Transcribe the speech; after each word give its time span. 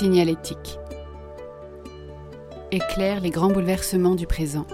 Signalétique. 0.00 0.78
Éclaire 2.70 3.20
les 3.20 3.28
grands 3.28 3.50
bouleversements 3.50 4.14
du 4.14 4.26
présent. 4.26 4.66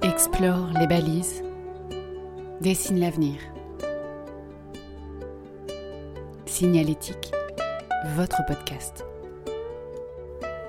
Explore 0.00 0.70
les 0.80 0.86
balises. 0.86 1.44
Dessine 2.62 3.00
l'avenir. 3.00 3.36
Signalétique, 6.46 7.32
votre 8.16 8.40
podcast. 8.46 9.04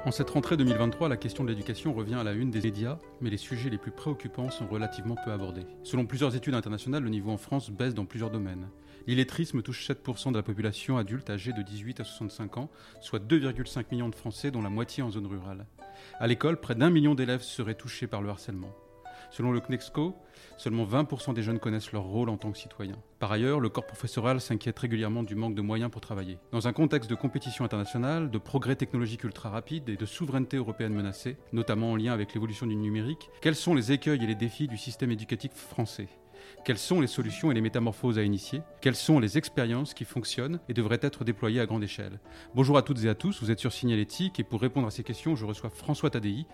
En 0.05 0.11
cette 0.11 0.29
rentrée 0.29 0.55
2023, 0.55 1.09
la 1.09 1.17
question 1.17 1.43
de 1.43 1.49
l'éducation 1.49 1.91
revient 1.91 2.13
à 2.13 2.23
la 2.23 2.33
une 2.33 2.51
des 2.51 2.61
médias, 2.61 2.99
mais 3.21 3.31
les 3.31 3.37
sujets 3.37 3.71
les 3.71 3.79
plus 3.79 3.89
préoccupants 3.89 4.51
sont 4.51 4.67
relativement 4.67 5.15
peu 5.25 5.31
abordés. 5.31 5.65
Selon 5.81 6.05
plusieurs 6.05 6.35
études 6.35 6.53
internationales, 6.53 7.01
le 7.01 7.09
niveau 7.09 7.31
en 7.31 7.37
France 7.37 7.71
baisse 7.71 7.95
dans 7.95 8.05
plusieurs 8.05 8.29
domaines. 8.29 8.67
L'illettrisme 9.07 9.63
touche 9.63 9.89
7% 9.89 10.31
de 10.31 10.37
la 10.37 10.43
population 10.43 10.97
adulte 10.97 11.31
âgée 11.31 11.53
de 11.53 11.63
18 11.63 12.01
à 12.01 12.03
65 12.03 12.57
ans, 12.57 12.69
soit 13.01 13.17
2,5 13.17 13.85
millions 13.91 14.09
de 14.09 14.13
Français, 14.13 14.51
dont 14.51 14.61
la 14.61 14.69
moitié 14.69 15.01
en 15.01 15.09
zone 15.09 15.25
rurale. 15.25 15.65
À 16.19 16.27
l'école, 16.27 16.59
près 16.59 16.75
d'un 16.75 16.91
million 16.91 17.15
d'élèves 17.15 17.41
seraient 17.41 17.73
touchés 17.73 18.05
par 18.05 18.21
le 18.21 18.29
harcèlement. 18.29 18.75
Selon 19.31 19.51
le 19.51 19.59
CNEXCO, 19.59 20.15
seulement 20.57 20.85
20% 20.85 21.33
des 21.33 21.43
jeunes 21.43 21.59
connaissent 21.59 21.91
leur 21.91 22.03
rôle 22.03 22.29
en 22.29 22.37
tant 22.37 22.51
que 22.51 22.57
citoyens. 22.57 22.97
Par 23.19 23.31
ailleurs, 23.31 23.59
le 23.59 23.69
corps 23.69 23.85
professoral 23.85 24.41
s'inquiète 24.41 24.77
régulièrement 24.79 25.23
du 25.23 25.35
manque 25.35 25.55
de 25.55 25.61
moyens 25.61 25.91
pour 25.91 26.01
travailler. 26.01 26.37
Dans 26.51 26.67
un 26.67 26.73
contexte 26.73 27.09
de 27.09 27.15
compétition 27.15 27.65
internationale, 27.65 28.29
de 28.29 28.37
progrès 28.37 28.75
technologiques 28.75 29.23
ultra 29.23 29.49
rapides 29.49 29.89
et 29.89 29.97
de 29.97 30.05
souveraineté 30.05 30.57
européenne 30.57 30.93
menacée, 30.93 31.37
notamment 31.53 31.91
en 31.91 31.95
lien 31.95 32.13
avec 32.13 32.33
l'évolution 32.33 32.67
du 32.67 32.75
numérique, 32.75 33.29
quels 33.41 33.55
sont 33.55 33.73
les 33.73 33.91
écueils 33.91 34.23
et 34.23 34.27
les 34.27 34.35
défis 34.35 34.67
du 34.67 34.77
système 34.77 35.11
éducatif 35.11 35.51
français? 35.53 36.07
Quelles 36.63 36.77
sont 36.77 37.01
les 37.01 37.07
solutions 37.07 37.51
et 37.51 37.53
les 37.53 37.61
métamorphoses 37.61 38.17
à 38.17 38.23
initier? 38.23 38.61
Quelles 38.81 38.95
sont 38.95 39.19
les 39.19 39.37
expériences 39.37 39.93
qui 39.93 40.05
fonctionnent 40.05 40.59
et 40.69 40.73
devraient 40.73 40.99
être 41.01 41.23
déployées 41.23 41.59
à 41.59 41.65
grande 41.65 41.83
échelle? 41.83 42.19
Bonjour 42.53 42.77
à 42.77 42.81
toutes 42.81 43.03
et 43.03 43.09
à 43.09 43.15
tous, 43.15 43.41
vous 43.41 43.51
êtes 43.51 43.59
sur 43.59 43.73
Signalétique 43.73 44.39
et 44.39 44.43
pour 44.43 44.61
répondre 44.61 44.87
à 44.87 44.91
ces 44.91 45.03
questions, 45.03 45.35
je 45.35 45.45
reçois 45.45 45.69
François 45.69 46.09
Tadei, 46.09 46.45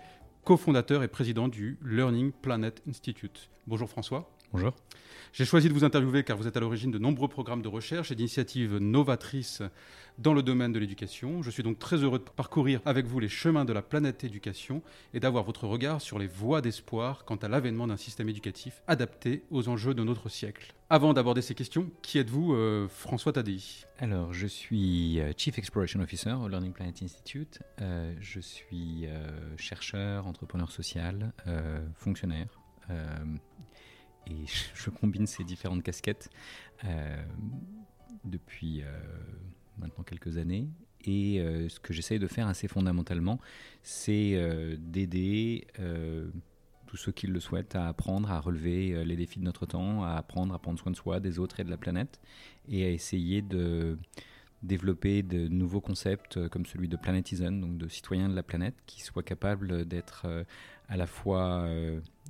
cofondateur 0.44 1.04
et 1.04 1.08
président 1.08 1.46
du 1.46 1.78
Learning 1.84 2.32
Planet 2.32 2.82
Institute. 2.88 3.48
Bonjour 3.68 3.88
François. 3.88 4.28
Bonjour. 4.52 4.74
J'ai 5.32 5.46
choisi 5.46 5.70
de 5.70 5.72
vous 5.72 5.82
interviewer 5.82 6.24
car 6.24 6.36
vous 6.36 6.46
êtes 6.46 6.58
à 6.58 6.60
l'origine 6.60 6.90
de 6.90 6.98
nombreux 6.98 7.28
programmes 7.28 7.62
de 7.62 7.68
recherche 7.68 8.10
et 8.12 8.14
d'initiatives 8.14 8.76
novatrices 8.76 9.62
dans 10.18 10.34
le 10.34 10.42
domaine 10.42 10.72
de 10.72 10.78
l'éducation. 10.78 11.42
Je 11.42 11.50
suis 11.50 11.62
donc 11.62 11.78
très 11.78 11.96
heureux 11.96 12.18
de 12.18 12.24
parcourir 12.24 12.82
avec 12.84 13.06
vous 13.06 13.18
les 13.18 13.30
chemins 13.30 13.64
de 13.64 13.72
la 13.72 13.80
planète 13.80 14.24
éducation 14.24 14.82
et 15.14 15.20
d'avoir 15.20 15.44
votre 15.44 15.66
regard 15.66 16.02
sur 16.02 16.18
les 16.18 16.26
voies 16.26 16.60
d'espoir 16.60 17.24
quant 17.24 17.36
à 17.36 17.48
l'avènement 17.48 17.86
d'un 17.86 17.96
système 17.96 18.28
éducatif 18.28 18.82
adapté 18.86 19.42
aux 19.50 19.70
enjeux 19.70 19.94
de 19.94 20.04
notre 20.04 20.28
siècle. 20.28 20.74
Avant 20.90 21.14
d'aborder 21.14 21.40
ces 21.40 21.54
questions, 21.54 21.90
qui 22.02 22.18
êtes-vous, 22.18 22.52
euh, 22.52 22.86
François 22.88 23.32
Tadei? 23.32 23.86
Alors, 24.00 24.34
je 24.34 24.46
suis 24.46 25.18
euh, 25.18 25.32
Chief 25.34 25.56
Exploration 25.56 26.00
Officer 26.00 26.32
au 26.32 26.48
Learning 26.48 26.74
Planet 26.74 27.02
Institute. 27.02 27.60
Euh, 27.80 28.14
je 28.20 28.40
suis 28.40 29.06
chercheur, 29.56 30.26
entrepreneur 30.26 30.70
social, 30.70 31.32
fonctionnaire. 31.94 32.48
Et 34.26 34.44
je 34.74 34.90
combine 34.90 35.26
ces 35.26 35.44
différentes 35.44 35.82
casquettes 35.82 36.30
depuis 38.24 38.82
maintenant 39.78 40.04
quelques 40.04 40.36
années. 40.36 40.68
Et 41.04 41.40
euh, 41.40 41.68
ce 41.68 41.80
que 41.80 41.92
j'essaye 41.92 42.18
de 42.18 42.26
faire 42.26 42.46
assez 42.46 42.68
fondamentalement, 42.68 43.40
c'est 43.82 44.32
euh, 44.34 44.76
d'aider 44.78 45.66
euh, 45.80 46.30
tous 46.86 46.96
ceux 46.96 47.12
qui 47.12 47.26
le 47.26 47.40
souhaitent 47.40 47.74
à 47.74 47.88
apprendre 47.88 48.30
à 48.30 48.38
relever 48.38 49.04
les 49.04 49.16
défis 49.16 49.38
de 49.38 49.44
notre 49.44 49.66
temps, 49.66 50.04
à 50.04 50.12
apprendre 50.12 50.54
à 50.54 50.58
prendre 50.58 50.78
soin 50.78 50.92
de 50.92 50.96
soi, 50.96 51.20
des 51.20 51.38
autres 51.38 51.58
et 51.60 51.64
de 51.64 51.70
la 51.70 51.78
planète, 51.78 52.20
et 52.68 52.84
à 52.84 52.90
essayer 52.90 53.42
de 53.42 53.98
développer 54.62 55.22
de 55.22 55.48
nouveaux 55.48 55.80
concepts 55.80 56.48
comme 56.48 56.66
celui 56.66 56.88
de 56.88 56.96
planetizen, 56.96 57.60
donc 57.60 57.78
de 57.78 57.88
citoyens 57.88 58.28
de 58.28 58.36
la 58.36 58.42
planète, 58.42 58.74
qui 58.86 59.00
soient 59.00 59.22
capables 59.22 59.86
d'être 59.86 60.26
à 60.88 60.96
la 60.98 61.06
fois 61.06 61.66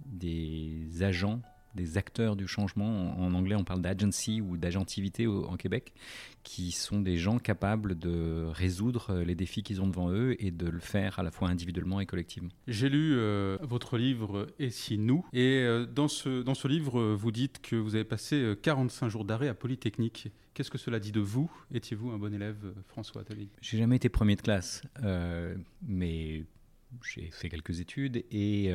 des 0.06 1.02
agents 1.02 1.42
des 1.74 1.98
acteurs 1.98 2.36
du 2.36 2.46
changement. 2.46 3.18
En, 3.18 3.34
anglais, 3.34 3.54
on 3.54 3.64
parle 3.64 3.82
d'agency 3.82 4.40
ou 4.40 4.56
d'agentivité 4.56 5.26
en 5.26 5.56
Québec, 5.56 5.92
qui 6.42 6.72
sont 6.72 7.00
des 7.00 7.16
gens 7.16 7.38
capables 7.38 7.98
de 7.98 8.46
résoudre 8.50 9.10
euh, 9.10 9.24
les 9.24 9.34
défis 9.34 9.62
qu'ils 9.62 9.80
ont 9.80 9.86
devant 9.86 10.10
eux 10.10 10.36
et 10.38 10.50
de 10.50 10.68
le 10.68 10.80
faire 10.80 11.18
à 11.18 11.22
la 11.22 11.30
fois 11.30 11.48
individuellement 11.48 12.00
et 12.00 12.06
collectivement. 12.06 12.50
J'ai 12.66 12.88
lu 12.88 13.14
euh, 13.14 13.58
votre 13.62 13.96
livre 13.96 14.48
Et 14.58 14.70
si 14.70 14.98
nous? 14.98 15.24
Et 15.32 15.62
euh, 15.62 15.86
dans, 15.86 16.08
ce, 16.08 16.42
dans 16.42 16.54
ce 16.54 16.68
livre, 16.68 17.14
vous 17.14 17.32
dites 17.32 17.60
que 17.60 17.76
vous 17.76 17.94
avez 17.94 18.04
passé 18.04 18.54
45 18.62 19.08
jours 19.08 19.24
d'arrêt 19.24 19.48
à 19.48 19.54
Polytechnique. 19.54 20.28
Qu'est-ce 20.54 20.70
que 20.70 20.78
cela 20.78 21.00
dit 21.00 21.12
de 21.12 21.20
vous? 21.20 21.50
Étiez-vous 21.72 22.10
un 22.10 22.18
bon 22.18 22.34
élève, 22.34 22.74
François 22.88 23.22
Attali 23.22 23.48
J'ai 23.62 23.78
jamais 23.78 23.96
été 23.96 24.08
premier 24.08 24.36
de 24.36 24.42
classe, 24.42 24.82
mais 25.86 26.44
j'ai 27.04 27.30
fait 27.30 27.48
quelques 27.48 27.80
études 27.80 28.24
et 28.30 28.72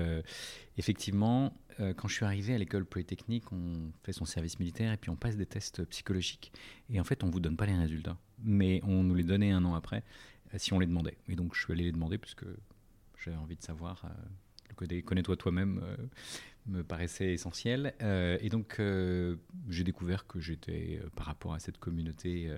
effectivement, 0.78 1.54
euh, 1.80 1.94
quand 1.94 2.08
je 2.08 2.16
suis 2.16 2.26
arrivé 2.26 2.56
à 2.56 2.58
l'école 2.58 2.86
polytechnique, 2.86 3.52
on 3.52 3.92
fait 4.04 4.14
son 4.14 4.26
service 4.26 4.60
militaire 4.60 4.92
et 4.94 4.98
puis 4.98 5.10
on 5.10 5.16
passe 5.16 5.38
des 5.38 5.46
tests 5.46 5.84
psychologiques. 5.86 6.52
Et 6.90 7.00
en 7.00 7.04
fait, 7.04 7.24
on 7.24 7.28
ne 7.28 7.32
vous 7.32 7.40
donne 7.40 7.58
pas 7.58 7.66
les 7.66 7.76
résultats. 7.76 8.18
Mais 8.44 8.82
on 8.84 9.04
nous 9.04 9.16
les 9.16 9.24
donnait 9.24 9.52
un 9.52 9.64
an 9.66 9.76
après 9.76 10.04
euh, 10.54 10.58
si 10.58 10.74
on 10.74 10.80
les 10.80 10.88
demandait. 10.88 11.18
Et 11.28 11.36
donc, 11.36 11.56
je 11.56 11.64
suis 11.64 11.74
allé 11.74 11.84
les 11.84 11.92
demander 11.92 12.18
parce 12.18 12.36
que 12.36 12.46
j'avais 13.24 13.38
envie 13.38 13.56
de 13.56 13.62
savoir. 13.62 14.06
Euh, 14.06 14.10
le 14.70 14.76
côté 14.76 15.02
connais-toi 15.02 15.38
toi-même 15.38 15.82
me 16.68 16.84
paraissait 16.84 17.34
essentiel. 17.34 17.96
et 18.02 18.50
donc, 18.50 18.80
j'ai 19.70 19.84
découvert 19.84 20.28
que 20.28 20.42
j'étais, 20.42 21.02
par 21.16 21.26
rapport 21.26 21.54
à 21.54 21.60
cette 21.60 21.78
communauté, 21.78 22.52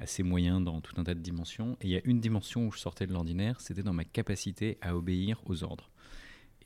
assez 0.00 0.22
moyen 0.22 0.60
dans 0.60 0.80
tout 0.80 0.98
un 0.98 1.04
tas 1.04 1.14
de 1.14 1.20
dimensions. 1.20 1.76
Et 1.80 1.86
il 1.86 1.90
y 1.90 1.96
a 1.96 2.00
une 2.04 2.20
dimension 2.20 2.66
où 2.66 2.72
je 2.72 2.78
sortais 2.78 3.06
de 3.06 3.12
l'ordinaire, 3.12 3.60
c'était 3.60 3.82
dans 3.82 3.92
ma 3.92 4.04
capacité 4.04 4.78
à 4.80 4.96
obéir 4.96 5.40
aux 5.46 5.62
ordres. 5.62 5.90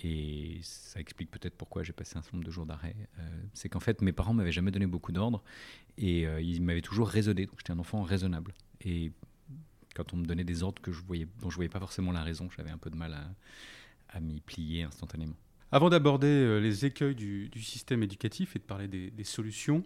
Et 0.01 0.59
ça 0.63 1.01
explique 1.01 1.31
peut-être 1.31 1.57
pourquoi 1.57 1.83
j'ai 1.83 1.93
passé 1.93 2.17
un 2.17 2.23
certain 2.23 2.37
nombre 2.37 2.47
de 2.47 2.53
jours 2.53 2.67
d'arrêt. 2.67 2.97
Euh, 3.19 3.43
c'est 3.53 3.69
qu'en 3.69 3.81
fait, 3.81 4.03
mes 4.03 4.13
parents 4.13 4.35
m'avaient 4.35 4.53
jamais 4.53 4.71
donné 4.71 4.87
beaucoup 4.87 5.13
d'ordres 5.13 5.43
et 5.97 6.27
euh, 6.27 6.41
ils 6.41 6.63
m'avaient 6.63 6.83
toujours 6.83 7.09
raisonné. 7.09 7.47
Donc 7.47 7.59
j'étais 7.59 7.73
un 7.73 7.79
enfant 7.79 8.03
raisonnable. 8.03 8.55
Et 8.81 9.13
quand 9.95 10.13
on 10.13 10.17
me 10.17 10.27
donnait 10.27 10.45
des 10.45 10.63
ordres 10.63 10.83
que 10.83 10.93
je 10.93 11.01
voyais, 11.03 11.27
dont 11.41 11.51
je 11.51 11.57
voyais 11.57 11.69
pas 11.69 11.81
forcément 11.81 12.13
la 12.13 12.23
raison, 12.23 12.49
j'avais 12.57 12.71
un 12.71 12.79
peu 12.79 12.91
de 12.91 12.97
mal 12.97 13.17
à, 14.09 14.21
m'y 14.21 14.41
plier 14.41 14.85
instantanément. 14.85 15.35
Avant 15.73 15.91
d'aborder 15.91 16.29
euh, 16.29 16.61
les 16.61 16.85
écueils 16.85 17.17
du, 17.17 17.51
système 17.61 18.03
éducatif 18.03 18.55
et 18.55 18.61
de 18.61 18.65
parler 18.65 18.87
des, 18.87 19.25
solutions, 19.25 19.83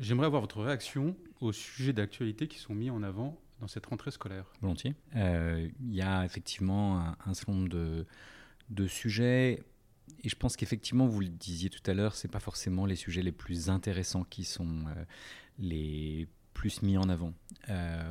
j'aimerais 0.00 0.26
avoir 0.26 0.40
votre 0.40 0.62
réaction 0.62 1.16
aux 1.40 1.52
sujets 1.52 1.92
d'actualité 1.92 2.48
qui 2.48 2.58
sont 2.58 2.74
mis 2.74 2.90
en 2.90 3.02
avant 3.02 3.40
dans 3.60 3.68
cette 3.68 3.86
rentrée 3.86 4.10
scolaire. 4.10 4.52
Volontiers. 4.60 4.94
Il 5.14 5.94
y 5.94 6.02
a 6.02 6.24
effectivement 6.24 7.00
un, 7.00 7.16
un 7.26 7.34
certain 7.34 7.52
nombre 7.52 7.68
de 7.68 8.06
de 8.70 8.86
sujets. 8.86 9.62
Et 10.22 10.28
je 10.28 10.36
pense 10.36 10.56
qu'effectivement, 10.56 11.06
vous 11.06 11.20
le 11.20 11.28
disiez 11.28 11.70
tout 11.70 11.82
à 11.90 11.94
l'heure, 11.94 12.14
c'est 12.14 12.30
pas 12.30 12.40
forcément 12.40 12.86
les 12.86 12.96
sujets 12.96 13.22
les 13.22 13.32
plus 13.32 13.70
intéressants 13.70 14.24
qui 14.24 14.44
sont 14.44 14.84
euh, 14.88 15.04
les 15.58 16.28
plus 16.54 16.82
mis 16.82 16.96
en 16.96 17.08
avant. 17.08 17.34
Euh, 17.68 18.02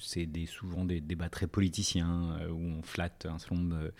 c'est 0.00 0.26
des, 0.26 0.46
souvent 0.46 0.84
des 0.84 1.00
débats 1.00 1.28
très 1.28 1.46
politiciens 1.46 2.38
euh, 2.40 2.50
où 2.50 2.60
on 2.60 2.82
flatte 2.82 3.26
un 3.26 3.38
certain 3.38 3.56
nombre 3.56 3.92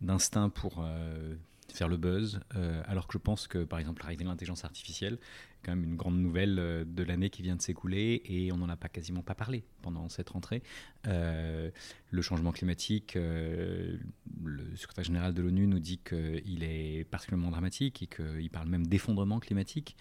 d'instincts 0.00 0.50
pour 0.50 0.84
faire 1.72 1.88
le 1.88 1.96
buzz, 1.96 2.40
alors 2.86 3.06
que 3.06 3.12
je 3.12 3.18
pense 3.18 3.46
que 3.46 3.64
par 3.64 3.78
exemple 3.78 4.02
l'arrivée 4.02 4.24
de 4.24 4.28
l'intelligence 4.28 4.64
artificielle 4.64 5.18
quand 5.64 5.72
même 5.72 5.84
une 5.84 5.96
grande 5.96 6.18
nouvelle 6.18 6.58
euh, 6.58 6.84
de 6.86 7.02
l'année 7.02 7.30
qui 7.30 7.42
vient 7.42 7.56
de 7.56 7.62
s'écouler 7.62 8.22
et 8.24 8.52
on 8.52 8.58
n'en 8.58 8.68
a 8.68 8.76
pas 8.76 8.88
quasiment 8.88 9.22
pas 9.22 9.34
parlé 9.34 9.64
pendant 9.82 10.08
cette 10.08 10.30
rentrée. 10.30 10.62
Euh, 11.06 11.70
le 12.10 12.22
changement 12.22 12.52
climatique, 12.52 13.16
euh, 13.16 13.96
le 14.44 14.76
secrétaire 14.76 15.04
général 15.04 15.34
de 15.34 15.42
l'ONU 15.42 15.66
nous 15.66 15.80
dit 15.80 15.98
qu'il 15.98 16.62
est 16.62 17.04
particulièrement 17.10 17.50
dramatique 17.50 18.02
et 18.02 18.06
qu'il 18.06 18.50
parle 18.50 18.68
même 18.68 18.86
d'effondrement 18.86 19.40
climatique. 19.40 19.96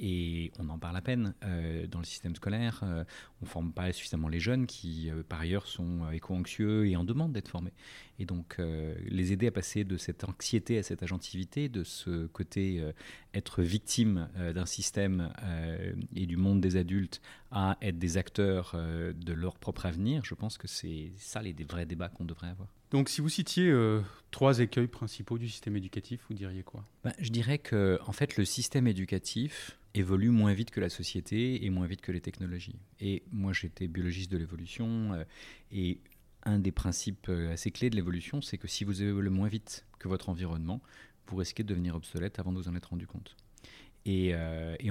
Et 0.00 0.50
on 0.58 0.68
en 0.70 0.78
parle 0.78 0.96
à 0.96 1.00
peine 1.00 1.34
euh, 1.44 1.86
dans 1.86 2.00
le 2.00 2.04
système 2.04 2.34
scolaire. 2.34 2.80
Euh, 2.82 3.04
on 3.40 3.44
ne 3.44 3.48
forme 3.48 3.72
pas 3.72 3.92
suffisamment 3.92 4.28
les 4.28 4.40
jeunes 4.40 4.66
qui, 4.66 5.08
euh, 5.08 5.22
par 5.22 5.40
ailleurs, 5.40 5.68
sont 5.68 6.10
éco-anxieux 6.10 6.88
et 6.88 6.96
en 6.96 7.04
demande 7.04 7.32
d'être 7.32 7.48
formés. 7.48 7.72
Et 8.18 8.26
donc, 8.26 8.58
les 8.58 9.32
aider 9.32 9.48
à 9.48 9.50
passer 9.50 9.82
de 9.82 9.96
cette 9.96 10.22
anxiété 10.22 10.78
à 10.78 10.84
cette 10.84 11.02
agentivité, 11.02 11.68
de 11.68 11.82
ce 11.82 12.26
côté 12.28 12.80
être 13.34 13.60
victime 13.60 14.28
d'un 14.54 14.66
système 14.66 15.32
et 16.14 16.26
du 16.26 16.36
monde 16.36 16.60
des 16.60 16.76
adultes 16.76 17.20
à 17.50 17.76
être 17.82 17.98
des 17.98 18.16
acteurs 18.16 18.76
de 18.76 19.32
leur 19.32 19.58
propre 19.58 19.86
avenir, 19.86 20.24
je 20.24 20.34
pense 20.34 20.58
que 20.58 20.68
c'est 20.68 21.10
ça 21.16 21.42
les 21.42 21.54
vrais 21.68 21.86
débats 21.86 22.08
qu'on 22.08 22.24
devrait 22.24 22.50
avoir. 22.50 22.68
Donc, 22.94 23.08
si 23.08 23.20
vous 23.20 23.28
citiez 23.28 23.74
trois 24.30 24.60
écueils 24.60 24.86
principaux 24.86 25.36
du 25.36 25.48
système 25.48 25.76
éducatif, 25.76 26.20
vous 26.28 26.34
diriez 26.36 26.62
quoi? 26.62 26.84
Ben, 27.02 27.12
Je 27.18 27.30
dirais 27.30 27.58
que, 27.58 27.98
en 28.06 28.12
fait, 28.12 28.36
le 28.36 28.44
système 28.44 28.86
éducatif 28.86 29.80
évolue 29.94 30.30
moins 30.30 30.52
vite 30.52 30.70
que 30.70 30.78
la 30.78 30.88
société 30.88 31.64
et 31.64 31.70
moins 31.70 31.88
vite 31.88 32.02
que 32.02 32.12
les 32.12 32.20
technologies. 32.20 32.78
Et 33.00 33.24
moi, 33.32 33.52
j'étais 33.52 33.88
biologiste 33.88 34.30
de 34.30 34.36
l'évolution 34.36 35.12
euh, 35.12 35.24
et 35.72 35.98
un 36.44 36.60
des 36.60 36.70
principes 36.70 37.28
euh, 37.30 37.52
assez 37.52 37.72
clés 37.72 37.90
de 37.90 37.96
l'évolution, 37.96 38.40
c'est 38.40 38.58
que 38.58 38.68
si 38.68 38.84
vous 38.84 39.02
évoluez 39.02 39.28
moins 39.28 39.48
vite 39.48 39.84
que 39.98 40.06
votre 40.06 40.28
environnement, 40.28 40.80
vous 41.26 41.34
risquez 41.34 41.64
de 41.64 41.68
devenir 41.68 41.96
obsolète 41.96 42.38
avant 42.38 42.52
de 42.52 42.58
vous 42.58 42.68
en 42.68 42.76
être 42.76 42.90
rendu 42.90 43.08
compte. 43.08 43.34
Et, 44.06 44.34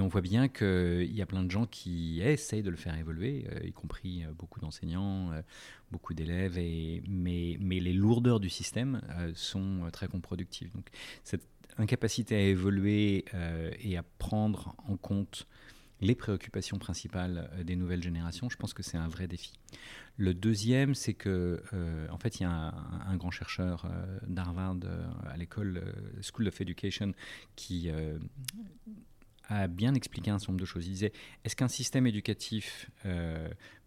on 0.00 0.08
voit 0.08 0.20
bien 0.20 0.48
qu'il 0.48 1.14
y 1.14 1.22
a 1.22 1.26
plein 1.26 1.44
de 1.44 1.50
gens 1.50 1.66
qui 1.66 2.20
essayent 2.20 2.62
de 2.62 2.70
le 2.70 2.76
faire 2.76 2.98
évoluer, 2.98 3.46
y 3.64 3.72
compris 3.72 4.24
beaucoup 4.36 4.60
d'enseignants, 4.60 5.30
beaucoup 5.90 6.14
d'élèves, 6.14 6.58
mais, 7.08 7.56
mais 7.60 7.80
les 7.80 7.92
lourdeurs 7.92 8.40
du 8.40 8.50
système 8.50 9.00
sont 9.34 9.88
très 9.92 10.08
contre-productives. 10.08 10.72
Donc 10.72 10.88
cette 11.22 11.46
incapacité 11.78 12.36
à 12.36 12.40
évoluer 12.40 13.24
et 13.80 13.96
à 13.96 14.02
prendre 14.18 14.74
en 14.86 14.96
compte 14.96 15.46
les 16.00 16.14
préoccupations 16.14 16.78
principales 16.78 17.50
euh, 17.52 17.64
des 17.64 17.76
nouvelles 17.76 18.02
générations, 18.02 18.48
je 18.48 18.56
pense 18.56 18.74
que 18.74 18.82
c'est 18.82 18.96
un 18.96 19.08
vrai 19.08 19.26
défi. 19.26 19.52
Le 20.16 20.34
deuxième, 20.34 20.94
c'est 20.94 21.14
que, 21.14 21.62
euh, 21.72 22.06
en 22.10 22.18
fait, 22.18 22.40
il 22.40 22.44
y 22.44 22.46
a 22.46 22.50
un, 22.50 23.16
grand 23.16 23.30
chercheur 23.30 23.84
euh, 23.86 24.18
d'Harvard 24.26 24.76
à 25.26 25.36
l'école 25.36 25.82
School 26.22 26.48
of 26.48 26.60
Education 26.60 27.12
qui 27.56 27.90
a 29.48 29.66
bien 29.66 29.94
expliqué 29.94 30.30
un 30.30 30.38
certain 30.38 30.52
nombre 30.52 30.60
de 30.60 30.66
choses. 30.66 30.86
Il 30.86 30.92
disait 30.92 31.12
est-ce 31.44 31.56
qu'un 31.56 31.68
système 31.68 32.06
éducatif 32.06 32.90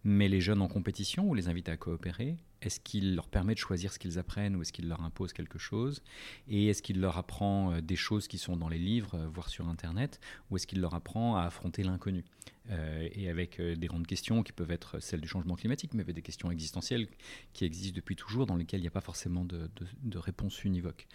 met 0.04 0.28
les 0.28 0.40
jeunes 0.40 0.62
en 0.62 0.68
compétition 0.68 1.28
ou 1.28 1.34
les 1.34 1.48
invite 1.48 1.68
à 1.68 1.76
coopérer? 1.76 2.36
Est-ce 2.60 2.80
qu'il 2.80 3.14
leur 3.14 3.28
permet 3.28 3.54
de 3.54 3.58
choisir 3.58 3.92
ce 3.92 3.98
qu'ils 3.98 4.18
apprennent 4.18 4.56
ou 4.56 4.62
est-ce 4.62 4.72
qu'il 4.72 4.88
leur 4.88 5.02
impose 5.02 5.32
quelque 5.32 5.58
chose? 5.58 6.02
Et 6.48 6.66
est-ce 6.66 6.82
qu'il 6.82 7.00
leur 7.00 7.16
apprend 7.16 7.72
euh, 7.72 7.80
des 7.80 7.96
choses 7.96 8.26
qui 8.26 8.38
sont 8.38 8.56
dans 8.56 8.68
les 8.68 8.78
livres, 8.78 9.14
euh, 9.14 9.28
voire 9.28 9.48
sur 9.48 9.68
Internet, 9.68 10.20
ou 10.50 10.56
est-ce 10.56 10.66
qu'il 10.66 10.80
leur 10.80 10.94
apprend 10.94 11.36
à 11.36 11.42
affronter 11.42 11.84
l'inconnu? 11.84 12.24
Euh, 12.70 13.08
Et 13.12 13.28
avec 13.28 13.60
des 13.60 13.86
grandes 13.86 14.06
questions 14.06 14.42
qui 14.42 14.52
peuvent 14.52 14.70
être 14.70 14.98
celles 15.00 15.20
du 15.20 15.28
changement 15.28 15.54
climatique, 15.54 15.94
mais 15.94 16.02
avec 16.02 16.14
des 16.14 16.22
questions 16.22 16.50
existentielles 16.50 17.08
qui 17.52 17.64
existent 17.64 17.96
depuis 17.96 18.16
toujours, 18.16 18.46
dans 18.46 18.56
lesquelles 18.56 18.80
il 18.80 18.84
n'y 18.84 18.88
a 18.88 18.92
pas 18.92 19.00
forcément 19.00 19.44
de 19.44 20.18
réponse 20.18 20.64
univoque. 20.64 21.06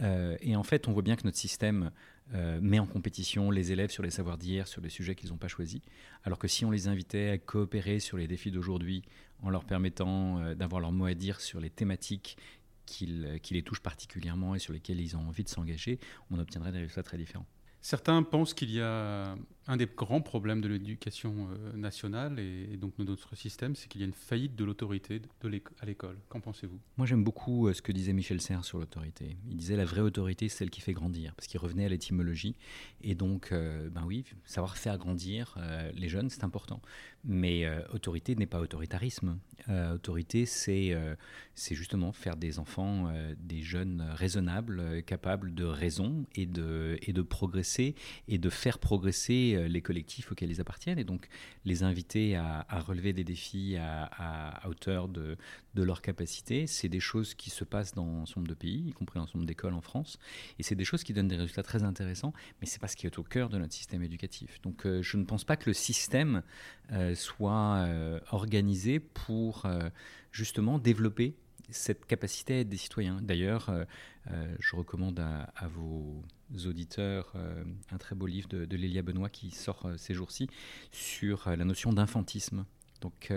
et 0.00 0.56
en 0.56 0.62
fait, 0.62 0.86
on 0.86 0.92
voit 0.92 1.02
bien 1.02 1.16
que 1.16 1.24
notre 1.24 1.38
système 1.38 1.90
euh, 2.34 2.60
met 2.60 2.78
en 2.78 2.86
compétition 2.86 3.50
les 3.50 3.72
élèves 3.72 3.90
sur 3.90 4.02
les 4.02 4.10
savoirs 4.10 4.38
d'hier, 4.38 4.68
sur 4.68 4.82
les 4.82 4.90
sujets 4.90 5.14
qu'ils 5.14 5.30
n'ont 5.30 5.36
pas 5.36 5.48
choisis. 5.48 5.80
Alors 6.24 6.38
que 6.38 6.48
si 6.48 6.64
on 6.64 6.70
les 6.70 6.88
invitait 6.88 7.30
à 7.30 7.38
coopérer 7.38 8.00
sur 8.00 8.16
les 8.16 8.26
défis 8.26 8.50
d'aujourd'hui, 8.50 9.02
en 9.42 9.50
leur 9.50 9.64
permettant 9.64 10.38
euh, 10.38 10.54
d'avoir 10.54 10.80
leur 10.80 10.92
mot 10.92 11.06
à 11.06 11.14
dire 11.14 11.40
sur 11.40 11.60
les 11.60 11.70
thématiques 11.70 12.36
qui 12.86 13.06
les 13.06 13.62
touchent 13.62 13.82
particulièrement 13.82 14.54
et 14.54 14.58
sur 14.58 14.72
lesquelles 14.72 14.98
ils 14.98 15.14
ont 15.14 15.20
envie 15.20 15.44
de 15.44 15.50
s'engager, 15.50 15.98
on 16.30 16.38
obtiendrait 16.38 16.72
des 16.72 16.78
résultats 16.78 17.02
très 17.02 17.18
différents. 17.18 17.44
Certains 17.80 18.22
pensent 18.22 18.54
qu'il 18.54 18.70
y 18.70 18.80
a 18.80 19.36
un 19.68 19.76
des 19.76 19.86
grands 19.86 20.22
problèmes 20.22 20.62
de 20.62 20.68
l'éducation 20.68 21.48
euh, 21.50 21.76
nationale 21.76 22.38
et, 22.40 22.76
donc 22.78 22.96
de 22.96 23.04
notre 23.04 23.36
système, 23.36 23.76
c'est 23.76 23.86
qu'il 23.86 24.00
y 24.00 24.04
a 24.04 24.06
une 24.06 24.14
faillite 24.14 24.56
de 24.56 24.64
l'autorité 24.64 25.20
à 25.80 25.86
l'école. 25.86 26.16
Qu'en 26.30 26.40
pensez-vous? 26.40 26.80
Moi, 26.96 27.06
j'aime 27.06 27.22
beaucoup 27.22 27.68
euh, 27.68 27.74
ce 27.74 27.82
que 27.82 27.92
disait 27.92 28.14
Michel 28.14 28.40
Serres 28.40 28.64
sur 28.64 28.78
l'autorité. 28.78 29.36
Il 29.48 29.56
disait 29.56 29.76
la 29.76 29.84
vraie 29.84 30.00
autorité, 30.00 30.48
c'est 30.48 30.58
celle 30.58 30.70
qui 30.70 30.80
fait 30.80 30.94
grandir, 30.94 31.34
parce 31.34 31.46
qu'il 31.46 31.60
revenait 31.60 31.84
à 31.84 31.88
l'étymologie. 31.90 32.56
Et 33.02 33.14
donc, 33.14 33.52
euh, 33.52 33.90
ben 33.90 34.04
oui, 34.06 34.24
savoir 34.44 34.78
faire 34.78 34.96
grandir 34.96 35.56
les 35.94 36.08
jeunes, 36.08 36.30
c'est 36.30 36.44
important. 36.44 36.80
Mais 37.28 37.68
autorité 37.92 38.34
n'est 38.34 38.46
pas 38.46 38.60
autoritarisme. 38.60 39.38
autorité, 39.68 40.46
c'est 40.46 40.96
c'est 41.54 41.74
justement 41.74 42.12
faire 42.12 42.36
des 42.36 42.58
enfants, 42.58 43.12
des 43.38 43.62
jeunes 43.62 44.02
raisonnables, 44.14 45.02
capables 45.02 45.54
de 45.54 45.64
raison 45.64 46.24
et 46.34 46.46
de, 46.46 46.98
et 47.02 47.12
de 47.12 47.22
progresser 47.22 47.94
et 48.28 48.38
de 48.38 48.50
faire 48.50 48.78
progresser 48.78 49.54
euh, 49.54 49.68
les 49.68 49.82
collectifs 49.82 50.32
auxquels 50.32 50.50
ils 50.50 50.60
appartiennent 50.60 50.98
et 50.98 51.04
donc 51.04 51.28
les 51.64 51.82
inviter 51.82 52.36
à, 52.36 52.66
relever 52.86 53.12
des 53.12 53.24
défis 53.24 53.76
à, 53.76 54.62
hauteur 54.68 55.08
de, 55.08 55.36
de 55.78 55.84
leur 55.84 56.02
capacité. 56.02 56.66
C'est 56.66 56.88
des 56.88 57.00
choses 57.00 57.34
qui 57.34 57.50
se 57.50 57.64
passent 57.64 57.94
dans 57.94 58.06
un 58.06 58.26
certain 58.26 58.40
nombre 58.40 58.50
de 58.50 58.54
pays, 58.54 58.88
y 58.88 58.92
compris 58.92 59.18
dans 59.18 59.24
un 59.24 59.26
certain 59.26 59.38
nombre 59.38 59.48
d'écoles 59.48 59.74
en 59.74 59.80
France, 59.80 60.18
et 60.58 60.62
c'est 60.62 60.74
des 60.74 60.84
choses 60.84 61.04
qui 61.04 61.12
donnent 61.12 61.28
des 61.28 61.36
résultats 61.36 61.62
très 61.62 61.82
intéressants, 61.82 62.32
mais 62.60 62.66
c'est 62.66 62.80
pas 62.80 62.88
ce 62.88 62.96
qui 62.96 63.06
est 63.06 63.18
au 63.18 63.22
cœur 63.22 63.48
de 63.48 63.58
notre 63.58 63.74
système 63.74 64.02
éducatif. 64.02 64.60
Donc 64.62 64.86
euh, 64.86 65.02
je 65.02 65.16
ne 65.16 65.24
pense 65.24 65.44
pas 65.44 65.56
que 65.56 65.70
le 65.70 65.74
système 65.74 66.42
euh, 66.92 67.14
soit 67.14 67.88
organisé 68.30 68.98
pour 69.00 69.66
justement 70.32 70.78
développer 70.78 71.34
cette 71.70 72.06
capacité 72.06 72.54
à 72.54 72.60
être 72.60 72.68
des 72.68 72.76
citoyens. 72.76 73.20
D'ailleurs, 73.22 73.68
euh, 73.68 73.84
euh, 74.30 74.54
je 74.58 74.76
recommande 74.76 75.20
à, 75.20 75.68
vos 75.68 76.22
auditeurs 76.66 77.32
euh, 77.34 77.64
un 77.90 77.98
très 77.98 78.14
beau 78.14 78.26
livre 78.26 78.48
de 78.48 78.76
Lélia 78.76 79.02
Benoît 79.02 79.28
qui 79.28 79.50
sort 79.50 79.90
ces 79.96 80.14
jours-ci 80.14 80.48
sur 80.90 81.48
la 81.48 81.64
notion 81.64 81.92
d'infantisme. 81.92 82.64
Donc, 83.00 83.32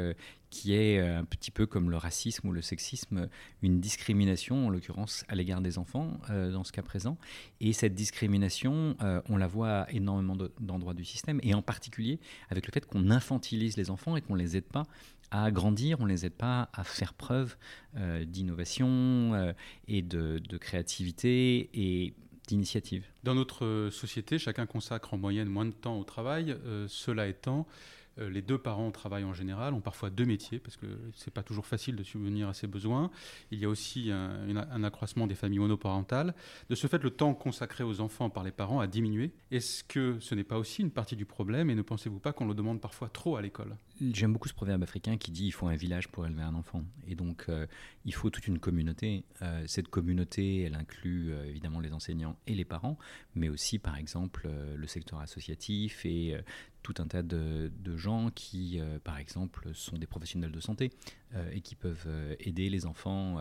qui 0.49 0.73
est 0.73 0.99
un 0.99 1.23
petit 1.23 1.51
peu 1.51 1.65
comme 1.65 1.89
le 1.89 1.97
racisme 1.97 2.47
ou 2.47 2.51
le 2.51 2.61
sexisme, 2.61 3.29
une 3.61 3.79
discrimination, 3.79 4.67
en 4.67 4.69
l'occurrence 4.69 5.23
à 5.27 5.35
l'égard 5.35 5.61
des 5.61 5.77
enfants, 5.77 6.19
dans 6.29 6.63
ce 6.63 6.71
cas 6.71 6.81
présent. 6.81 7.17
Et 7.59 7.73
cette 7.73 7.93
discrimination, 7.93 8.95
on 9.29 9.37
la 9.37 9.47
voit 9.47 9.81
à 9.81 9.91
énormément 9.91 10.35
d'endroits 10.59 10.93
du 10.93 11.05
système, 11.05 11.39
et 11.43 11.53
en 11.53 11.61
particulier 11.61 12.19
avec 12.49 12.65
le 12.67 12.71
fait 12.71 12.85
qu'on 12.85 13.09
infantilise 13.11 13.77
les 13.77 13.89
enfants 13.89 14.15
et 14.15 14.21
qu'on 14.21 14.35
ne 14.35 14.41
les 14.41 14.57
aide 14.57 14.65
pas 14.65 14.83
à 15.31 15.49
grandir, 15.49 15.99
on 16.01 16.03
ne 16.03 16.09
les 16.09 16.25
aide 16.25 16.33
pas 16.33 16.69
à 16.73 16.83
faire 16.83 17.13
preuve 17.13 17.55
euh, 17.95 18.25
d'innovation 18.25 19.33
euh, 19.33 19.53
et 19.87 20.01
de, 20.01 20.39
créativité 20.59 21.69
et 21.73 22.13
d'initiative. 22.47 23.05
Dans 23.23 23.33
notre 23.33 23.89
société, 23.91 24.37
chacun 24.37 24.65
consacre 24.65 25.13
en 25.13 25.17
moyenne 25.17 25.47
moins 25.47 25.65
de 25.65 25.71
temps 25.71 25.97
au 25.97 26.03
travail. 26.03 26.51
Euh, 26.65 26.85
cela 26.89 27.27
étant, 27.27 27.61
euh, 27.61 28.00
les 28.29 28.41
deux 28.41 28.57
parents 28.57 28.91
travaillent 28.91 29.23
en 29.23 29.33
général, 29.33 29.73
ont 29.73 29.81
parfois 29.81 30.09
deux 30.09 30.25
métiers 30.25 30.59
parce 30.59 30.77
que 30.77 30.85
c'est 31.15 31.33
pas 31.33 31.43
toujours 31.43 31.65
facile 31.65 31.95
de 31.95 32.03
subvenir 32.03 32.47
à 32.47 32.53
ses 32.53 32.67
besoins. 32.67 33.11
Il 33.51 33.59
y 33.59 33.65
a 33.65 33.69
aussi 33.69 34.11
un, 34.11 34.83
accroissement 34.83 35.27
des 35.27 35.35
familles 35.35 35.59
monoparentales. 35.59 36.33
De 36.69 36.75
ce 36.75 36.87
fait, 36.87 37.03
le 37.03 37.11
temps 37.11 37.33
consacré 37.33 37.83
aux 37.83 38.01
enfants 38.01 38.29
par 38.29 38.43
les 38.43 38.51
parents 38.51 38.79
a 38.79 38.87
diminué. 38.87 39.31
Est-ce 39.51 39.83
que 39.83 40.19
ce 40.19 40.35
n'est 40.35 40.43
pas 40.43 40.57
aussi 40.57 40.81
une 40.81 40.91
partie 40.91 41.15
du 41.15 41.25
problème 41.25 41.69
et 41.69 41.75
ne 41.75 41.81
pensez-vous 41.81 42.19
pas 42.19 42.33
qu'on 42.33 42.47
le 42.47 42.53
demande 42.53 42.81
parfois 42.81 43.09
trop 43.09 43.35
à 43.35 43.41
l'école? 43.41 43.75
J'aime 44.13 44.33
beaucoup 44.33 44.47
ce 44.47 44.53
proverbe 44.53 44.81
africain 44.81 45.17
qui 45.17 45.31
dit 45.31 45.45
il 45.45 45.51
faut 45.51 45.67
un 45.67 45.75
village 45.75 46.07
pour 46.07 46.25
élever 46.25 46.41
un 46.41 46.55
enfant. 46.55 46.83
Et 47.07 47.15
donc 47.15 47.45
euh, 47.49 47.67
il 48.05 48.13
faut 48.13 48.29
toute 48.29 48.47
une 48.47 48.59
communauté. 48.59 49.23
Euh, 49.41 49.63
cette 49.67 49.89
communauté, 49.89 50.63
elle 50.63 50.75
inclut 50.75 51.33
évidemment 51.45 51.79
les 51.79 51.93
enseignants 51.93 52.37
et 52.47 52.55
les 52.55 52.65
parents, 52.65 52.97
mais 53.35 53.49
aussi 53.49 53.77
par 53.77 53.97
exemple 53.97 54.49
le 54.75 54.87
secteur 54.87 55.19
associatif 55.19 56.05
et 56.05 56.35
tout 56.81 56.95
un 56.97 57.07
tas 57.07 57.21
de, 57.21 57.69
gens 57.95 58.29
qui, 58.33 58.79
euh, 58.79 58.99
par 59.03 59.17
exemple, 59.17 59.73
sont 59.73 59.97
des 59.97 60.07
professionnels 60.07 60.51
de 60.51 60.59
santé 60.59 60.91
euh, 61.35 61.51
et 61.51 61.61
qui 61.61 61.75
peuvent 61.75 62.05
euh, 62.07 62.35
aider 62.39 62.69
les 62.69 62.85
enfants 62.85 63.37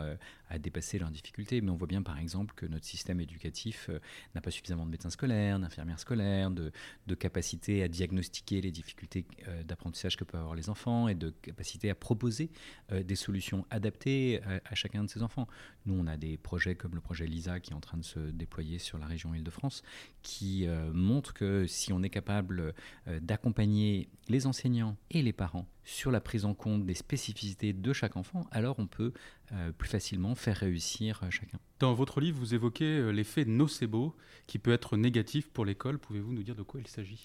à 0.49 0.59
dépasser 0.59 0.99
leurs 0.99 1.11
difficultés. 1.11 1.61
Mais 1.61 1.71
on 1.71 1.75
voit 1.75 1.87
bien, 1.87 2.01
par 2.01 2.19
exemple, 2.19 2.53
que 2.55 2.65
notre 2.65 2.85
système 2.85 3.19
éducatif 3.19 3.89
n'a 4.35 4.41
pas 4.41 4.51
suffisamment 4.51 4.85
de 4.85 4.91
médecins 4.91 5.09
scolaires, 5.09 5.59
d'infirmières 5.59 5.99
scolaires, 5.99 6.51
de, 6.51 6.71
de, 7.07 7.15
capacité 7.15 7.83
à 7.83 7.87
diagnostiquer 7.87 8.61
les 8.61 8.71
difficultés 8.71 9.25
d'apprentissage 9.65 10.17
que 10.17 10.23
peuvent 10.23 10.41
avoir 10.41 10.55
les 10.55 10.69
enfants 10.69 11.07
et 11.07 11.15
de 11.15 11.29
capacité 11.29 11.89
à 11.89 11.95
proposer 11.95 12.49
des 12.91 13.15
solutions 13.15 13.65
adaptées 13.69 14.41
à, 14.43 14.75
chacun 14.75 15.03
de 15.03 15.09
ces 15.09 15.23
enfants. 15.23 15.47
Nous, 15.85 15.93
on 15.93 16.07
a 16.07 16.17
des 16.17 16.37
projets 16.37 16.75
comme 16.75 16.95
le 16.95 17.01
projet 17.01 17.25
LISA 17.25 17.59
qui 17.59 17.71
est 17.71 17.75
en 17.75 17.79
train 17.79 17.97
de 17.97 18.03
se 18.03 18.19
déployer 18.19 18.77
sur 18.77 18.97
la 18.97 19.05
région 19.05 19.33
Île-de-France, 19.33 19.83
qui 20.21 20.67
montre 20.93 21.33
que 21.33 21.65
si 21.67 21.91
on 21.91 22.03
est 22.03 22.09
capable 22.09 22.73
d'accompagner 23.07 24.09
les 24.29 24.47
enseignants 24.47 24.97
et 25.09 25.21
les 25.21 25.33
parents 25.33 25.67
sur 25.83 26.11
la 26.11 26.21
prise 26.21 26.45
en 26.45 26.53
compte 26.53 26.85
des 26.85 26.93
spécificités 26.93 27.73
de 27.73 27.93
chaque 27.93 28.15
enfant, 28.15 28.47
alors 28.51 28.77
on 28.79 28.87
peut 28.87 29.13
euh, 29.51 29.71
plus 29.71 29.89
facilement 29.89 30.35
faire 30.35 30.57
réussir 30.57 31.21
euh, 31.23 31.29
chacun. 31.29 31.59
Dans 31.79 31.93
votre 31.93 32.21
livre, 32.21 32.39
vous 32.39 32.53
évoquez 32.53 32.85
euh, 32.85 33.11
l'effet 33.11 33.45
nocebo 33.45 34.15
qui 34.47 34.59
peut 34.59 34.71
être 34.71 34.97
négatif 34.97 35.49
pour 35.49 35.65
l'école. 35.65 35.99
Pouvez-vous 35.99 36.33
nous 36.33 36.43
dire 36.43 36.55
de 36.55 36.63
quoi 36.63 36.79
il 36.79 36.87
s'agit? 36.87 37.23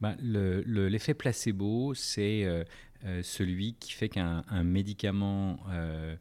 Bah, 0.00 0.16
L'effet 0.20 1.14
placebo, 1.14 1.94
c'est 1.94 2.66
celui 3.22 3.74
qui 3.74 3.92
fait 3.92 4.08
qu'un 4.08 4.42
médicament 4.64 5.60
euh, 5.70 6.16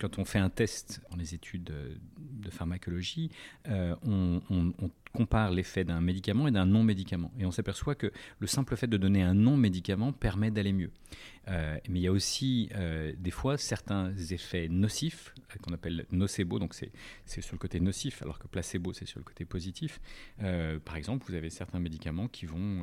quand 0.00 0.18
on 0.18 0.24
fait 0.24 0.38
un 0.38 0.50
test 0.50 1.00
dans 1.10 1.16
les 1.16 1.34
études 1.34 1.64
de, 1.64 2.50
pharmacologie, 2.50 3.30
euh, 3.68 3.94
on, 4.02 4.90
compare 5.12 5.50
l'effet 5.50 5.84
d'un 5.84 6.00
médicament 6.00 6.48
et 6.48 6.50
d'un 6.50 6.66
non-médicament. 6.66 7.32
Et 7.38 7.46
on 7.46 7.50
s'aperçoit 7.50 7.94
que 7.94 8.12
le 8.38 8.46
simple 8.46 8.76
fait 8.76 8.86
de 8.86 8.96
donner 8.96 9.22
un 9.22 9.34
non-médicament 9.34 10.12
permet 10.12 10.50
d'aller 10.50 10.72
mieux. 10.72 10.90
Euh, 11.48 11.78
mais 11.88 12.00
il 12.00 12.02
y 12.02 12.06
a 12.06 12.12
aussi 12.12 12.70
des 13.18 13.30
fois 13.30 13.58
certains 13.58 14.12
effets 14.30 14.68
nocifs 14.68 15.34
qu'on 15.62 15.72
appelle 15.72 16.06
nocebo, 16.12 16.58
donc 16.58 16.74
c'est 16.74 17.40
sur 17.40 17.54
le 17.54 17.58
côté 17.58 17.80
nocif, 17.80 18.22
alors 18.22 18.38
que 18.38 18.46
placebo 18.46 18.92
c'est 18.92 19.06
sur 19.06 19.18
le 19.18 19.24
côté 19.24 19.44
positif. 19.44 20.00
par 20.84 20.96
exemple, 20.96 21.24
vous 21.28 21.34
avez 21.34 21.50
certains 21.50 21.80
médicaments 21.80 22.28
qui 22.28 22.46
vont 22.46 22.82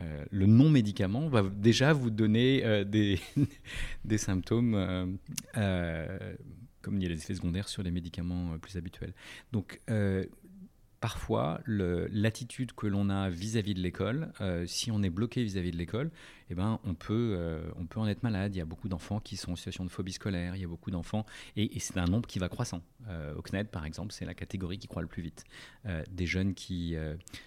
euh, 0.00 0.24
le 0.30 0.46
non-médicament 0.46 1.28
va 1.28 1.42
déjà 1.42 1.92
vous 1.92 2.10
donner 2.10 2.64
euh, 2.64 2.84
des, 2.84 3.20
des, 4.04 4.18
symptômes 4.18 4.74
euh, 5.56 6.34
comme 6.80 6.96
il 6.96 7.02
y 7.02 7.06
a 7.06 7.10
les 7.10 7.18
effets 7.18 7.34
secondaires 7.34 7.68
sur 7.68 7.82
les 7.82 7.90
médicaments 7.90 8.58
plus 8.58 8.76
habituels. 8.76 9.12
Donc 9.52 9.80
parfois 11.02 11.60
l'attitude 11.66 12.72
que 12.74 12.86
l'on 12.86 13.10
a 13.10 13.28
vis-à-vis 13.28 13.74
de 13.74 13.80
l'école, 13.80 14.32
euh, 14.40 14.64
si 14.68 14.92
on 14.92 15.02
est 15.02 15.10
bloqué 15.10 15.42
vis-à-vis 15.42 15.72
de 15.72 15.76
l'école, 15.76 16.12
eh 16.48 16.54
ben, 16.54 16.78
on, 16.84 16.94
peut, 16.94 17.34
euh, 17.36 17.60
on 17.76 17.86
peut 17.86 17.98
en 17.98 18.06
être 18.06 18.22
malade. 18.22 18.54
Il 18.54 18.58
y 18.58 18.60
a 18.60 18.64
beaucoup 18.64 18.88
d'enfants 18.88 19.18
qui 19.18 19.36
sont 19.36 19.52
en 19.52 19.56
situation 19.56 19.84
de 19.84 19.90
phobie 19.90 20.12
scolaire, 20.12 20.54
il 20.54 20.62
y 20.62 20.64
a 20.64 20.68
beaucoup 20.68 20.92
d'enfants, 20.92 21.26
et, 21.56 21.68
c'est 21.80 21.98
un 21.98 22.04
nombre 22.04 22.28
qui 22.28 22.38
va 22.38 22.48
croissant. 22.48 22.82
Euh, 23.08 23.34
au 23.34 23.42
CNED, 23.42 23.66
par 23.66 23.84
exemple, 23.84 24.12
c'est 24.12 24.24
la 24.24 24.34
catégorie 24.34 24.78
qui 24.78 24.86
croît 24.86 25.02
le 25.02 25.08
plus 25.08 25.22
vite. 25.22 25.44
des 26.08 26.26
jeunes 26.26 26.54
qui 26.54 26.94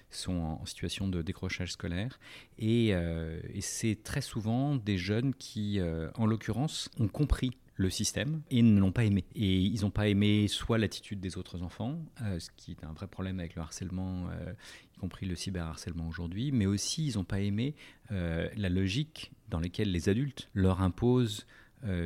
sont 0.10 0.34
en, 0.34 0.66
situation 0.66 1.08
de 1.08 1.22
décrochage 1.22 1.72
scolaire, 1.72 2.20
et, 2.60 2.90
et 2.90 3.62
c'est 3.62 4.04
très 4.04 4.22
souvent 4.22 4.76
des 4.76 4.98
jeunes 4.98 5.34
qui, 5.34 5.80
en 6.16 6.26
l'occurrence, 6.26 6.90
ont 7.00 7.08
compris 7.08 7.52
le 7.76 7.90
système 7.90 8.42
et 8.50 8.62
ne 8.62 8.80
l'ont 8.80 8.92
pas 8.92 9.04
aimé. 9.04 9.26
Et 9.36 9.60
ils 9.60 9.82
n'ont 9.82 9.92
pas 9.92 10.08
aimé 10.08 10.48
soit 10.48 10.78
l'attitude 10.78 11.20
des 11.20 11.38
autres 11.38 11.62
enfants, 11.62 12.00
euh, 12.22 12.40
ce 12.40 12.50
qui 12.56 12.72
est 12.72 12.84
un 12.84 12.94
vrai 12.94 13.08
problème 13.08 13.40
avec 13.40 13.56
le 13.56 13.62
harcèlement, 13.62 14.28
euh, 14.30 14.54
y 14.96 14.98
compris 14.98 15.26
le 15.26 15.36
cyberharcèlement 15.36 16.08
aujourd'hui, 16.08 16.52
mais 16.52 16.66
aussi 16.66 17.08
ils 17.08 17.16
n'ont 17.18 17.26
pas 17.26 17.42
aimé 17.42 17.76
euh, 18.12 18.48
la 18.56 18.70
logique 18.70 19.32
dans 19.50 19.60
laquelle 19.60 19.92
les 19.92 20.10
adultes 20.10 20.50
leur 20.54 20.82
imposent 20.82 21.46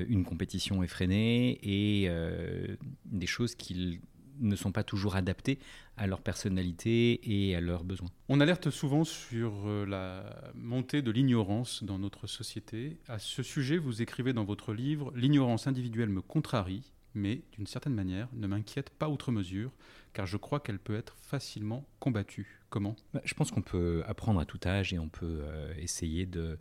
une 0.10 0.26
compétition 0.26 0.84
effrénée 0.84 1.58
et 1.64 2.10
des 3.06 3.28
choses 3.28 3.56
qu'ils 3.56 4.02
ne 4.39 4.55
sont 4.55 4.72
pas 4.72 4.84
toujours 4.84 5.15
adaptés 5.15 5.60
à 5.98 6.08
leur 6.08 6.22
personnalité 6.22 7.19
et 7.24 7.55
à 7.55 7.62
leurs 7.62 7.84
besoins. 7.84 8.10
On 8.29 8.39
alerte 8.39 8.69
souvent 8.69 9.03
sur 9.03 9.67
euh, 9.67 9.86
la 9.86 10.51
montée 10.55 11.01
de 11.01 11.12
l'ignorance 11.12 11.84
dans 11.84 12.00
notre 12.00 12.27
société. 12.27 12.98
À 13.08 13.19
ce 13.19 13.43
sujet, 13.43 13.77
vous 13.77 14.01
écrivez 14.01 14.34
dans 14.34 14.46
votre 14.46 14.74
livre 14.74 15.12
L'ignorance 15.15 15.67
individuelle 15.67 16.10
me 16.10 16.22
contrarie, 16.22 16.91
mais 17.15 17.41
d'une 17.53 17.67
certaine 17.67 17.93
manière 17.93 18.29
ne 18.34 18.48
m'inquiète 18.48 18.89
pas 18.91 19.10
outre 19.10 19.31
mesure, 19.31 19.72
car 20.13 20.25
je 20.25 20.38
crois 20.38 20.60
qu'elle 20.60 20.79
peut 20.79 20.96
être 20.96 21.15
facilement 21.22 21.86
combattue. 22.00 22.62
Comment? 22.69 22.96
Bah, 23.13 23.22
Je 23.25 23.34
pense 23.34 23.51
qu'on 23.51 23.62
peut 23.62 24.03
apprendre 24.08 24.39
à 24.39 24.46
tout 24.46 24.60
âge 24.65 24.93
et 24.93 25.00
on 25.00 25.10
peut 25.10 25.41
euh, 25.41 25.74
essayer 25.77 26.25
de 26.25 26.58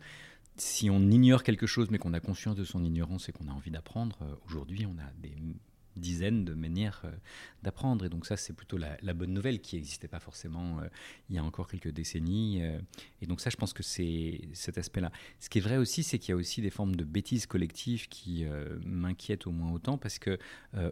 si 0.57 0.89
on 0.89 0.99
ignore 1.09 1.43
quelque 1.43 1.65
chose 1.65 1.89
mais 1.89 1.97
qu'on 1.97 2.13
a 2.13 2.19
conscience 2.19 2.55
de 2.55 2.65
son 2.65 2.83
ignorance 2.83 3.29
et 3.29 3.31
qu'on 3.31 3.47
a 3.47 3.51
envie 3.51 3.71
d'apprendre, 3.71 4.17
euh, 4.23 4.35
aujourd'hui 4.45 4.85
on 4.85 4.97
a 4.99 5.09
des 5.21 5.33
dizaines 5.99 6.45
de 6.45 6.53
manières 6.53 7.01
euh, 7.05 7.11
d'apprendre. 7.63 8.05
Et 8.05 8.09
donc 8.09 8.25
ça, 8.25 8.37
c'est 8.37 8.53
plutôt 8.53 8.77
la, 8.77 9.13
bonne 9.13 9.33
nouvelle 9.33 9.59
qui 9.59 9.75
n'existait 9.75 10.07
pas 10.07 10.19
forcément 10.19 10.79
euh, 10.79 10.87
il 11.29 11.35
y 11.35 11.39
a 11.39 11.43
encore 11.43 11.67
quelques 11.67 11.91
décennies. 11.91 12.61
Euh. 12.61 12.79
et 13.21 13.25
donc 13.25 13.41
ça, 13.41 13.49
je 13.49 13.57
pense 13.57 13.73
que 13.73 13.83
c'est 13.83 14.41
cet 14.53 14.77
aspect-là. 14.77 15.11
Ce 15.39 15.49
qui 15.49 15.59
est 15.59 15.61
vrai 15.61 15.77
aussi, 15.77 16.03
c'est 16.03 16.19
qu'il 16.19 16.29
y 16.29 16.33
a 16.33 16.37
aussi 16.37 16.61
des 16.61 16.69
formes 16.69 16.95
de 16.95 17.03
bêtises 17.03 17.45
collectives 17.45 18.07
qui 18.07 18.45
m'inquiètent 18.85 19.47
au 19.47 19.51
moins 19.51 19.71
autant 19.71 19.97
parce 19.97 20.19
que 20.19 20.37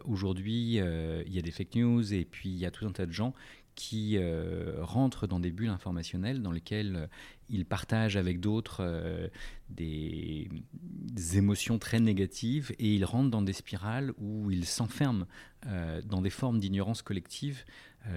aujourd'hui, 0.04 0.74
il 0.76 1.32
y 1.32 1.38
a 1.38 1.42
des 1.42 1.50
fake 1.50 1.74
news 1.76 2.14
et 2.14 2.24
puis 2.24 2.50
il 2.50 2.58
y 2.58 2.66
a 2.66 2.70
tout 2.70 2.86
un 2.86 2.92
tas 2.92 3.06
de 3.06 3.12
gens 3.12 3.34
qui 3.78 4.16
euh, 4.16 4.74
rentrent 4.80 5.28
dans 5.28 5.38
des 5.38 5.52
bulles 5.52 5.68
informationnelles 5.68 6.42
dans 6.42 6.50
lesquelles 6.50 6.96
euh, 6.96 7.06
ils 7.48 7.64
partagent 7.64 8.16
avec 8.16 8.40
d'autres 8.40 8.80
euh, 8.80 9.28
des, 9.70 10.48
émotions 11.34 11.78
très 11.78 12.00
négatives 12.00 12.72
et 12.80 12.92
ils 12.92 13.04
rentrent 13.04 13.30
dans 13.30 13.40
des 13.40 13.52
spirales 13.52 14.12
où 14.18 14.50
ils 14.50 14.64
s'enferment 14.64 15.26
dans 16.04 16.22
des 16.22 16.30
formes 16.30 16.58
d'ignorance 16.60 17.02
collective 17.02 17.64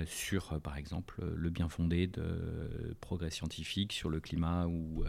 sur, 0.06 0.62
par 0.62 0.78
exemple, 0.78 1.22
le 1.36 1.50
bien 1.50 1.68
fondé 1.68 2.06
de 2.08 2.96
progrès 3.02 3.32
scientifiques, 3.32 3.92
sur 3.92 4.10
le 4.10 4.20
climat 4.20 4.68
ou 4.68 5.04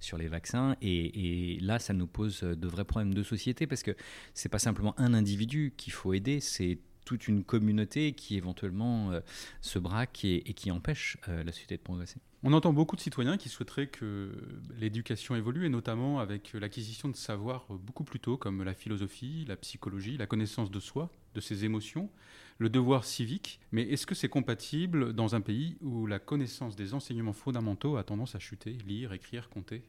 sur 0.00 0.18
les 0.18 0.26
vaccins. 0.26 0.76
Et, 0.82 1.54
et, 1.54 1.60
là, 1.60 1.78
ça 1.78 1.94
nous 1.94 2.08
pose 2.08 2.40
de 2.40 2.68
vrais 2.68 2.84
problèmes 2.84 3.14
de 3.14 3.22
société 3.22 3.66
parce 3.66 3.84
que 3.84 3.96
c'est 4.34 4.48
pas 4.48 4.58
simplement 4.58 4.98
un 4.98 5.14
individu 5.14 5.72
qu'il 5.76 5.92
faut 5.92 6.12
aider, 6.12 6.40
c'est 6.40 6.80
toute 7.06 7.28
une 7.28 7.44
communauté 7.44 8.12
qui 8.12 8.36
éventuellement 8.36 9.12
euh, 9.12 9.20
se 9.62 9.78
braque 9.78 10.24
et, 10.24 10.42
qui 10.42 10.70
empêche 10.70 11.16
euh, 11.28 11.42
la 11.42 11.52
société 11.52 11.78
de 11.78 11.82
progresser. 11.82 12.18
On 12.42 12.52
entend 12.52 12.72
beaucoup 12.72 12.96
de 12.96 13.00
citoyens 13.00 13.38
qui 13.38 13.48
souhaiteraient 13.48 13.86
que 13.86 14.30
l'éducation 14.78 15.34
évolue, 15.34 15.64
et 15.64 15.68
notamment 15.68 16.18
avec 16.20 16.52
l'acquisition 16.52 17.08
de 17.08 17.16
savoirs 17.16 17.66
beaucoup 17.70 18.04
plus 18.04 18.20
tôt, 18.20 18.36
comme 18.36 18.62
la 18.62 18.74
philosophie, 18.74 19.44
la 19.48 19.56
psychologie, 19.56 20.16
la 20.18 20.26
connaissance 20.26 20.70
de 20.70 20.78
soi, 20.78 21.10
de 21.34 21.40
ses 21.40 21.64
émotions, 21.64 22.10
le 22.58 22.68
devoir 22.68 23.04
civique. 23.04 23.60
Mais 23.72 23.82
est-ce 23.82 24.06
que 24.06 24.14
c'est 24.14 24.28
compatible 24.28 25.12
dans 25.12 25.34
un 25.34 25.40
pays 25.40 25.76
où 25.80 26.06
la 26.06 26.18
connaissance 26.18 26.76
des 26.76 26.92
enseignements 26.92 27.32
fondamentaux 27.32 27.96
a 27.96 28.04
tendance 28.04 28.34
à 28.34 28.38
chuter, 28.38 28.76
lire, 28.86 29.12
écrire, 29.12 29.48
compter? 29.48 29.82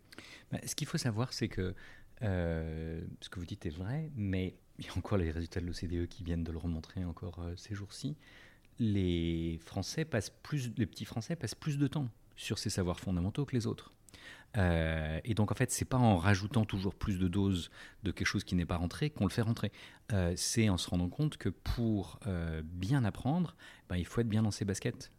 Bah, 0.51 0.59
Ce 0.65 0.75
qu'il 0.75 0.87
faut 0.87 0.97
savoir, 0.97 1.33
c'est 1.33 1.49
que 1.49 1.73
euh, 2.23 3.01
ce 3.21 3.29
que 3.29 3.39
vous 3.39 3.45
dites 3.45 3.65
est 3.65 3.75
vrai, 3.75 4.11
mais 4.15 4.55
il 4.79 4.85
y 4.85 4.89
a 4.89 4.97
encore 4.97 5.17
les 5.17 5.31
résultats 5.31 5.59
de 5.59 5.65
l'OCDE 5.65 6.07
qui 6.07 6.23
viennent 6.23 6.43
de 6.43 6.51
le 6.51 6.57
remontrer 6.57 7.03
encore 7.03 7.39
euh, 7.39 7.53
ces 7.55 7.73
jours-ci. 7.73 8.15
Les 8.79 9.59
Français 9.65 10.05
passent 10.05 10.31
plus, 10.43 10.71
les 10.77 10.85
petits 10.85 11.05
Français 11.05 11.35
passent 11.35 11.55
plus 11.55 11.77
de 11.77 11.87
temps 11.87 12.09
sur 12.35 12.59
ces 12.59 12.69
savoirs 12.69 12.99
fondamentaux 12.99 13.45
que 13.45 13.55
les 13.55 13.65
autres. 13.65 13.91
Euh, 14.57 15.19
et 15.23 15.33
donc 15.33 15.51
en 15.51 15.55
fait, 15.55 15.71
c'est 15.71 15.85
pas 15.85 15.97
en 15.97 16.17
rajoutant 16.17 16.65
toujours 16.65 16.95
plus 16.95 17.19
de 17.19 17.27
doses 17.27 17.69
de 18.03 18.11
quelque 18.11 18.27
chose 18.27 18.43
qui 18.43 18.55
n'est 18.55 18.65
pas 18.65 18.77
rentré 18.77 19.09
qu'on 19.09 19.25
le 19.25 19.31
fait 19.31 19.41
rentrer. 19.41 19.71
Euh, 20.13 20.33
c'est 20.37 20.69
en 20.69 20.77
se 20.77 20.89
rendant 20.89 21.09
compte 21.09 21.35
que 21.35 21.49
pour 21.49 22.19
euh, 22.27 22.61
bien 22.63 23.03
apprendre, 23.03 23.57
ben, 23.89 23.97
il 23.97 24.05
faut 24.05 24.21
être 24.21 24.29
bien 24.29 24.43
dans 24.43 24.51
ses 24.51 24.63
baskets 24.63 25.11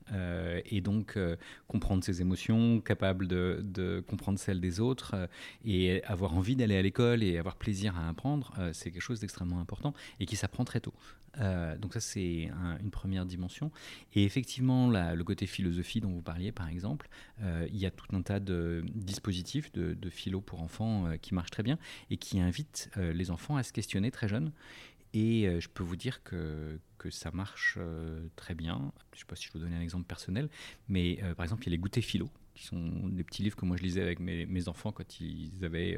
et 0.64 0.80
donc 0.80 1.18
comprendre 1.66 2.02
ses 2.02 2.22
émotions, 2.22 2.80
capable 2.80 3.28
de, 3.28 3.60
de, 3.62 4.02
comprendre 4.08 4.38
celles 4.38 4.58
des 4.58 4.80
autres 4.80 5.28
et 5.66 6.02
avoir 6.04 6.34
envie 6.34 6.56
d'aller 6.56 6.78
à 6.78 6.82
l'école 6.82 7.22
et 7.22 7.36
avoir 7.36 7.56
plaisir 7.56 7.94
à 7.98 8.08
apprendre, 8.08 8.54
c'est 8.72 8.90
quelque 8.90 9.02
chose 9.02 9.20
d'extrêmement 9.20 9.60
important 9.60 9.92
et 10.18 10.24
qui 10.24 10.36
s'apprend 10.36 10.64
très 10.64 10.80
tôt. 10.80 10.94
donc 11.36 11.92
ça 11.92 12.00
c'est 12.00 12.50
une 12.80 12.90
première 12.90 13.26
dimension. 13.26 13.70
Et 14.14 14.24
effectivement, 14.24 14.88
le 14.88 15.22
côté 15.24 15.46
philosophie 15.46 16.00
dont 16.00 16.10
vous 16.10 16.22
parliez 16.22 16.52
par 16.52 16.68
exemple, 16.68 17.10
il 17.42 17.76
y 17.76 17.84
a 17.84 17.90
tout 17.90 18.16
un 18.16 18.22
tas 18.22 18.40
de 18.40 18.82
dispositifs 18.94 19.70
de, 19.72 19.92
de 19.92 20.08
philo 20.08 20.40
pour 20.40 20.62
enfants 20.62 21.04
qui 21.20 21.34
marchent 21.34 21.50
très 21.50 21.62
bien 21.62 21.78
et 22.10 22.16
qui 22.16 22.40
invitent 22.40 22.90
les 22.96 23.30
enfants 23.30 23.56
à 23.56 23.62
se 23.62 23.74
questionner 23.74 24.10
très 24.10 24.28
jeunes 24.28 24.52
et 25.14 25.46
euh, 25.46 25.60
je 25.60 25.68
peux 25.68 25.82
vous 25.82 25.96
dire 25.96 26.22
que, 26.22 26.78
ça 27.10 27.30
marche 27.30 27.76
euh, 27.78 28.26
très 28.36 28.54
bien. 28.54 28.92
Je 29.12 29.16
ne 29.16 29.20
sais 29.20 29.24
pas 29.24 29.36
si 29.36 29.46
je 29.46 29.52
vous 29.52 29.60
donner 29.60 29.76
un 29.76 29.80
exemple 29.80 30.04
personnel, 30.04 30.50
mais 30.88 31.18
euh, 31.22 31.34
par 31.34 31.44
exemple, 31.44 31.62
il 31.62 31.66
y 31.66 31.70
a 31.70 31.72
les 31.72 31.78
goûters 31.78 32.02
philo, 32.02 32.28
qui 32.54 32.64
sont 32.66 33.08
des 33.08 33.22
petits 33.22 33.42
livres 33.44 33.56
que 33.56 33.64
moi 33.64 33.76
je 33.76 33.82
lisais 33.84 34.02
avec 34.02 34.18
mes, 34.18 34.68
enfants 34.68 34.90
quand 34.90 35.20
ils 35.20 35.64
avaient, 35.64 35.96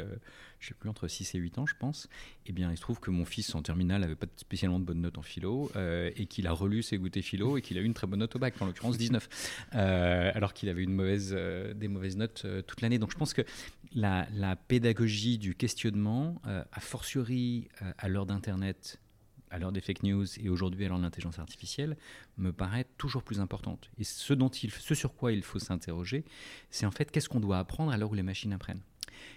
je 0.59 0.69
sais 0.69 0.75
plus, 0.75 0.91
entre 0.91 1.09
6 1.09 1.35
et 1.35 1.39
8 1.39 1.59
ans, 1.59 1.67
je 1.67 1.75
pense. 1.75 2.07
Eh 2.45 2.53
bien, 2.53 2.71
il 2.71 2.77
se 2.77 2.83
trouve 2.83 3.01
que 3.01 3.11
mon 3.11 3.25
fils 3.25 3.55
en 3.55 3.63
terminale 3.63 4.03
n'avait 4.03 4.15
pas 4.15 4.27
spécialement 4.37 4.79
de 4.79 4.85
bonnes 4.85 5.01
notes 5.01 5.17
en 5.17 5.23
philo, 5.23 5.73
et 5.75 6.27
qu'il 6.27 6.47
a 6.47 6.53
relu 6.53 6.83
ses 6.83 6.99
goûters 6.99 7.23
philo, 7.23 7.57
et 7.57 7.63
qu'il 7.63 7.79
a 7.79 7.81
eu 7.81 7.85
une 7.85 7.95
très 7.95 8.07
bonne 8.07 8.21
note 8.21 8.37
au 8.37 8.39
bac, 8.39 8.55
en 8.61 8.67
l'occurrence 8.67 8.99
19, 8.99 9.71
alors 9.73 10.53
qu'il 10.53 10.69
avait 10.69 10.83
une 10.83 10.97
des 11.75 11.89
mauvaises 11.89 12.17
notes 12.19 12.47
toute 12.67 12.83
l'année. 12.83 12.99
Donc 12.99 13.11
je 13.11 13.17
pense 13.17 13.33
que 13.33 13.43
la, 13.93 14.57
pédagogie 14.57 15.39
du 15.39 15.55
questionnement, 15.55 16.41
a 16.45 16.81
fortiori 16.81 17.69
à 17.99 18.09
l'heure 18.09 18.27
d'Internet, 18.27 19.01
à 19.51 19.59
l'heure 19.59 19.73
des 19.73 19.81
fake 19.81 20.05
news 20.05 20.27
et 20.39 20.49
aujourd'hui 20.49 20.85
à 20.85 20.89
l'heure 20.89 20.99
de 20.99 21.03
l'intelligence 21.03 21.39
artificielle, 21.39 21.97
me 22.37 22.53
paraît 22.53 22.87
toujours 22.99 23.23
plus 23.23 23.41
importante. 23.41 23.91
Et 23.99 24.05
ce, 24.05 24.35
ce 24.79 24.95
sur 24.95 25.15
quoi 25.15 25.33
il 25.33 25.43
faut 25.43 25.59
s'interroger, 25.59 26.25
c'est 26.71 26.87
en 26.87 26.91
fait 26.91 27.11
qu'est-ce 27.11 27.29
qu'on 27.29 27.41
doit 27.41 27.59
apprendre 27.59 27.91
à 27.91 27.97
l'heure 27.97 28.11
où 28.11 28.15
les 28.15 28.23
machines 28.23 28.53
apprennent. 28.53 28.83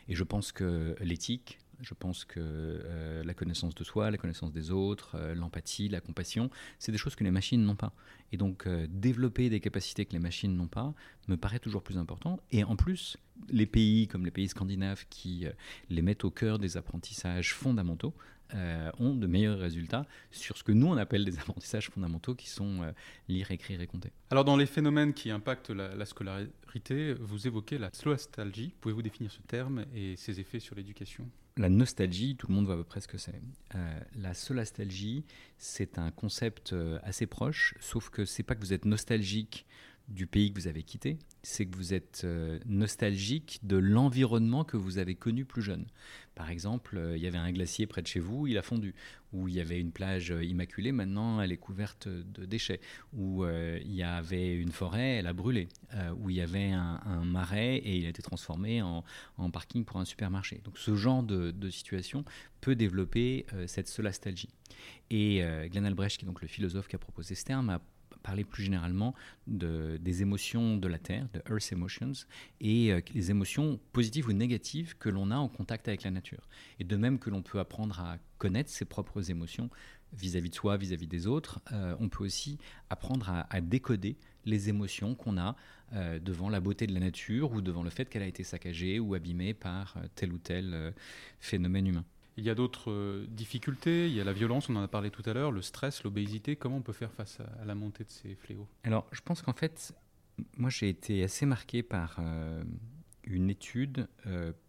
Et 0.07 0.15
je 0.15 0.23
pense 0.23 0.51
que 0.51 0.95
l'éthique, 1.01 1.59
je 1.83 1.93
pense 1.93 2.25
que 2.25 2.39
euh, 2.39 3.23
la 3.23 3.33
connaissance 3.33 3.75
de 3.75 3.83
soi, 3.83 4.09
la 4.09 4.17
connaissance 4.17 4.51
des 4.51 4.71
autres, 4.71 5.15
euh, 5.15 5.35
l'empathie, 5.35 5.89
la 5.89 6.01
compassion, 6.01 6.49
c'est 6.79 6.91
des 6.91 6.97
choses 6.97 7.15
que 7.15 7.23
les 7.23 7.31
machines 7.31 7.63
n'ont 7.63 7.75
pas. 7.75 7.93
Et 8.31 8.37
donc 8.37 8.65
euh, 8.65 8.87
développer 8.89 9.49
des 9.49 9.59
capacités 9.59 10.05
que 10.05 10.13
les 10.13 10.19
machines 10.19 10.55
n'ont 10.55 10.67
pas 10.67 10.93
me 11.27 11.35
paraît 11.35 11.59
toujours 11.59 11.83
plus 11.83 11.97
important. 11.97 12.39
Et 12.51 12.63
en 12.63 12.75
plus, 12.75 13.17
les 13.49 13.65
pays 13.65 14.07
comme 14.07 14.25
les 14.25 14.31
pays 14.31 14.47
scandinaves 14.47 15.05
qui 15.09 15.45
les 15.89 16.01
mettent 16.01 16.23
au 16.23 16.31
cœur 16.31 16.59
des 16.59 16.77
apprentissages 16.77 17.53
fondamentaux, 17.53 18.13
ont 18.99 19.15
de 19.15 19.25
meilleurs 19.25 19.57
résultats 19.57 20.05
sur 20.29 20.57
ce 20.57 20.63
que 20.63 20.71
nous 20.71 20.85
on 20.85 20.97
appelle 20.97 21.25
des 21.25 21.39
apprentissages 21.39 21.89
fondamentaux 21.89 22.35
qui 22.35 22.47
sont 22.47 22.81
lire, 23.27 23.49
écrire 23.49 23.81
et 23.81 23.87
compter. 23.87 24.11
Alors 24.29 24.45
dans 24.45 24.57
les 24.57 24.67
phénomènes 24.67 25.15
qui 25.15 25.31
impactent 25.31 25.71
la, 25.71 26.05
scolarité, 26.05 27.15
vous 27.15 27.47
évoquez 27.47 27.79
la 27.79 27.89
sloastalgie. 27.91 28.75
Pouvez-vous 28.79 29.01
définir 29.01 29.31
ce 29.31 29.41
terme 29.41 29.85
et 29.95 30.15
ses 30.17 30.39
effets 30.39 30.59
sur 30.59 30.75
l'éducation? 30.75 31.27
La 31.57 31.69
nostalgie, 31.69 32.35
tout 32.35 32.47
le 32.47 32.55
monde 32.55 32.65
voit 32.65 32.75
à 32.75 32.77
peu 32.77 32.83
près 32.83 33.01
ce 33.01 33.07
que 33.07 33.17
c'est. 33.17 33.41
Euh, 33.75 33.99
la 34.15 34.33
solastalgie, 34.33 35.23
c'est 35.57 35.97
un 35.97 36.11
concept 36.11 36.75
assez 37.03 37.27
proche, 37.27 37.75
sauf 37.79 38.09
que 38.09 38.25
c'est 38.25 38.43
pas 38.43 38.55
que 38.55 38.61
vous 38.61 38.73
êtes 38.73 38.85
nostalgique 38.85 39.65
du 40.07 40.27
pays 40.27 40.51
que 40.51 40.59
vous 40.59 40.67
avez 40.67 40.83
quitté, 40.83 41.17
c'est 41.43 41.65
que 41.65 41.75
vous 41.75 41.93
êtes 41.93 42.21
euh, 42.25 42.59
nostalgique 42.65 43.59
de 43.63 43.77
l'environnement 43.77 44.63
que 44.63 44.77
vous 44.77 44.97
avez 44.97 45.15
connu 45.15 45.45
plus 45.45 45.61
jeune. 45.61 45.85
Par 46.35 46.49
exemple, 46.49 46.97
euh, 46.97 47.17
il 47.17 47.23
y 47.23 47.27
avait 47.27 47.37
un 47.37 47.51
glacier 47.51 47.87
près 47.87 48.01
de 48.01 48.07
chez 48.07 48.19
vous, 48.19 48.47
il 48.47 48.57
a 48.57 48.61
fondu. 48.61 48.95
Ou 49.31 49.47
il 49.47 49.55
y 49.55 49.61
avait 49.61 49.79
une 49.79 49.91
plage 49.91 50.31
euh, 50.31 50.43
immaculée, 50.43 50.91
maintenant 50.91 51.41
elle 51.41 51.51
est 51.51 51.57
couverte 51.57 52.07
de 52.07 52.45
déchets. 52.45 52.79
Ou 53.13 53.45
il 53.45 53.93
y 53.93 54.03
avait 54.03 54.55
une 54.55 54.71
forêt, 54.71 55.17
elle 55.17 55.27
a 55.27 55.33
brûlé. 55.33 55.67
ou 56.17 56.29
il 56.29 56.35
y 56.35 56.41
avait 56.41 56.71
un, 56.71 57.23
marais 57.25 57.77
et 57.77 57.97
il 57.97 58.05
a 58.05 58.09
été 58.09 58.21
transformé 58.21 58.81
en, 58.81 59.03
parking 59.51 59.85
pour 59.85 59.97
un 59.97 60.05
supermarché. 60.05 60.61
Donc 60.63 60.77
ce 60.77 60.95
genre 60.95 61.23
de, 61.23 61.51
de 61.51 61.69
situation 61.69 62.25
peut 62.61 62.75
développer 62.75 63.45
cette 63.67 63.87
solastalgie. 63.87 64.49
Et 65.09 65.43
Glenn 65.69 65.85
Albrecht, 65.85 66.17
qui 66.17 66.25
est 66.25 66.27
donc 66.27 66.41
le 66.41 66.47
philosophe 66.47 66.87
qui 66.87 66.95
a 66.95 66.99
proposé 66.99 67.35
ce 67.35 67.45
terme, 67.45 67.69
a 67.69 67.81
parler 68.23 68.43
plus 68.43 68.63
généralement 68.63 69.13
de, 69.47 69.97
des 70.01 70.21
émotions 70.21 70.77
de 70.77 70.87
la 70.87 70.97
Terre, 70.97 71.27
de 71.33 71.41
Earth 71.49 71.71
Emotions, 71.71 72.13
et 72.61 72.93
les 73.13 73.31
émotions 73.31 73.79
positives 73.91 74.29
ou 74.29 74.33
négatives 74.33 74.97
que 74.97 75.09
l'on 75.09 75.29
a 75.29 75.35
en 75.35 75.47
contact 75.47 75.87
avec 75.87 76.03
la 76.03 76.11
nature. 76.11 76.47
Et 76.79 76.83
de 76.83 76.95
même 76.95 77.19
que 77.19 77.29
l'on 77.29 77.41
peut 77.41 77.59
apprendre 77.59 77.99
à 77.99 78.17
connaître 78.37 78.69
ses 78.69 78.85
propres 78.85 79.29
émotions 79.29 79.69
vis-à-vis 80.13 80.49
de 80.49 80.55
soi, 80.55 80.77
vis-à-vis 80.77 81.07
des 81.07 81.27
autres, 81.27 81.59
on 81.99 82.07
peut 82.07 82.23
aussi 82.23 82.57
apprendre 82.89 83.29
à, 83.49 83.61
décoder 83.61 84.17
les 84.45 84.69
émotions 84.69 85.15
qu'on 85.15 85.37
a 85.37 85.55
euh, 85.93 86.17
devant 86.19 86.49
la 86.49 86.59
beauté 86.59 86.87
de 86.87 86.93
la 86.93 86.99
nature 86.99 87.51
ou 87.51 87.61
devant 87.61 87.83
le 87.83 87.91
fait 87.91 88.09
qu'elle 88.09 88.23
a 88.23 88.27
été 88.27 88.43
saccagée 88.43 88.99
ou 88.99 89.13
abîmée 89.13 89.53
par 89.53 89.95
euh, 89.97 90.07
tel 90.15 90.33
ou 90.33 90.39
tel 90.39 90.73
euh, 90.73 90.91
phénomène 91.39 91.85
humain. 91.85 92.05
Il 92.37 92.43
y 92.43 92.49
a 92.49 92.55
d'autres 92.55 93.25
difficultés, 93.27 94.07
il 94.07 94.15
y 94.15 94.21
a 94.21 94.23
la 94.23 94.33
violence, 94.33 94.69
on 94.69 94.75
en 94.75 94.83
a 94.83 94.87
parlé 94.87 95.11
tout 95.11 95.21
à 95.25 95.33
l'heure, 95.33 95.51
le 95.51 95.61
stress, 95.61 96.03
l'obésité. 96.03 96.55
Comment 96.55 96.77
on 96.77 96.81
peut 96.81 96.93
faire 96.93 97.11
face 97.11 97.39
à, 97.39 97.65
la 97.65 97.75
montée 97.75 98.03
de 98.03 98.09
ces 98.09 98.35
fléaux? 98.35 98.67
Alors, 98.83 99.05
je 99.11 99.21
pense 99.21 99.41
qu'en 99.41 99.53
fait, 99.53 99.93
moi 100.57 100.71
j'ai 100.71 100.89
été 100.89 101.23
assez 101.23 101.45
marqué 101.45 101.83
par 101.83 102.19
une 103.25 103.51
étude 103.51 104.07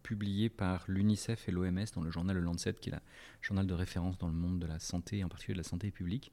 publiée 0.03 0.49
par 0.49 0.85
l'UNICEF 0.87 1.49
et 1.49 1.51
l'OMS 1.51 1.85
dans 1.95 2.01
le 2.01 2.11
journal 2.11 2.35
Le 2.35 2.43
Lancet, 2.43 2.73
qui 2.73 2.89
est 2.89 2.93
le 2.93 2.99
journal 3.41 3.65
de 3.65 3.73
référence 3.73 4.19
dans 4.19 4.27
le 4.27 4.35
monde 4.35 4.59
de 4.59 4.67
la 4.67 4.77
santé, 4.77 5.23
en 5.23 5.27
particulier 5.27 5.55
de 5.55 5.63
la 5.63 5.67
santé 5.67 5.89
publique, 5.89 6.31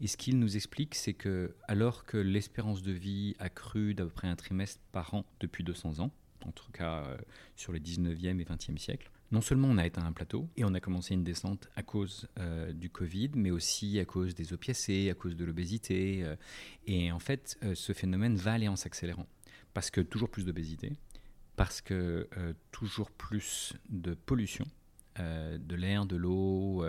et 0.00 0.06
ce 0.06 0.16
qu'il 0.16 0.38
nous 0.38 0.56
explique, 0.56 0.94
c'est 0.94 1.14
que 1.14 1.54
alors 1.68 2.04
que 2.04 2.16
l'espérance 2.16 2.82
de 2.82 2.92
vie 2.92 3.36
a 3.38 3.48
cru 3.48 3.94
d'à 3.94 4.04
peu 4.04 4.10
près 4.10 4.28
un 4.28 4.36
trimestre 4.36 4.80
par 4.92 5.14
an 5.14 5.24
depuis 5.40 5.62
200 5.62 6.00
ans, 6.00 6.10
en 6.44 6.52
tout 6.52 6.70
cas 6.72 7.04
euh, 7.04 7.16
sur 7.56 7.72
les 7.72 7.80
19e 7.80 8.40
et 8.40 8.44
20e 8.44 8.76
siècles, 8.76 9.10
non 9.34 9.40
seulement 9.40 9.68
on 9.68 9.78
a 9.78 9.82
atteint 9.82 10.06
un 10.06 10.12
plateau 10.12 10.48
et 10.56 10.64
on 10.64 10.72
a 10.74 10.80
commencé 10.80 11.12
une 11.12 11.24
descente 11.24 11.68
à 11.74 11.82
cause 11.82 12.28
euh, 12.38 12.72
du 12.72 12.88
Covid, 12.88 13.32
mais 13.34 13.50
aussi 13.50 13.98
à 13.98 14.04
cause 14.04 14.34
des 14.34 14.52
opiacés, 14.52 15.10
à 15.10 15.14
cause 15.14 15.34
de 15.36 15.44
l'obésité. 15.44 16.22
Euh, 16.22 16.36
et 16.86 17.10
en 17.10 17.18
fait, 17.18 17.58
ce 17.74 17.92
phénomène 17.92 18.36
va 18.36 18.52
aller 18.52 18.68
en 18.68 18.76
s'accélérant. 18.76 19.26
Parce 19.74 19.90
que 19.90 20.00
toujours 20.00 20.30
plus 20.30 20.46
d'obésité, 20.46 20.92
parce 21.56 21.80
que 21.80 22.28
toujours 22.70 23.10
plus 23.10 23.74
de 23.88 24.14
pollution, 24.14 24.64
de 25.18 25.74
l'air, 25.74 26.06
de 26.06 26.14
l'eau, 26.14 26.84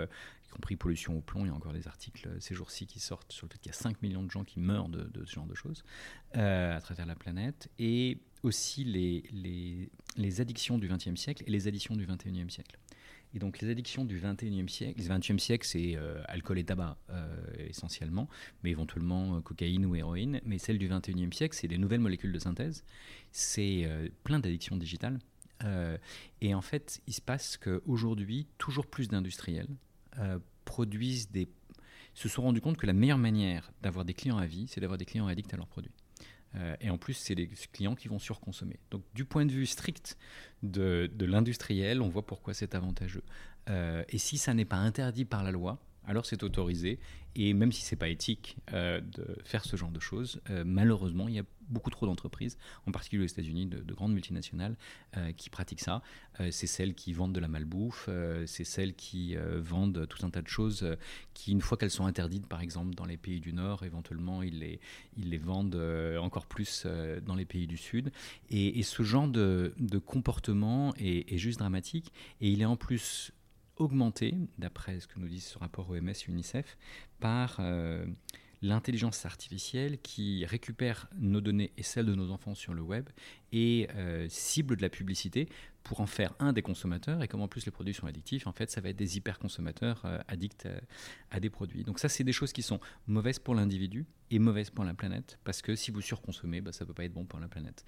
compris 0.56 0.76
pollution 0.76 1.18
au 1.18 1.22
plomb. 1.22 1.46
Il 1.46 1.50
y 1.50 1.52
a 1.52 1.54
encore 1.54 1.74
des 1.74 1.88
articles 1.88 2.28
euh, 2.28 2.38
ces 2.40 2.56
jours-ci 2.56 2.88
qui 2.88 3.00
sortent 3.00 3.32
sur 3.32 3.46
le 3.46 3.52
fait 3.52 3.60
qu'il 3.60 3.72
y 3.72 3.76
a 3.76 3.78
5 3.78 4.02
millions 4.02 4.24
de 4.24 4.32
gens 4.32 4.44
qui 4.44 4.60
meurent 4.60 4.90
de, 4.90 5.26
ce 5.26 5.32
genre 5.32 5.46
de 5.46 5.56
choses 5.56 5.84
euh, 6.38 6.76
à 6.76 6.82
travers 6.82 7.06
la 7.06 7.16
planète. 7.16 7.70
Et 7.78 8.20
aussi 8.44 8.84
les, 8.84 9.24
les, 9.32 9.90
les 10.18 10.42
addictions 10.42 10.78
du 10.78 10.88
XXe 10.88 11.16
siècle 11.16 11.44
et 11.46 11.52
les 11.52 11.68
addictions 11.68 11.96
du 11.96 12.06
XXIe 12.06 12.50
siècle. 12.50 12.78
Et 13.34 13.40
donc 13.40 13.60
les 13.60 13.70
addictions 13.70 14.06
du 14.06 14.18
21e 14.18 14.70
siècle, 14.70 15.02
le 15.02 15.08
20e 15.08 15.40
siècle, 15.40 15.68
c'est 15.68 15.98
euh, 15.98 16.22
alcool 16.28 16.58
et 16.58 16.64
tabac 16.64 16.98
essentiellement, 17.68 18.30
mais 18.64 18.70
éventuellement 18.70 19.42
cocaïne 19.42 19.86
ou 19.86 19.94
héroïne. 19.94 20.40
Mais 20.46 20.58
celle 20.58 20.78
du 20.78 20.88
21e 20.88 21.34
siècle, 21.34 21.58
c'est 21.60 21.68
des 21.68 21.78
nouvelles 21.78 22.00
molécules 22.00 22.32
de 22.32 22.40
synthèse. 22.40 22.86
C'est 23.34 23.90
plein 24.24 24.40
d'addictions 24.40 24.78
digitales. 24.78 25.20
et 26.40 26.56
en 26.56 26.62
fait, 26.62 27.02
il 27.08 27.14
se 27.14 27.20
passe 27.20 27.58
qu'aujourd'hui, 27.58 28.48
toujours 28.58 28.88
plus 28.88 29.10
d'industriels 29.10 29.68
euh, 30.20 30.40
produisent 30.66 31.32
des 31.32 31.48
se 32.16 32.30
sont 32.30 32.44
rendus 32.44 32.62
compte 32.62 32.78
que 32.78 32.88
la 32.88 32.94
meilleure 32.94 33.18
manière 33.18 33.72
d'avoir 33.82 34.06
des 34.06 34.14
clients 34.14 34.38
à 34.38 34.46
vie, 34.46 34.68
c'est 34.70 34.80
d'avoir 34.80 34.98
des 34.98 35.06
clients 35.06 35.28
addicts 35.28 35.54
à 35.54 35.58
leurs 35.58 35.68
produits. 35.68 35.92
Euh, 36.56 36.76
et 36.80 36.90
en 36.90 36.98
plus, 36.98 37.14
c'est 37.14 37.36
des 37.36 37.50
clients 37.74 37.96
qui 37.96 38.08
vont 38.08 38.20
surconsommer. 38.20 38.80
Donc, 38.90 39.04
du 39.14 39.26
point 39.26 39.46
de 39.46 39.52
vue 39.52 39.66
strict 39.66 40.18
de, 40.64 41.12
de 41.14 41.26
l'industriel, 41.26 42.02
on 42.02 42.08
voit 42.08 42.26
pourquoi 42.26 42.54
c'est 42.54 42.74
avantageux. 42.74 43.24
Euh, 43.70 44.04
et 44.08 44.18
si 44.18 44.38
ça 44.38 44.54
n'est 44.54 44.66
pas 44.66 44.78
interdit 44.78 45.26
par 45.26 45.44
la 45.44 45.52
loi, 45.52 45.80
alors 46.08 46.26
c'est 46.26 46.44
autorisé. 46.44 47.00
Et 47.36 47.54
même 47.54 47.72
si 47.72 47.82
c'est 47.82 47.98
pas 47.98 48.08
éthique 48.08 48.58
euh, 48.72 49.02
de 49.02 49.38
faire 49.44 49.66
ce 49.66 49.76
genre 49.76 49.92
de 49.92 50.00
choses, 50.00 50.40
euh, 50.50 50.64
malheureusement, 50.66 51.28
il 51.28 51.36
y 51.36 51.40
a 51.40 51.44
beaucoup 51.68 51.90
trop 51.90 52.06
d'entreprises, 52.06 52.58
en 52.88 52.92
particulier 52.92 53.24
aux 53.24 53.28
États-Unis, 53.28 53.66
de, 53.66 53.94
grandes 53.94 54.14
multinationales, 54.14 54.78
euh, 55.18 55.32
qui 55.34 55.50
pratiquent 55.50 55.82
ça. 55.82 56.02
c'est 56.52 56.68
celles 56.68 56.94
qui 56.94 57.12
vendent 57.12 57.34
de 57.34 57.40
la 57.40 57.48
malbouffe, 57.48 58.08
c'est 58.46 58.64
celles 58.64 58.94
qui 58.94 59.36
vendent 59.36 60.06
tout 60.08 60.26
un 60.26 60.30
tas 60.30 60.42
de 60.42 60.48
choses 60.48 60.86
qui, 61.34 61.52
une 61.54 61.62
fois 61.62 61.78
qu'elles 61.78 61.92
sont 61.92 62.06
interdites, 62.06 62.46
par 62.46 62.62
exemple, 62.62 62.94
dans 62.94 63.06
les 63.06 63.18
pays 63.18 63.40
du 63.40 63.52
Nord, 63.52 63.84
éventuellement, 63.84 64.44
ils 64.44 64.80
les, 65.16 65.38
vendent 65.38 65.82
encore 66.20 66.46
plus 66.46 66.86
dans 67.26 67.36
les 67.36 67.46
pays 67.46 67.68
du 67.68 67.78
Sud. 67.78 68.12
Et, 68.50 68.84
ce 68.84 69.02
genre 69.02 69.28
de, 69.28 69.74
comportement 70.06 70.94
est 70.98 71.38
juste 71.38 71.60
dramatique. 71.60 72.12
Et 72.42 72.50
il 72.50 72.62
est 72.62 72.66
en 72.66 72.76
plus 72.76 73.34
augmenté, 73.77 74.35
d'après 74.57 75.00
ce 75.00 75.07
que 75.07 75.20
nous 75.20 75.27
dit 75.27 75.42
ce 75.42 75.57
rapport 75.57 75.90
OMS 75.90 76.14
UNICEF, 76.27 76.77
par 77.20 77.57
euh, 77.59 78.05
l'intelligence 78.61 79.25
artificielle 79.25 80.00
qui 80.00 80.46
récupère 80.46 81.07
nos 81.18 81.42
données 81.42 81.72
et 81.77 81.83
celles 81.83 82.05
de 82.05 82.16
nos 82.16 82.31
enfants 82.31 82.55
sur 82.55 82.74
le 82.74 82.81
web 82.81 83.09
et 83.51 83.88
euh, 83.96 84.27
cible 84.29 84.75
de 84.75 84.81
la 84.81 84.90
publicité 84.90 85.50
pour 85.83 86.00
en 86.00 86.07
faire 86.07 86.33
un 86.40 86.51
des 86.51 86.64
consommateurs. 86.64 87.22
Et 87.22 87.27
comme 87.27 87.42
en 87.42 87.48
plus 87.48 87.66
les 87.66 87.72
produits 87.72 87.94
sont 87.94 88.07
addictifs, 88.07 88.48
en 88.48 88.51
fait, 88.51 88.72
ça 88.72 88.81
va 88.81 88.90
être 88.90 88.96
des 88.96 89.18
hyper-consommateurs 89.18 90.01
euh, 90.05 90.20
addicts 90.27 90.68
à, 91.29 91.40
des 91.40 91.50
produits. 91.50 91.83
Donc 91.83 92.00
ça, 92.00 92.09
c'est 92.09 92.24
des 92.24 92.33
choses 92.33 92.53
qui 92.53 92.64
sont 92.64 92.79
mauvaises 93.07 93.40
pour 93.40 93.53
l'individu 93.53 94.05
et 94.31 94.40
mauvaises 94.40 94.72
pour 94.72 94.83
la 94.83 94.96
planète, 94.96 95.38
parce 95.44 95.61
que 95.61 95.75
si 95.75 95.92
vous 95.92 96.01
surconsommez, 96.01 96.61
bah, 96.61 96.72
ça 96.72 96.83
ne 96.83 96.88
peut 96.88 96.96
pas 96.96 97.03
être 97.03 97.14
bon 97.14 97.25
pour 97.25 97.40
la 97.40 97.48
planète. 97.48 97.85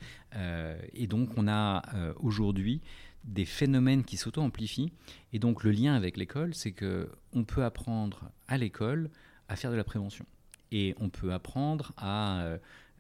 et 0.94 1.08
donc 1.08 1.32
on 1.38 1.48
a 1.48 1.82
aujourd'hui 2.18 2.82
des 3.28 3.46
phénomènes 3.46 4.04
qui 4.04 4.18
s'auto-amplifient. 4.18 4.92
Et 5.34 5.40
donc 5.40 5.64
le 5.64 5.72
lien 5.72 5.94
avec 5.94 6.18
l'école, 6.18 6.56
c'est 6.56 6.72
que 6.72 7.10
on 7.34 7.44
peut 7.44 7.64
apprendre 7.64 8.32
à 8.48 8.58
l'école 8.58 9.10
à 9.50 9.56
faire 9.56 9.72
de 9.72 9.76
la 9.76 9.84
prévention. 9.84 10.26
Et 10.72 10.96
on 11.00 11.10
peut 11.10 11.34
apprendre 11.34 11.94
à 11.98 12.42
euh, 12.42 12.58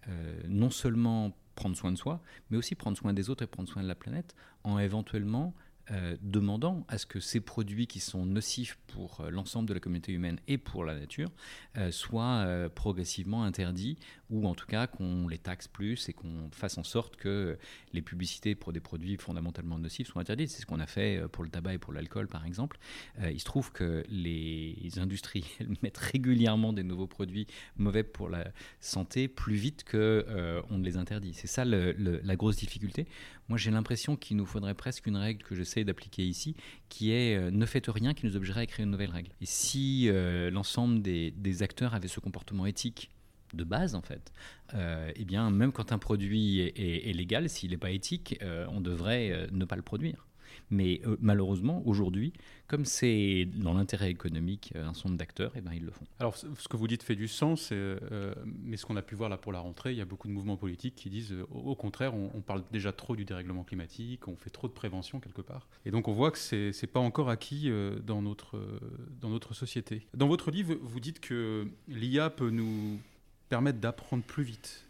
euh, 0.09 0.39
non 0.47 0.69
seulement 0.69 1.35
prendre 1.55 1.75
soin 1.75 1.91
de 1.91 1.97
soi, 1.97 2.21
mais 2.49 2.57
aussi 2.57 2.75
prendre 2.75 2.97
soin 2.97 3.13
des 3.13 3.29
autres 3.29 3.43
et 3.43 3.47
prendre 3.47 3.67
soin 3.67 3.83
de 3.83 3.87
la 3.87 3.95
planète 3.95 4.35
en 4.63 4.77
éventuellement 4.79 5.53
euh, 5.91 6.17
demandant 6.21 6.85
à 6.87 6.97
ce 6.97 7.05
que 7.05 7.19
ces 7.19 7.39
produits 7.39 7.87
qui 7.87 7.99
sont 7.99 8.25
nocifs 8.25 8.77
pour 8.87 9.23
l'ensemble 9.31 9.67
de 9.67 9.73
la 9.73 9.79
communauté 9.79 10.11
humaine 10.11 10.39
et 10.47 10.57
pour 10.57 10.83
la 10.83 10.93
nature 10.93 11.29
soient 11.91 12.45
progressivement 12.75 13.43
interdits 13.43 13.97
ou 14.29 14.47
en 14.47 14.55
tout 14.55 14.65
cas 14.65 14.87
qu'on 14.87 15.27
les 15.27 15.37
taxe 15.37 15.67
plus 15.67 16.09
et 16.09 16.13
qu'on 16.13 16.49
fasse 16.51 16.77
en 16.77 16.83
sorte 16.83 17.15
que 17.15 17.57
les 17.93 18.01
publicités 18.01 18.55
pour 18.55 18.73
des 18.73 18.79
produits 18.79 19.17
fondamentalement 19.17 19.79
nocifs 19.79 20.07
soient 20.07 20.21
interdites. 20.21 20.49
C'est 20.49 20.61
ce 20.61 20.65
qu'on 20.65 20.79
a 20.79 20.87
fait 20.87 21.23
pour 21.31 21.43
le 21.43 21.49
tabac 21.49 21.75
et 21.75 21.77
pour 21.77 21.93
l'alcool 21.93 22.27
par 22.27 22.45
exemple. 22.45 22.77
il 23.21 23.39
se 23.39 23.45
trouve 23.45 23.71
que 23.71 24.03
les 24.09 24.91
industriels 24.97 25.45
mettent 25.81 25.97
régulièrement 25.97 26.73
des 26.73 26.83
nouveaux 26.83 27.07
produits 27.07 27.47
mauvais 27.77 28.03
pour 28.03 28.29
la 28.29 28.51
santé 28.79 29.27
plus 29.27 29.55
vite 29.55 29.83
qu'on 29.89 30.23
on 30.69 30.77
ne 30.77 30.83
les 30.83 30.97
interdit. 30.97 31.33
C'est 31.33 31.47
ça 31.47 31.65
la 31.65 32.35
grosse 32.35 32.57
difficulté. 32.57 33.07
Moi 33.49 33.57
j'ai 33.57 33.71
l'impression 33.71 34.15
qu'il 34.17 34.37
nous 34.37 34.45
faudrait 34.45 34.73
presque 34.73 35.07
une 35.07 35.15
règle 35.15 35.43
que 35.43 35.55
je 35.55 35.63
sais 35.63 35.83
d'appliquer 35.83 36.25
ici, 36.25 36.55
qui 36.89 37.11
est 37.11 37.35
euh, 37.37 37.51
ne 37.51 37.65
faites 37.65 37.87
rien 37.87 38.13
qui 38.13 38.25
nous 38.25 38.35
obligerait 38.35 38.61
à 38.61 38.65
créer 38.65 38.83
une 38.83 38.91
nouvelle 38.91 39.11
règle. 39.11 39.31
Et 39.41 39.45
si 39.45 40.09
euh, 40.09 40.49
l'ensemble 40.51 41.01
des, 41.01 41.63
acteurs 41.63 41.95
avaient 41.95 42.07
ce 42.07 42.19
comportement 42.19 42.65
éthique 42.65 43.09
de 43.53 43.63
base 43.63 43.95
en 43.95 44.01
fait, 44.01 44.31
euh, 44.73 45.11
eh 45.15 45.25
bien 45.25 45.49
même 45.49 45.71
quand 45.71 45.91
un 45.91 45.97
produit 45.97 46.59
est, 46.59 47.15
légal, 47.15 47.49
s'il 47.49 47.71
n'est 47.71 47.77
pas 47.77 47.91
éthique, 47.91 48.39
on 48.69 48.81
devrait 48.81 49.47
ne 49.51 49.65
pas 49.65 49.75
le 49.75 49.81
produire. 49.81 50.27
Mais 50.69 51.01
euh, 51.05 51.15
malheureusement, 51.21 51.81
aujourd'hui, 51.85 52.33
comme 52.67 52.85
c'est 52.85 53.45
dans 53.45 53.73
l'intérêt 53.73 54.09
économique 54.09 54.73
euh, 54.75 54.85
un 54.85 54.93
nombre 55.05 55.17
d'acteurs, 55.17 55.53
eh 55.55 55.61
ben, 55.61 55.71
ils 55.73 55.83
le 55.83 55.91
font. 55.91 56.05
Alors, 56.19 56.35
ce 56.35 56.67
que 56.67 56.77
vous 56.77 56.87
dites 56.87 57.03
fait 57.03 57.15
du 57.15 57.27
sens, 57.27 57.69
euh, 57.71 58.33
mais 58.45 58.77
ce 58.77 58.85
qu'on 58.85 58.95
a 58.95 59.01
pu 59.01 59.15
voir 59.15 59.29
là 59.29 59.37
pour 59.37 59.51
la 59.51 59.59
rentrée, 59.59 59.91
il 59.91 59.97
y 59.97 60.01
a 60.01 60.05
beaucoup 60.05 60.27
de 60.27 60.33
mouvements 60.33 60.57
politiques 60.57 60.95
qui 60.95 61.09
disent 61.09 61.35
au 61.49 61.75
contraire, 61.75 62.13
on, 62.13 62.41
parle 62.41 62.63
déjà 62.71 62.91
trop 62.91 63.15
du 63.15 63.25
dérèglement 63.25 63.63
climatique, 63.63 64.27
on 64.27 64.35
fait 64.35 64.49
trop 64.49 64.67
de 64.67 64.73
prévention 64.73 65.19
quelque 65.19 65.41
part. 65.41 65.67
Et 65.85 65.91
donc, 65.91 66.07
on 66.07 66.13
voit 66.13 66.31
que 66.31 66.37
c'est 66.37 66.71
n'est 66.81 66.87
pas 66.87 66.99
encore 66.99 67.29
acquis 67.29 67.69
dans, 68.05 68.21
notre, 68.21 68.59
dans 69.19 69.29
notre 69.29 69.53
société. 69.53 70.07
Dans 70.13 70.27
votre 70.27 70.51
livre, 70.51 70.75
vous 70.81 70.99
dites 70.99 71.19
que 71.19 71.67
l'IA 71.87 72.29
peut 72.29 72.49
nous 72.49 72.99
permettre 73.49 73.79
d'apprendre 73.79 74.23
plus 74.23 74.43
vite. 74.43 74.87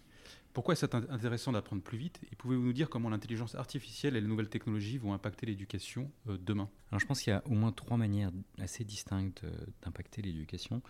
Pourquoi 0.58 0.74
est-ce 0.74 0.88
intéressant 1.12 1.52
d'apprendre 1.52 1.84
plus 1.84 2.00
vite? 2.00 2.20
Et 2.32 2.36
pouvez-vous 2.36 2.63
nous 2.63 2.74
dire 2.74 2.89
comment 2.89 3.12
l'intelligence 3.12 3.54
artificielle 3.54 4.15
et 4.15 4.22
les 4.22 4.28
nouvelles 4.28 4.50
technologies 4.50 4.98
vont 4.98 5.13
impacter 5.13 5.46
l'éducation 5.46 6.10
euh, 6.28 6.36
demain? 6.41 6.67
Alors 6.89 7.00
je 7.00 7.06
pense 7.06 7.22
qu'il 7.22 7.30
y 7.30 7.36
a 7.36 7.43
au 7.46 7.52
moins 7.52 7.72
trois 7.72 7.96
manières 7.96 8.32
assez 8.58 8.84
distinctes 8.84 9.43
euh, 9.43 9.52
d'impacter 9.84 10.24
l'éducation. 10.24 10.82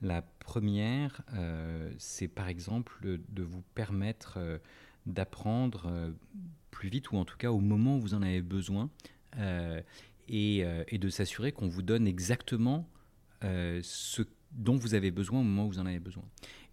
La 0.00 0.22
première, 0.22 1.22
euh, 1.34 1.90
c'est 1.98 2.28
par 2.28 2.46
exemple 2.46 3.18
de 3.28 3.42
vous 3.42 3.62
permettre 3.74 4.38
d'apprendre 5.06 6.14
plus 6.70 6.88
vite 6.88 7.10
ou 7.10 7.16
en 7.16 7.24
tout 7.24 7.36
cas 7.36 7.50
au 7.50 7.58
moment 7.58 7.96
où 7.96 8.00
vous 8.00 8.14
en 8.14 8.22
avez 8.22 8.42
besoin 8.42 8.90
et, 10.28 10.64
et, 10.88 10.98
de 10.98 11.08
s'assurer 11.08 11.50
qu'on 11.50 11.68
vous 11.68 11.82
donne 11.82 12.06
exactement 12.06 12.88
ce 13.42 14.22
dont 14.52 14.76
vous 14.76 14.94
avez 14.94 15.10
besoin 15.10 15.40
au 15.40 15.42
moment 15.42 15.66
où 15.66 15.70
vous 15.70 15.78
en 15.78 15.86
avez 15.86 15.98
besoin. 15.98 16.24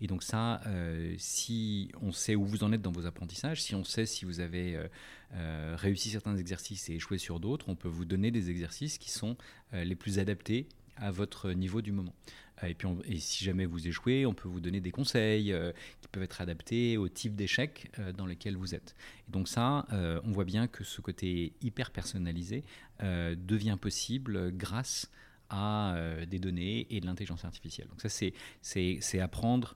Et 0.01 0.07
donc 0.07 0.23
ça, 0.23 0.61
euh, 0.67 1.15
si 1.17 1.91
on 2.01 2.11
sait 2.11 2.35
où 2.35 2.45
vous 2.45 2.63
en 2.63 2.71
êtes 2.71 2.81
dans 2.81 2.91
vos 2.91 3.05
apprentissages, 3.05 3.61
si 3.61 3.75
on 3.75 3.83
sait 3.83 4.05
si 4.05 4.25
vous 4.25 4.39
avez 4.39 4.75
euh, 4.75 4.87
euh, 5.33 5.75
réussi 5.77 6.09
certains 6.09 6.35
exercices 6.35 6.89
et 6.89 6.95
échoué 6.95 7.17
sur 7.17 7.39
d'autres, 7.39 7.69
on 7.69 7.75
peut 7.75 7.87
vous 7.87 8.05
donner 8.05 8.31
des 8.31 8.49
exercices 8.49 8.97
qui 8.97 9.11
sont 9.11 9.37
les 9.71 9.95
plus 9.95 10.19
adaptés 10.19 10.67
à 10.97 11.09
votre 11.09 11.51
niveau 11.51 11.81
du 11.81 11.91
moment. 11.91 12.13
Et, 12.61 12.75
puis 12.75 12.87
et 13.05 13.17
si 13.17 13.43
jamais 13.43 13.65
vous 13.65 13.87
échouez, 13.87 14.27
on 14.27 14.33
peut 14.33 14.47
vous 14.47 14.59
donner 14.59 14.79
des 14.79 14.91
conseils 14.91 15.53
qui 16.01 16.07
peuvent 16.09 16.23
être 16.23 16.41
adaptés 16.41 16.97
au 16.97 17.09
type 17.09 17.35
d'échec 17.35 17.91
dans 18.15 18.27
lequel 18.27 18.55
vous 18.55 18.75
êtes. 18.75 18.95
Et 19.27 19.31
donc 19.31 19.47
ça, 19.47 19.87
on 19.91 20.31
voit 20.31 20.45
bien 20.45 20.67
que 20.67 20.83
ce 20.83 21.01
côté 21.01 21.53
hyper 21.61 21.89
personnalisé 21.89 22.63
devient 23.01 23.77
possible 23.81 24.55
grâce 24.55 25.09
à 25.09 25.32
des 26.27 26.39
données 26.39 26.87
et 26.89 26.99
de 26.99 27.05
l'intelligence 27.05 27.45
artificielle. 27.45 27.87
Donc 27.87 28.01
ça, 28.01 28.09
c'est 28.09 29.19
apprendre 29.19 29.75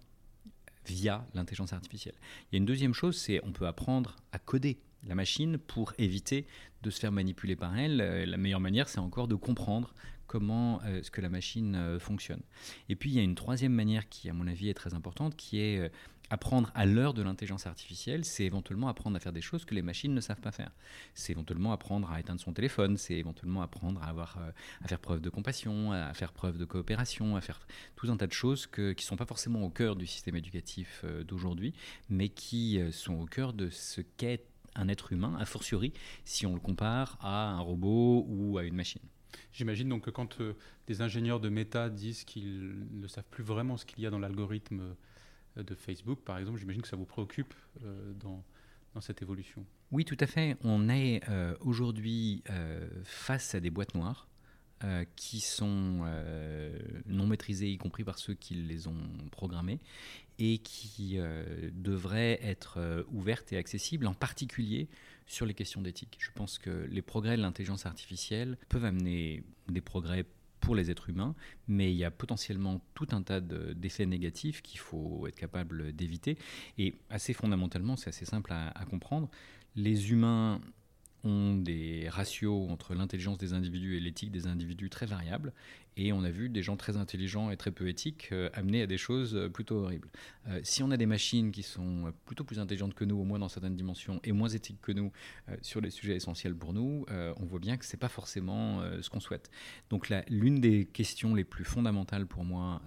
via 0.87 1.25
l'intelligence 1.33 1.73
artificielle. 1.73 2.15
Il 2.51 2.55
y 2.55 2.57
a 2.57 2.59
une 2.59 2.65
deuxième 2.65 2.93
chose, 2.93 3.17
c'est 3.17 3.41
on 3.43 3.51
peut 3.51 3.67
apprendre 3.67 4.15
à 4.31 4.39
coder 4.39 4.79
la 5.05 5.15
machine 5.15 5.57
pour 5.57 5.93
éviter 5.97 6.47
de 6.83 6.89
se 6.89 6.99
faire 6.99 7.11
manipuler 7.11 7.55
par 7.55 7.77
elle. 7.77 8.01
Euh, 8.01 8.25
la 8.25 8.37
meilleure 8.37 8.59
manière, 8.59 8.89
c'est 8.89 8.99
encore 8.99 9.27
de 9.27 9.35
comprendre 9.35 9.93
comment 10.25 10.81
euh, 10.83 11.01
ce 11.03 11.11
que 11.11 11.21
la 11.21 11.29
machine 11.29 11.75
euh, 11.75 11.99
fonctionne. 11.99 12.41
Et 12.89 12.95
puis 12.95 13.11
il 13.11 13.15
y 13.15 13.19
a 13.19 13.23
une 13.23 13.35
troisième 13.35 13.73
manière 13.73 14.09
qui, 14.09 14.29
à 14.29 14.33
mon 14.33 14.47
avis, 14.47 14.69
est 14.69 14.73
très 14.73 14.93
importante, 14.93 15.35
qui 15.35 15.59
est 15.59 15.91
apprendre 16.29 16.71
à 16.75 16.85
l'heure 16.85 17.13
de 17.13 17.21
l'intelligence 17.21 17.67
artificielle, 17.67 18.25
c'est 18.25 18.43
éventuellement 18.43 18.87
apprendre 18.87 19.15
à 19.15 19.19
faire 19.19 19.33
des 19.33 19.41
choses 19.41 19.65
que 19.65 19.75
les 19.75 19.81
machines 19.81 20.13
ne 20.13 20.21
savent 20.21 20.41
pas 20.41 20.51
faire. 20.51 20.71
C'est 21.13 21.31
éventuellement 21.31 21.71
apprendre 21.71 22.09
à 22.11 22.19
éteindre 22.19 22.41
son 22.41 22.53
téléphone, 22.53 22.97
c'est 22.97 23.15
éventuellement 23.15 23.61
apprendre 23.61 24.01
à, 24.03 24.07
avoir, 24.07 24.37
à 24.83 24.87
faire 24.87 24.99
preuve 24.99 25.21
de 25.21 25.29
compassion, 25.29 25.91
à 25.91 26.13
faire 26.13 26.33
preuve 26.33 26.57
de 26.57 26.65
coopération, 26.65 27.35
à 27.35 27.41
faire 27.41 27.65
tout 27.95 28.09
un 28.09 28.17
tas 28.17 28.27
de 28.27 28.33
choses 28.33 28.67
qui 28.67 28.81
ne 28.81 28.93
sont 28.97 29.17
pas 29.17 29.25
forcément 29.25 29.63
au 29.63 29.69
cœur 29.69 29.95
du 29.95 30.07
système 30.07 30.35
éducatif 30.35 31.03
d'aujourd'hui, 31.27 31.73
mais 32.09 32.29
qui 32.29 32.79
sont 32.91 33.15
au 33.15 33.25
cœur 33.25 33.53
de 33.53 33.69
ce 33.69 34.01
qu'est 34.01 34.45
un 34.77 34.87
être 34.87 35.11
humain, 35.11 35.35
a 35.39 35.45
fortiori 35.45 35.91
si 36.23 36.45
on 36.45 36.53
le 36.53 36.59
compare 36.59 37.17
à 37.21 37.49
un 37.49 37.59
robot 37.59 38.25
ou 38.29 38.57
à 38.57 38.63
une 38.63 38.75
machine. 38.75 39.01
J'imagine 39.51 39.89
donc 39.89 40.05
que 40.05 40.09
quand 40.09 40.39
euh, 40.39 40.53
des 40.87 41.01
ingénieurs 41.01 41.39
de 41.39 41.49
méta 41.49 41.89
disent 41.89 42.23
qu'ils 42.23 42.85
ne 42.91 43.07
savent 43.07 43.27
plus 43.29 43.43
vraiment 43.43 43.77
ce 43.77 43.85
qu'il 43.85 44.03
y 44.03 44.07
a 44.07 44.09
dans 44.09 44.19
l'algorithme 44.19 44.79
euh, 44.81 44.93
de 45.63 45.75
Facebook, 45.75 46.19
par 46.23 46.37
exemple, 46.37 46.59
j'imagine 46.59 46.81
que 46.81 46.87
ça 46.87 46.95
vous 46.95 47.05
préoccupe 47.05 47.53
euh, 47.83 48.13
dans, 48.13 48.43
cette 48.99 49.21
évolution. 49.21 49.63
Oui, 49.91 50.05
tout 50.05 50.17
à 50.19 50.25
fait. 50.25 50.57
On 50.63 50.89
est 50.89 51.21
aujourd'hui 51.59 52.43
face 53.03 53.53
à 53.53 53.59
des 53.59 53.69
boîtes 53.69 53.93
noires. 53.93 54.27
qui 55.15 55.39
sont 55.39 56.03
non 57.05 57.27
maîtrisées, 57.27 57.69
y 57.69 57.77
compris 57.77 58.03
par 58.03 58.17
ceux 58.17 58.33
qui 58.33 58.55
les 58.55 58.87
ont 58.87 58.97
programmées, 59.29 59.79
et 60.39 60.59
qui 60.59 61.17
euh, 61.17 61.69
devrait 61.73 62.39
être 62.43 62.77
euh, 62.77 63.03
ouverte 63.11 63.51
et 63.53 63.57
accessible, 63.57 64.05
en 64.07 64.13
particulier 64.13 64.87
sur 65.25 65.45
les 65.45 65.53
questions 65.53 65.81
d'éthique. 65.81 66.17
Je 66.19 66.31
pense 66.31 66.57
que 66.59 66.87
les 66.91 67.01
progrès 67.01 67.37
de 67.37 67.41
l'intelligence 67.41 67.85
artificielle 67.85 68.57
peuvent 68.69 68.85
amener 68.85 69.43
des 69.67 69.81
progrès 69.81 70.25
pour 70.59 70.75
les 70.75 70.91
êtres 70.91 71.09
humains, 71.09 71.35
mais 71.67 71.91
il 71.91 71.97
y 71.97 72.03
a 72.03 72.11
potentiellement 72.11 72.81
tout 72.93 73.07
un 73.11 73.21
tas 73.21 73.39
d'effets 73.39 74.05
négatifs 74.05 74.61
qu'il 74.61 74.79
faut 74.79 75.27
être 75.27 75.35
capable 75.35 75.93
d'éviter. 75.93 76.37
Et 76.77 76.95
assez 77.09 77.33
fondamentalement, 77.33 77.95
c'est 77.95 78.09
assez 78.09 78.25
simple 78.25 78.51
à, 78.51 78.85
comprendre, 78.89 79.29
les 79.75 80.11
humains 80.11 80.59
ont 81.23 81.55
des 81.55 82.07
ratios 82.09 82.69
entre 82.69 82.93
l'intelligence 82.93 83.37
des 83.37 83.53
individus 83.53 83.97
et 83.97 83.99
l'éthique 83.99 84.31
des 84.31 84.47
individus 84.47 84.89
très 84.89 85.05
variables. 85.05 85.53
Et 85.99 86.13
on 86.13 86.23
a 86.23 86.29
vu 86.29 86.47
des 86.47 86.61
gens 86.61 86.77
très 86.77 86.95
intelligents 86.95 87.49
et 87.49 87.57
très 87.57 87.71
peu 87.71 87.89
éthiques 87.89 88.29
euh, 88.31 88.49
amener 88.53 88.83
à 88.83 88.87
des 88.87 88.99
choses 88.99 89.35
euh, 89.35 89.49
plutôt 89.49 89.77
horribles. 89.77 90.09
Euh, 90.47 90.59
si 90.63 90.83
on 90.83 90.91
a 90.91 90.97
des 90.97 91.07
machines 91.07 91.51
qui 91.51 91.63
sont 91.63 92.13
plutôt 92.25 92.43
plus 92.43 92.59
intelligentes 92.59 92.93
que 92.93 93.03
nous, 93.03 93.17
au 93.17 93.23
moins 93.23 93.39
dans 93.39 93.49
certaines 93.49 93.75
dimensions, 93.75 94.21
et 94.23 94.31
moins 94.31 94.47
éthiques 94.47 94.79
que 94.81 94.91
nous 94.91 95.11
sur 95.61 95.81
les 95.81 95.89
sujets 95.89 96.15
essentiels 96.15 96.55
pour 96.55 96.73
nous, 96.73 97.05
on 97.09 97.45
voit 97.45 97.59
bien 97.59 97.77
que 97.77 97.85
ce 97.85 97.95
n'est 97.95 97.99
pas 97.99 98.09
forcément 98.09 98.81
ce 99.01 99.09
qu'on 99.09 99.19
souhaite. 99.19 99.49
Donc 99.89 100.11
l'une 100.29 100.61
des 100.61 100.85
questions 100.85 101.33
les 101.33 101.43
plus 101.43 101.63
fondamentales 101.63 102.27
pour 102.27 102.43
moi, 102.43 102.81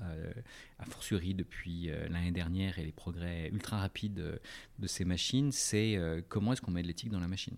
a 0.78 0.84
fortiori 0.84 1.34
depuis 1.34 1.90
l'année 2.08 2.30
dernière 2.30 2.78
et 2.78 2.84
les 2.84 2.92
progrès 2.92 3.50
ultra 3.52 3.78
rapides 3.78 4.40
de 4.78 4.86
ces 4.86 5.04
machines, 5.04 5.52
c'est 5.52 5.98
comment 6.28 6.52
est-ce 6.52 6.62
qu'on 6.62 6.70
met 6.70 6.82
de 6.82 6.88
l'éthique 6.88 7.10
dans 7.10 7.20
la 7.20 7.28
machine? 7.28 7.56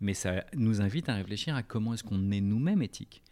Mais 0.00 0.14
ça 0.14 0.44
nous 0.54 0.80
invite 0.80 1.08
à 1.08 1.14
réfléchir 1.14 1.54
à 1.54 1.62
comment 1.62 1.94
est-ce 1.94 2.04
qu'on 2.04 2.30
est 2.30 2.40
nous-mêmes 2.40 2.82
éthiques. 2.82 3.22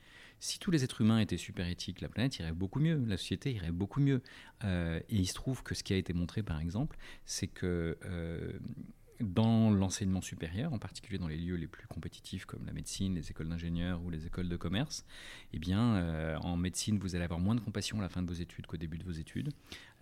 Si 0.43 0.59
tous 0.59 0.73
les 0.73 0.83
êtres 0.83 1.03
humains 1.03 1.21
étaient 1.21 1.37
super 1.37 1.69
éthiques, 1.69 2.01
la 2.01 2.09
planète 2.09 2.37
irait 2.41 2.51
beaucoup 2.51 2.81
mieux, 2.81 3.01
la 3.07 3.17
société 3.17 3.53
irait 3.53 3.71
beaucoup 3.71 4.01
mieux. 4.01 4.23
Euh, 4.65 4.99
et 5.09 5.15
il 5.15 5.29
se 5.29 5.35
trouve 5.35 5.63
que 5.63 5.73
ce 5.73 5.85
qui 5.85 5.93
a 5.93 5.97
été 5.97 6.13
montré, 6.15 6.43
par 6.43 6.59
exemple, 6.59 6.99
c'est 7.25 7.47
que 7.47 7.97
euh, 8.05 8.53
dans 9.21 9.71
l'enseignement 9.71 10.21
supérieur, 10.21 10.73
en 10.73 10.81
particulier 10.81 11.19
dans 11.19 11.29
les 11.29 11.37
lieux 11.37 11.55
les 11.55 11.69
plus 11.69 11.87
compétitifs 11.87 12.45
comme 12.45 12.67
la 12.67 12.73
médecine, 12.73 13.15
les 13.15 13.31
écoles 13.31 13.49
d'ingénieurs 13.49 14.03
ou 14.03 14.11
les 14.11 14.27
écoles 14.27 14.49
de 14.49 14.57
commerce, 14.57 15.05
eh 15.53 15.61
bien, 15.61 15.95
euh, 15.95 16.37
en 16.39 16.57
médecine, 16.57 16.99
vous 16.99 17.15
allez 17.15 17.25
avoir 17.25 17.39
moins 17.39 17.55
de 17.55 17.61
compassion 17.61 18.01
à 18.01 18.03
la 18.03 18.09
fin 18.09 18.21
de 18.21 18.27
vos 18.27 18.35
études 18.35 18.67
qu'au 18.67 18.77
début 18.77 18.99
de 18.99 19.05
vos 19.05 19.13
études. 19.13 19.53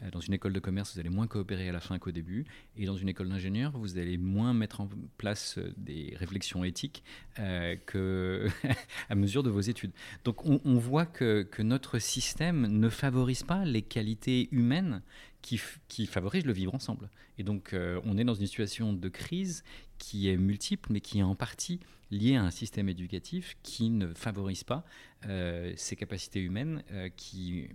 Euh, 0.03 0.11
dans 0.11 0.21
une 0.21 0.35
école 0.35 0.53
de 0.53 0.61
commerce, 0.61 0.95
vous 0.95 1.01
allez 1.01 1.11
moins 1.11 1.27
coopérer 1.27 1.69
à 1.69 1.73
la 1.73 1.81
fin 1.81 1.99
qu'au 1.99 2.11
début. 2.11 2.45
Et 2.77 2.87
dans 2.87 2.97
une 2.97 3.09
école 3.09 3.29
d'ingénieur, 3.29 3.73
vous 3.77 3.99
allez 3.99 4.19
moins 4.19 4.55
mettre 4.55 4.81
en 4.81 4.89
place 5.17 5.59
euh, 5.59 5.73
des 5.77 6.15
réflexions 6.17 6.65
éthiques 6.65 7.03
euh, 7.39 8.49
à 9.09 9.15
mesure 9.15 9.43
de 9.43 9.51
vos 9.51 9.61
études. 9.61 9.93
Donc 10.25 10.45
on, 10.47 10.79
voit 10.79 11.07
que, 11.07 11.47
notre 11.61 11.99
système 11.99 12.67
ne 12.67 12.89
favorise 12.89 13.43
pas 13.43 13.65
les 13.65 13.83
qualités 13.83 14.49
humaines 14.51 15.03
qui, 15.43 15.59
favorisent 16.07 16.47
le 16.47 16.53
vivre 16.53 16.75
ensemble. 16.75 17.11
Et 17.39 17.43
donc 17.43 17.75
on 17.75 18.19
est 18.19 18.25
dans 18.25 18.35
une 18.35 18.47
situation 18.47 18.93
de 18.93 19.09
crise 19.09 19.65
qui 19.99 20.29
est 20.29 20.37
multiple, 20.37 20.93
mais 20.93 21.01
qui 21.01 21.21
est 21.21 21.23
en 21.23 21.35
partie 21.35 21.81
liée 22.11 22.37
à 22.37 22.43
un 22.43 22.51
système 22.51 22.89
éducatif 22.89 23.57
qui 23.63 23.91
ne 23.91 24.13
favorise 24.15 24.65
pas 24.65 24.85
euh, 25.27 25.73
ces 25.77 25.97
capacités 25.97 26.41
humaines 26.41 26.83
euh, 26.93 27.09
qui 27.17 27.69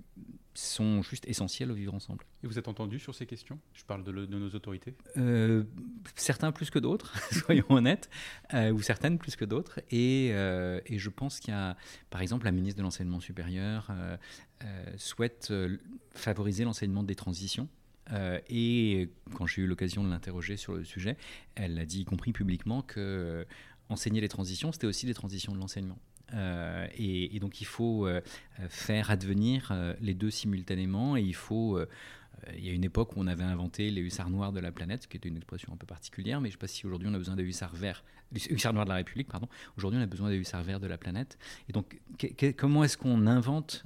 sont 0.56 1.02
juste 1.02 1.28
essentielles 1.28 1.72
au 1.72 1.74
vivre 1.76 1.94
ensemble. 1.94 2.26
Et 2.44 2.48
vous 2.48 2.58
êtes 2.58 2.68
entendu 2.68 3.00
sur 3.00 3.14
ces 3.14 3.26
questions? 3.26 3.60
Je 3.74 3.84
parle 3.84 4.04
de, 4.04 4.12
de 4.12 4.40
nos 4.40 4.50
autorités 4.50 4.96
euh, 5.18 5.64
Certains 6.16 6.52
plus 6.52 6.70
que 6.70 6.80
d'autres, 6.80 7.14
soyons 7.32 7.70
honnêtes, 7.70 8.10
ou 8.54 8.82
certaines 8.82 9.18
plus 9.18 9.36
que 9.36 9.46
d'autres. 9.46 9.80
Et, 9.92 10.28
et, 10.30 10.98
je 10.98 11.10
pense 11.10 11.40
qu'il 11.40 11.54
y 11.54 11.58
a, 11.58 11.76
par 12.10 12.22
exemple, 12.22 12.46
la 12.46 12.52
ministre 12.52 12.78
de 12.78 12.84
l'Enseignement 12.84 13.20
supérieur 13.20 13.92
souhaite 14.98 15.54
favoriser 16.12 16.64
l'enseignement 16.64 17.04
des 17.04 17.16
transitions. 17.16 17.68
et 18.50 19.10
quand 19.34 19.46
j'ai 19.46 19.64
eu 19.64 19.68
l'occasion 19.68 20.04
de 20.04 20.10
l'interroger 20.10 20.58
sur 20.58 20.74
le 20.74 20.84
sujet, 20.84 21.18
elle 21.56 21.78
a 21.78 21.86
dit, 21.86 22.02
y 22.02 22.06
compris 22.06 22.32
publiquement, 22.32 22.82
que 22.82 23.46
enseigner 23.90 24.22
les 24.22 24.30
transitions, 24.30 24.72
c'était 24.72 24.88
aussi 24.88 25.06
des 25.06 25.14
transitions 25.14 25.54
de 25.54 25.60
l'enseignement. 25.60 25.98
Euh, 26.34 26.88
et, 26.98 27.40
donc 27.40 27.62
il 27.62 27.66
faut 27.66 28.08
euh, 28.08 28.22
faire 28.70 29.12
advenir 29.12 29.70
euh, 29.72 29.94
les 30.02 30.14
deux 30.14 30.32
simultanément 30.32 31.16
et 31.16 31.22
il 31.22 31.36
faut 31.36 31.80
il 32.56 32.66
y 32.66 32.70
a 32.70 32.74
une 32.74 32.84
époque 32.84 33.16
où 33.16 33.20
on 33.20 33.28
avait 33.28 33.44
inventé 33.44 33.90
les 33.92 34.02
hussards 34.02 34.30
noirs 34.30 34.52
de 34.52 34.60
la 34.60 34.72
planète, 34.72 35.08
qui 35.08 35.18
était 35.18 35.30
une 35.30 35.38
expression 35.38 35.74
un 35.74 35.78
peu 35.78 35.86
particulière, 35.86 36.42
mais 36.42 36.50
je 36.50 36.56
ne 36.56 36.60
sais 36.60 36.62
pas 36.62 36.68
si 36.68 36.86
aujourd'hui 36.86 37.08
on 37.10 37.14
a 37.14 37.18
besoin 37.18 37.36
des 37.36 37.44
hussards 37.44 37.76
verts, 37.76 38.04
hussards 38.50 38.74
noirs 38.74 38.86
de 38.86 38.90
la 38.90 38.96
République, 38.96 39.28
pardon. 39.28 39.48
Aujourd'hui 39.78 40.00
on 40.00 40.04
a 40.04 40.08
besoin 40.08 40.30
des 40.30 40.38
hussards 40.38 40.64
verts 40.64 40.80
de 40.80 40.88
la 40.88 40.98
planète. 40.98 41.38
Et 41.70 41.74
donc 41.74 42.00
comment 42.58 42.84
est-ce 42.84 42.98
qu'on 42.98 43.28
invente 43.28 43.86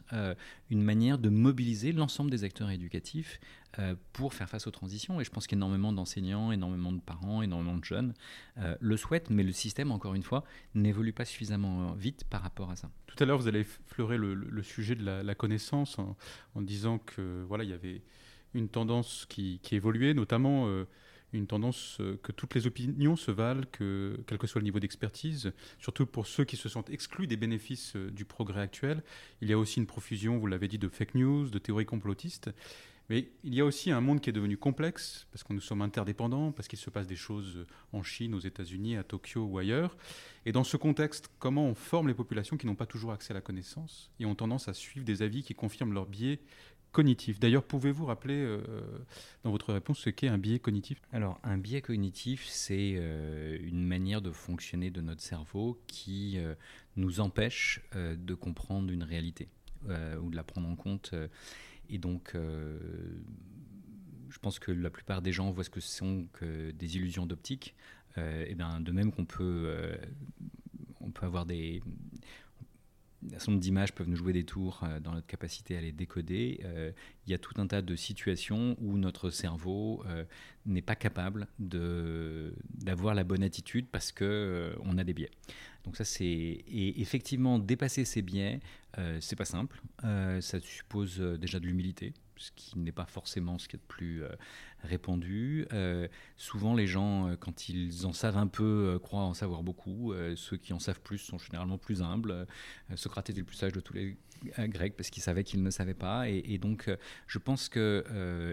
une 0.70 0.84
manière 0.84 1.18
de 1.18 1.30
mobiliser 1.30 1.92
l'ensemble 1.92 2.32
des 2.32 2.44
acteurs 2.44 2.70
éducatifs 2.70 3.40
euh, 3.78 3.96
pour 4.14 4.34
faire 4.34 4.50
face 4.50 4.68
aux 4.68 4.72
transitions? 4.72 5.22
Et 5.22 5.24
je 5.24 5.30
pense 5.30 5.48
qu'énormément 5.48 5.94
d'enseignants, 5.94 6.52
énormément 6.52 6.92
de 6.92 7.00
parents, 7.00 7.42
énormément 7.42 7.78
de 7.78 7.84
jeunes 7.84 8.14
euh, 8.58 8.76
le 8.80 8.98
souhaitent, 8.98 9.30
mais 9.30 9.44
le 9.44 9.52
système, 9.52 9.92
encore 9.92 10.16
une 10.16 10.24
fois, 10.24 10.44
n'évolue 10.76 11.14
pas 11.14 11.26
suffisamment 11.26 11.94
vite 11.94 12.24
par 12.30 12.42
rapport 12.42 12.72
à 12.72 12.76
ça. 12.76 12.90
Tout 13.08 13.22
à 13.24 13.26
l'heure, 13.26 13.38
vous 13.38 13.48
allez 13.48 13.62
effleurer 13.62 14.18
le, 14.18 14.64
sujet 14.64 14.96
de 14.96 15.04
la, 15.04 15.36
connaissance 15.36 15.98
en, 16.00 16.16
disant 16.62 17.00
que 17.00 17.44
voilà, 17.48 17.64
il 17.64 17.70
y 17.70 17.74
avait 17.74 18.02
une 18.54 18.70
tendance 18.70 19.26
qui, 19.30 19.60
évoluait, 19.72 20.14
notamment 20.14 20.68
euh, 20.68 20.86
une 21.34 21.48
tendance 21.48 22.02
que 22.24 22.32
toutes 22.32 22.56
les 22.56 22.66
opinions 22.66 23.16
se 23.16 23.30
valent, 23.30 23.64
que, 23.72 24.20
quel 24.26 24.38
que 24.38 24.48
soit 24.48 24.60
le 24.60 24.66
niveau 24.66 24.80
d'expertise, 24.80 25.52
surtout 25.78 26.06
pour 26.06 26.26
ceux 26.26 26.44
qui 26.44 26.58
se 26.58 26.70
sentent 26.70 26.90
exclus 26.90 27.28
des 27.28 27.38
bénéfices 27.38 27.96
du 27.96 28.26
progrès 28.26 28.62
actuel. 28.62 29.04
Il 29.42 29.50
y 29.50 29.54
a 29.54 29.58
aussi 29.58 29.80
une 29.80 29.86
profusion, 29.86 30.40
vous 30.40 30.48
l'avez 30.48 30.68
dit, 30.68 30.80
de 30.80 30.90
fake 30.90 31.16
news, 31.16 31.50
de 31.50 31.60
théories 31.60 31.86
complotistes. 31.86 32.50
Mais 33.10 33.28
il 33.44 33.56
y 33.56 33.62
a 33.62 33.66
aussi 33.66 33.90
un 33.90 34.02
monde 34.02 34.22
qui 34.22 34.30
est 34.30 34.34
devenu 34.34 34.56
complexe, 34.56 35.28
parce 35.32 35.44
que 35.44 35.52
nous 35.52 35.62
sommes 35.62 35.82
interdépendants, 35.82 36.52
parce 36.52 36.68
qu'il 36.68 36.78
se 36.78 36.92
passe 36.92 37.08
des 37.08 37.16
choses 37.16 37.66
en 37.92 38.04
Chine, 38.04 38.36
aux 38.36 38.40
États-Unis, 38.40 38.98
à 38.98 39.04
Tokyo 39.04 39.46
ou 39.46 39.58
ailleurs. 39.58 39.98
Et 40.46 40.52
dans 40.52 40.64
ce 40.64 40.78
contexte, 40.78 41.32
comment 41.40 41.66
on 41.66 41.74
forme 41.74 42.08
les 42.08 42.14
populations 42.14 42.56
qui 42.56 42.68
n'ont 42.68 42.76
pas 42.76 42.86
toujours 42.86 43.12
accès 43.12 43.32
à 43.32 43.34
la 43.34 43.42
connaissance 43.42 44.12
et 44.20 44.26
ont 44.28 44.36
tendance 44.36 44.68
à 44.68 44.76
suivre 44.76 45.06
des 45.06 45.24
avis 45.24 45.42
qui 45.42 45.56
confirment 45.56 45.94
leur 45.94 46.06
biais 46.06 46.40
cognitif. 46.92 47.40
D'ailleurs, 47.40 47.64
pouvez-vous 47.64 48.06
rappeler 48.06 48.36
euh, 48.36 48.62
dans 49.44 49.52
votre 49.52 49.74
réponse 49.74 50.00
ce 50.00 50.10
qu'est 50.10 50.28
un 50.28 50.38
biais 50.38 50.60
cognitif? 50.60 51.02
Alors, 51.12 51.40
un 51.44 51.58
biais 51.58 51.82
cognitif, 51.82 52.46
c'est 52.48 52.96
euh, 52.98 53.58
une 53.62 53.86
manière 53.86 54.22
de 54.22 54.32
fonctionner 54.32 54.90
de 54.90 55.02
notre 55.02 55.22
cerveau 55.22 55.82
qui 55.88 56.36
euh, 56.38 56.56
nous 56.96 57.20
empêche 57.20 57.82
de 57.96 58.34
comprendre 58.34 58.92
une 58.92 59.04
réalité 59.04 59.48
ou 60.22 60.30
de 60.30 60.36
la 60.36 60.44
prendre 60.44 60.68
en 60.68 60.76
compte. 60.76 61.16
Et 61.90 61.98
donc, 61.98 62.36
je 62.36 64.40
pense 64.42 64.60
que 64.60 64.74
la 64.74 64.90
plupart 64.90 65.22
des 65.22 65.32
gens 65.32 65.50
voient 65.52 65.64
ce 65.64 65.70
que 65.70 65.80
sont 65.80 66.28
que 66.34 66.72
des 66.72 66.98
illusions 66.98 67.26
d'optique. 67.26 67.76
Et 68.18 68.56
bien, 68.56 68.82
de 68.82 68.92
même 68.92 69.14
qu'on 69.14 69.24
peut, 69.24 69.98
on 71.00 71.12
peut 71.12 71.26
avoir 71.26 71.46
des, 71.46 71.82
un 73.26 73.30
certain 73.32 73.52
nombre 73.52 73.62
d'images 73.62 73.94
peuvent 73.94 74.08
nous 74.08 74.16
jouer 74.16 74.34
des 74.34 74.44
tours 74.44 74.82
euh, 74.84 75.00
dans 75.00 75.14
notre 75.14 75.28
capacité 75.28 75.78
à 75.78 75.82
les 75.82 75.92
décoder. 75.92 76.62
Euh, 76.64 76.92
il 77.28 77.32
y 77.32 77.34
a 77.34 77.38
tout 77.38 77.54
un 77.58 77.68
tas 77.68 77.82
de 77.82 77.96
situations 77.96 78.78
où 78.80 78.98
notre 78.98 79.30
cerveau 79.30 80.04
euh, 80.08 80.24
n'est 80.66 80.82
pas 80.82 80.96
capable 80.96 81.48
d'avoir 81.60 83.14
la 83.16 83.24
bonne 83.24 83.44
attitude 83.44 83.88
parce 83.92 84.12
qu'on 84.12 84.72
on 84.82 84.98
a 84.98 85.04
des 85.04 85.14
biais. 85.14 85.32
Donc 85.84 85.98
ça 85.98 86.06
c'est 86.06 86.26
et 86.26 87.02
effectivement 87.02 87.60
dépasser 87.60 88.06
ces 88.06 88.22
biais, 88.22 88.60
c'est 89.22 89.36
pas 89.36 89.46
simple. 89.46 89.82
ça 90.02 90.60
suppose 90.60 91.20
déjà 91.20 91.60
de 91.60 91.66
l'humilité, 91.66 92.14
ce 92.40 92.52
qui 92.56 92.80
n'est 92.80 92.92
pas 92.92 93.06
forcément 93.06 93.60
ce 93.60 93.68
qui 93.68 93.76
est 93.76 93.80
le 93.80 93.88
plus 93.88 94.24
répandu. 94.84 95.68
Euh, 95.74 96.08
souvent, 96.38 96.74
les 96.74 96.88
gens, 96.88 97.28
euh, 97.28 97.36
quand 97.36 97.70
ils 97.70 98.06
en 98.06 98.14
savent 98.14 98.38
un 98.38 98.48
peu, 98.48 98.94
euh, 98.96 99.00
croient 99.00 99.22
en 99.22 99.34
savoir 99.34 99.64
beaucoup. 99.64 100.14
ceux 100.36 100.58
qui 100.58 100.74
en 100.74 100.80
savent 100.80 101.02
plus 101.02 101.18
sont 101.18 101.38
généralement 101.38 101.78
plus 101.78 102.02
humbles. 102.02 102.48
Socrate 102.96 103.30
était 103.30 103.40
le 103.40 103.46
plus 103.46 103.56
sage 103.56 103.74
de 103.74 103.80
tous 103.80 103.94
les 103.94 104.18
Grecs 104.58 104.96
parce 104.96 105.10
qu'il 105.10 105.22
savait 105.22 105.44
qu'il 105.44 105.62
ne 105.62 105.70
savait 105.70 105.94
pas. 105.94 106.30
Et, 106.30 106.44
et 106.46 106.58
donc, 106.58 106.90
je 107.28 107.38
pense 107.38 107.70
que 107.70 108.04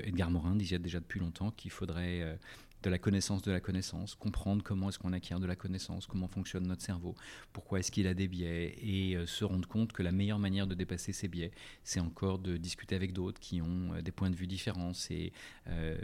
Edgar 0.05 0.31
Morin 0.31 0.57
disait 0.57 0.79
déjà 0.79 0.99
depuis 0.99 1.21
longtemps 1.21 1.51
qu'il 1.51 1.71
faudrait 1.71 2.39
de 2.87 2.91
la 2.91 2.99
connaissance 2.99 3.43
de 3.43 3.51
la 3.51 3.59
connaissance, 3.59 4.15
comprendre 4.15 4.63
comment 4.63 4.91
est-ce 4.91 5.01
qu'on 5.01 5.13
acquiert 5.13 5.41
de 5.41 5.47
la 5.47 5.57
connaissance, 5.57 6.07
comment 6.07 6.29
fonctionne 6.29 6.69
notre 6.69 6.83
cerveau, 6.83 7.17
pourquoi 7.53 7.81
est-ce 7.81 7.91
qu'il 7.91 8.07
a 8.07 8.15
des 8.15 8.29
biais, 8.29 8.77
et 8.81 9.17
euh, 9.17 9.27
se 9.27 9.45
rendre 9.45 9.67
compte 9.67 9.93
que 9.93 10.05
la 10.05 10.13
meilleure 10.13 10.39
manière 10.39 10.69
de 10.69 10.75
dépasser 10.77 11.13
ces 11.13 11.27
biais, 11.27 11.51
c'est 11.83 11.99
encore 11.99 12.39
de 12.39 12.57
discuter 12.57 12.95
avec 12.95 13.13
d'autres 13.13 13.41
qui 13.41 13.61
ont 13.61 13.93
euh, 13.93 14.03
des 14.03 14.13
points 14.13 14.31
de 14.31 14.37
vue 14.37 14.47
différents, 14.47 14.95
c'est 14.95 15.33
euh, 15.67 15.99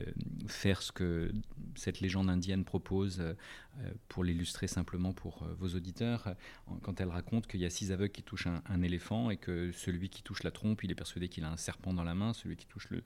faire 0.48 0.82
ce 0.82 0.90
que 0.90 1.30
cette 1.76 2.00
légende 2.00 2.28
indienne 2.28 2.64
propose, 2.64 3.22
pour 4.08 4.22
l'illustrer 4.22 4.66
simplement 4.66 5.14
pour 5.14 5.46
vos 5.58 5.68
auditeurs, 5.68 6.34
quand 6.82 7.00
elle 7.00 7.08
raconte 7.08 7.46
qu'il 7.46 7.60
y 7.60 7.64
a 7.64 7.70
six 7.70 7.90
aveugles 7.90 8.12
qui 8.12 8.22
touchent 8.22 8.46
un, 8.46 8.62
un 8.66 8.82
éléphant 8.82 9.30
et 9.30 9.38
que 9.38 9.72
celui 9.72 10.10
qui 10.10 10.22
touche 10.22 10.42
la 10.42 10.50
trompe, 10.50 10.84
il 10.84 10.90
est 10.90 10.94
persuadé 10.94 11.30
qu'il 11.30 11.44
a 11.44 11.50
un 11.50 11.56
serpent 11.56 11.94
dans 11.94 12.04
la 12.04 12.14
main, 12.14 12.34
celui 12.34 12.56
qui 12.56 12.66
touche 12.66 12.90
le 12.90 13.02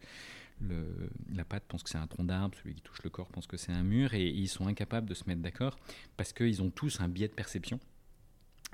la 0.60 1.44
patte 1.44 1.64
pense 1.68 1.82
que 1.82 1.90
c'est 1.90 1.98
un 1.98 2.06
tronc 2.06 2.24
d'arbre, 2.24 2.56
celui 2.56 2.74
qui 2.74 2.82
touche 2.82 3.02
le 3.02 3.10
corps 3.10 3.28
pense 3.28 3.46
que 3.46 3.56
c'est 3.56 3.72
un 3.72 3.82
mur, 3.82 4.14
et 4.14 4.26
ils 4.26 4.48
sont 4.48 4.66
incapables 4.66 5.08
de 5.08 5.14
se 5.14 5.24
mettre 5.26 5.42
d'accord 5.42 5.76
parce 6.16 6.32
qu'ils 6.32 6.62
ont 6.62 6.70
tous 6.70 7.00
un 7.00 7.08
biais 7.08 7.28
de 7.28 7.34
perception. 7.34 7.78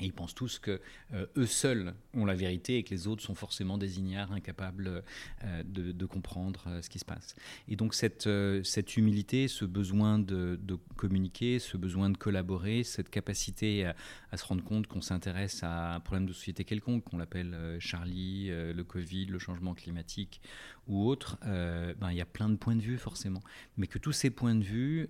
Et 0.01 0.07
ils 0.07 0.13
pensent 0.13 0.35
tous 0.35 0.59
que 0.59 0.81
euh, 1.13 1.27
eux 1.37 1.47
seuls 1.47 1.95
ont 2.15 2.25
la 2.25 2.35
vérité 2.35 2.79
et 2.79 2.83
que 2.83 2.91
les 2.91 3.07
autres 3.07 3.23
sont 3.23 3.35
forcément 3.35 3.77
des 3.77 3.99
ignares, 3.99 4.33
incapables 4.33 5.03
euh, 5.45 5.63
de, 5.65 6.07
comprendre 6.07 6.65
euh, 6.67 6.81
ce 6.81 6.89
qui 6.89 6.99
se 6.99 7.05
passe. 7.05 7.35
Et 7.69 7.77
donc 7.77 7.93
cette, 7.93 8.29
cette 8.65 8.97
humilité, 8.97 9.49
ce 9.49 9.67
besoin 9.67 10.19
de, 10.19 10.59
communiquer, 10.97 11.59
ce 11.59 11.77
besoin 11.77 12.09
de 12.09 12.17
collaborer, 12.17 12.85
cette 12.85 13.11
capacité 13.11 13.85
à, 13.85 14.37
se 14.37 14.45
rendre 14.45 14.65
compte 14.65 14.87
qu'on 14.87 15.03
s'intéresse 15.03 15.63
à 15.63 15.95
un 15.95 16.01
problème 16.01 16.27
de 16.27 16.33
société 16.33 16.65
quelconque, 16.65 17.05
qu'on 17.05 17.19
l'appelle 17.19 17.77
Charlie, 17.79 18.49
le 18.49 18.83
Covid, 18.83 19.27
le 19.27 19.39
changement 19.39 19.75
climatique 19.75 20.41
ou 20.89 21.07
autre, 21.07 21.39
ben, 21.43 22.11
il 22.11 22.17
y 22.17 22.21
a 22.21 22.27
plein 22.27 22.49
de 22.49 22.57
points 22.57 22.77
de 22.77 22.83
vue 22.83 22.99
forcément. 22.99 23.41
Mais 23.77 23.87
que 23.87 23.99
tous 23.99 24.13
ces 24.13 24.31
points 24.31 24.55
de 24.55 24.65
vue, 24.65 25.09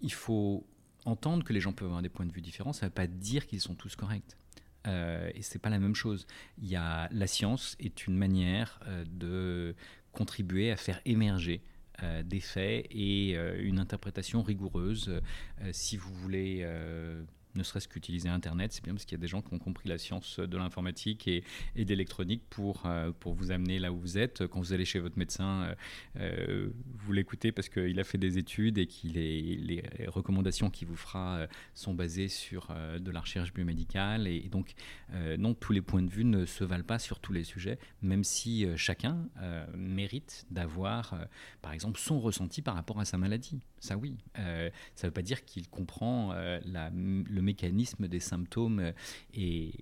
il 0.00 0.12
faut 0.12 0.66
entendre 1.04 1.44
que 1.44 1.52
les 1.52 1.60
gens 1.60 1.72
peuvent 1.72 1.88
avoir 1.88 2.02
des 2.02 2.08
points 2.08 2.26
de 2.26 2.32
vue 2.32 2.40
différents, 2.40 2.72
ça 2.72 2.86
ne 2.86 2.90
veut 2.90 2.94
pas 2.94 3.06
dire 3.06 3.46
qu'ils 3.46 3.60
sont 3.60 3.74
tous 3.74 3.96
corrects. 3.96 4.36
Euh, 4.86 5.30
et 5.34 5.42
c'est 5.42 5.58
pas 5.58 5.70
la 5.70 5.78
même 5.78 5.94
chose. 5.94 6.26
Il 6.58 6.68
y 6.68 6.76
a, 6.76 7.08
la 7.12 7.26
science 7.26 7.76
est 7.80 8.06
une 8.06 8.16
manière 8.16 8.80
euh, 8.86 9.04
de 9.10 9.74
contribuer 10.12 10.70
à 10.70 10.76
faire 10.76 11.00
émerger 11.04 11.62
euh, 12.02 12.22
des 12.22 12.40
faits 12.40 12.86
et 12.90 13.36
euh, 13.36 13.60
une 13.62 13.78
interprétation 13.78 14.42
rigoureuse. 14.42 15.20
si 15.72 15.96
vous 15.96 16.12
voulez 16.14 16.66
ne 17.54 17.62
serait-ce 17.62 17.88
qu'utiliser 17.88 18.28
Internet, 18.28 18.72
c'est 18.72 18.84
bien 18.84 18.92
parce 18.92 19.04
qu'il 19.04 19.16
y 19.16 19.20
a 19.20 19.22
des 19.22 19.28
gens 19.28 19.42
qui 19.42 19.52
ont 19.52 19.58
compris 19.58 19.88
la 19.88 19.98
science 19.98 20.38
de 20.38 20.56
l'informatique 20.56 21.28
et, 21.28 21.44
d'électronique 21.76 22.42
pour, 22.50 22.82
euh, 22.86 23.10
pour 23.18 23.34
vous 23.34 23.50
amener 23.50 23.78
là 23.78 23.92
où 23.92 23.98
vous 23.98 24.18
êtes. 24.18 24.46
Quand 24.46 24.60
vous 24.60 24.72
allez 24.72 24.84
chez 24.84 25.00
votre 25.00 25.18
médecin, 25.18 25.62
euh, 25.62 25.74
euh, 26.20 26.70
vous 26.94 27.12
l'écoutez 27.12 27.52
parce 27.52 27.68
qu'il 27.68 27.98
a 27.98 28.04
fait 28.04 28.18
des 28.18 28.38
études 28.38 28.78
et 28.78 28.86
que 28.86 29.06
les, 29.08 29.56
les, 29.56 29.82
recommandations 30.06 30.70
qu'il 30.70 30.88
vous 30.88 30.96
fera 30.96 31.46
sont 31.74 31.94
basées 31.94 32.28
sur 32.28 32.74
de 32.98 33.10
la 33.10 33.20
recherche 33.20 33.52
biomédicale. 33.52 34.26
Et, 34.26 34.48
donc, 34.48 34.72
non, 35.38 35.54
tous 35.54 35.72
les 35.72 35.80
points 35.80 36.02
de 36.02 36.10
vue 36.10 36.24
ne 36.24 36.44
se 36.46 36.64
valent 36.64 36.84
pas 36.84 36.98
sur 36.98 37.20
tous 37.20 37.32
les 37.32 37.44
sujets, 37.44 37.78
même 38.02 38.24
si 38.24 38.66
chacun 38.76 39.28
mérite 39.74 40.46
d'avoir, 40.50 41.26
par 41.62 41.72
exemple, 41.72 41.98
son 41.98 42.20
ressenti 42.20 42.62
par 42.62 42.74
rapport 42.74 43.00
à 43.00 43.04
sa 43.04 43.18
maladie. 43.18 43.60
Ça 43.78 43.96
oui. 43.96 44.16
ça 44.34 44.42
ne 44.42 45.06
veut 45.06 45.10
pas 45.10 45.22
dire 45.22 45.44
qu'il 45.44 45.68
comprend 45.68 46.34
le 46.34 47.40
mécanisme 47.50 48.06
des 48.08 48.20
symptômes 48.20 48.92
et, 49.34 49.72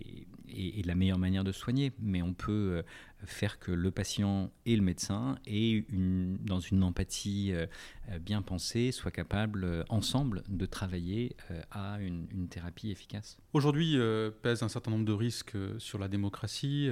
et, 0.51 0.83
la 0.83 0.95
meilleure 0.95 1.19
manière 1.19 1.45
de 1.45 1.53
soigner, 1.53 1.93
mais 2.01 2.23
on 2.23 2.35
peut 2.35 2.53
euh, 2.79 2.83
faire 3.25 3.59
que 3.59 3.73
le 3.73 3.91
patient 3.91 4.51
et 4.65 4.77
le 4.77 4.83
médecin, 4.83 5.39
et 5.47 5.85
une, 5.89 6.39
dans 6.39 6.61
une 6.61 6.83
empathie 6.83 7.53
euh, 7.53 7.67
euh, 8.11 8.19
bien 8.19 8.43
pensée, 8.43 8.93
soient 8.93 9.11
capables 9.11 9.85
ensemble 9.89 10.43
de 10.49 10.67
travailler 10.67 11.37
à 11.71 11.99
une, 12.01 12.49
thérapie 12.49 12.91
efficace. 12.91 13.37
Aujourd'hui 13.53 13.99
pèse 14.43 14.63
un 14.63 14.69
certain 14.69 14.91
nombre 14.91 15.05
de 15.05 15.13
risques 15.13 15.57
sur 15.79 15.99
la 15.99 16.09
démocratie. 16.09 16.89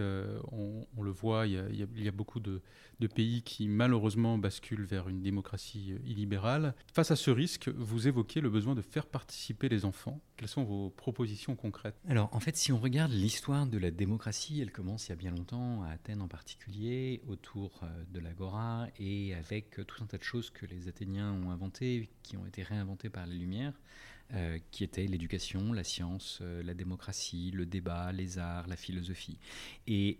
On, 0.52 1.02
le 1.02 1.10
voit, 1.10 1.46
il 1.46 1.54
y 1.54 1.58
a, 1.58 1.68
il 1.70 2.04
y 2.04 2.08
a 2.08 2.12
beaucoup 2.12 2.40
de, 2.40 2.60
de, 3.00 3.06
pays 3.06 3.42
qui 3.42 3.68
malheureusement 3.68 4.36
basculent 4.36 4.84
vers 4.84 5.08
une 5.08 5.22
démocratie 5.22 5.94
illibérale. 6.04 6.74
Face 6.92 7.10
à 7.10 7.16
ce 7.16 7.30
risque, 7.30 7.68
vous 7.68 8.08
évoquez 8.08 8.40
le 8.40 8.50
besoin 8.50 8.74
de 8.74 8.82
faire 8.82 9.06
participer 9.06 9.68
les 9.68 9.84
enfants. 9.84 10.20
Quelles 10.36 10.48
sont 10.48 10.64
vos 10.64 10.90
propositions 10.90 11.56
concrètes? 11.56 11.96
Alors 12.08 12.28
en 12.32 12.40
fait, 12.40 12.56
si 12.56 12.72
on 12.72 12.78
regarde 12.78 13.12
l'histoire, 13.12 13.45
l'histoire 13.46 13.66
de 13.68 13.78
la 13.78 13.92
démocratie, 13.92 14.60
elle 14.60 14.72
commence 14.72 15.06
il 15.06 15.10
y 15.10 15.12
a 15.12 15.16
bien 15.16 15.30
longtemps, 15.30 15.84
à 15.84 15.90
Athènes 15.90 16.20
en 16.20 16.26
particulier, 16.26 17.22
autour 17.28 17.78
euh, 17.84 17.86
de 18.12 18.18
l'agora, 18.18 18.88
et 18.98 19.34
avec 19.34 19.78
euh, 19.78 19.84
tout 19.84 20.02
un 20.02 20.06
tas 20.06 20.18
de 20.18 20.24
choses 20.24 20.50
que 20.50 20.66
les 20.66 20.88
Athéniens 20.88 21.32
ont 21.32 21.52
inventées, 21.52 22.08
qui 22.24 22.36
ont 22.36 22.44
été 22.44 22.64
réinventées 22.64 23.08
par 23.08 23.24
les 23.24 23.36
Lumières, 23.36 23.80
euh, 24.32 24.58
qui 24.72 24.82
étaient 24.82 25.06
l'éducation, 25.06 25.72
la 25.72 25.84
science, 25.84 26.42
la 26.42 26.74
démocratie, 26.74 27.52
le 27.52 27.66
débat, 27.66 28.10
les 28.10 28.38
arts, 28.38 28.66
la 28.66 28.74
philosophie. 28.74 29.38
Et 29.86 30.18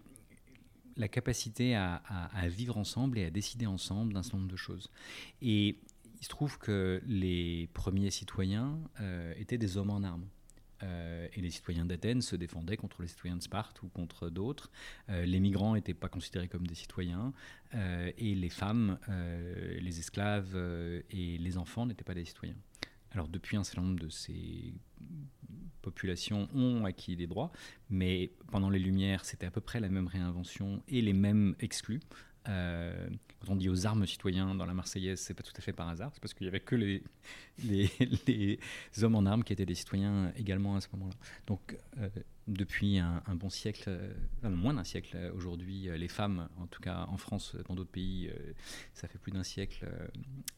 la 0.97 1.09
capacité 1.09 1.75
à, 1.75 2.01
vivre 2.47 2.79
ensemble 2.79 3.19
et 3.19 3.25
à 3.25 3.31
décider 3.31 3.67
ensemble 3.67 4.13
d'un 4.13 4.23
certain 4.23 4.39
nombre 4.39 4.53
de 4.53 4.57
choses. 4.57 4.89
Et 5.43 5.81
il 6.21 6.25
se 6.25 6.29
trouve 6.29 6.59
que 6.59 7.03
les 7.09 7.69
premiers 7.75 8.13
citoyens 8.13 8.79
étaient 9.37 9.59
des 9.59 9.77
hommes 9.77 9.91
en 9.91 10.05
armes. 10.05 10.29
Euh, 10.83 11.29
et 11.35 11.41
les 11.41 11.51
citoyens 11.51 11.85
d'Athènes 11.85 12.21
se 12.21 12.37
défendaient 12.37 12.77
contre 12.77 13.03
les 13.03 13.09
citoyens 13.09 13.37
de 13.37 13.43
Sparte 13.43 13.83
ou 13.83 13.89
contre 13.89 14.29
d'autres. 14.29 14.71
Euh, 15.09 15.25
les 15.25 15.41
migrants 15.41 15.75
n'étaient 15.75 15.95
pas 15.95 16.09
considérés 16.09 16.49
comme 16.49 16.67
des 16.67 16.75
citoyens 16.75 17.33
euh, 17.75 18.11
et 18.19 18.35
les 18.35 18.49
femmes, 18.51 18.99
les 19.81 19.99
esclaves 19.99 20.57
et 21.11 21.39
les 21.39 21.59
enfants 21.59 21.87
n'étaient 21.87 22.05
pas 22.05 22.15
des 22.15 22.25
citoyens. 22.25 22.57
Alors 23.13 23.29
depuis 23.29 23.57
un 23.57 23.65
certain 23.65 23.83
nombre 23.83 24.01
de 24.01 24.09
ces 24.09 24.75
populations 25.81 26.49
ont 26.55 26.85
acquis 26.85 27.17
des 27.17 27.27
droits, 27.27 27.53
mais 27.89 28.33
pendant 28.51 28.71
les 28.71 28.79
Lumières, 28.79 29.25
c'était 29.25 29.47
à 29.47 29.51
peu 29.51 29.61
près 29.61 29.81
la 29.81 29.89
même 29.89 30.09
réinvention 30.09 30.83
et 30.89 31.01
les 31.01 31.13
mêmes 31.13 31.55
exclus. 31.61 32.01
Euh, 32.49 33.09
quand 33.41 33.53
on 33.53 33.57
dit 33.57 33.69
aux 33.69 33.87
armes 33.87 34.07
citoyens 34.07 34.55
dans 34.55 34.67
la 34.67 34.75
Marseillaise, 34.75 35.21
c'est 35.21 35.35
pas 35.35 35.43
tout 35.43 35.53
à 35.57 35.61
fait 35.61 35.73
par 35.73 35.89
hasard, 35.89 36.11
c'est 36.15 36.21
parce 36.21 36.35
qu'il 36.35 36.45
y 36.45 36.49
avait 36.49 36.61
que 36.61 36.75
les, 36.75 37.03
hommes 39.03 39.15
en 39.15 39.27
armes 39.27 39.45
qui 39.45 39.53
étaient 39.53 39.67
des 39.67 39.75
citoyens 39.75 40.33
également 40.37 40.77
à 40.77 40.81
ce 40.81 40.89
moment-là. 40.93 41.17
Donc, 41.47 41.77
euh, 41.99 42.09
depuis 42.47 42.99
un, 42.99 43.23
bon 43.35 43.51
siècle, 43.51 43.85
euh, 43.89 44.49
moins 44.49 44.75
d'un 44.75 44.85
siècle 44.85 45.17
aujourd'hui, 45.35 45.89
les 45.97 46.09
femmes, 46.09 46.49
en 46.59 46.67
tout 46.69 46.81
cas 46.81 47.07
en 47.09 47.17
France, 47.17 47.57
dans 47.69 47.75
d'autres 47.75 47.91
pays, 47.91 48.31
ça 48.95 49.09
fait 49.09 49.19
plus 49.19 49.33
d'un 49.33 49.43
siècle, 49.43 49.89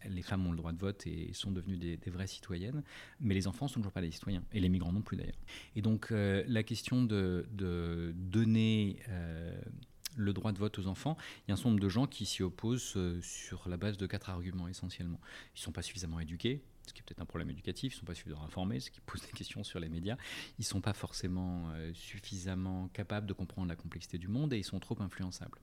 les 0.07 0.22
femmes 0.22 0.46
ont 0.46 0.51
le 0.51 0.59
droit 0.59 0.72
de 0.72 0.79
vote 0.79 1.07
et 1.07 1.33
sont 1.33 1.51
devenues 1.51 1.79
des, 1.79 1.98
vraies 2.11 2.27
citoyennes, 2.27 2.83
mais 3.20 3.35
les 3.35 3.46
enfants 3.46 3.68
sont 3.68 3.81
toujours 3.81 3.92
pas 3.92 4.03
des 4.03 4.11
citoyens, 4.11 4.42
et 4.53 4.61
les 4.61 4.68
migrants 4.68 4.92
non 4.92 5.01
plus 5.01 5.16
d'ailleurs. 5.16 5.40
Et 5.77 5.81
donc, 5.81 6.11
la 6.11 6.62
question 6.62 7.03
de 7.03 7.46
donner 8.14 8.98
le 10.16 10.32
droit 10.32 10.52
de 10.52 10.58
vote 10.58 10.78
aux 10.78 10.86
enfants, 10.86 11.16
il 11.46 11.50
y 11.50 11.52
a 11.52 11.54
un 11.54 11.56
certain 11.56 11.70
nombre 11.70 11.82
de 11.82 11.88
gens 11.88 12.06
qui 12.06 12.26
s'y 12.26 12.42
opposent 12.42 12.94
euh, 12.96 13.20
sur 13.22 13.68
la 13.68 13.76
base 13.76 13.96
de 13.96 14.06
quatre 14.06 14.30
arguments 14.30 14.68
essentiellement. 14.68 15.20
Ils 15.54 15.60
ne 15.60 15.62
sont 15.62 15.72
pas 15.72 15.82
suffisamment 15.82 16.20
éduqués, 16.20 16.62
ce 16.86 16.94
qui 16.94 17.00
est 17.00 17.02
peut-être 17.02 17.20
un 17.20 17.26
problème 17.26 17.50
éducatif, 17.50 17.92
ils 17.92 17.96
ne 17.96 18.00
sont 18.00 18.06
pas 18.06 18.14
suffisamment 18.14 18.44
informés, 18.44 18.80
ce 18.80 18.90
qui 18.90 19.00
pose 19.00 19.20
des 19.22 19.32
questions 19.32 19.62
sur 19.62 19.78
les 19.78 19.88
médias, 19.88 20.16
ils 20.58 20.62
ne 20.62 20.64
sont 20.64 20.80
pas 20.80 20.94
forcément 20.94 21.70
euh, 21.72 21.92
suffisamment 21.94 22.88
capables 22.88 23.26
de 23.26 23.32
comprendre 23.32 23.68
la 23.68 23.76
complexité 23.76 24.18
du 24.18 24.28
monde 24.28 24.52
et 24.52 24.58
ils 24.58 24.64
sont 24.64 24.80
trop 24.80 25.00
influençables. 25.00 25.58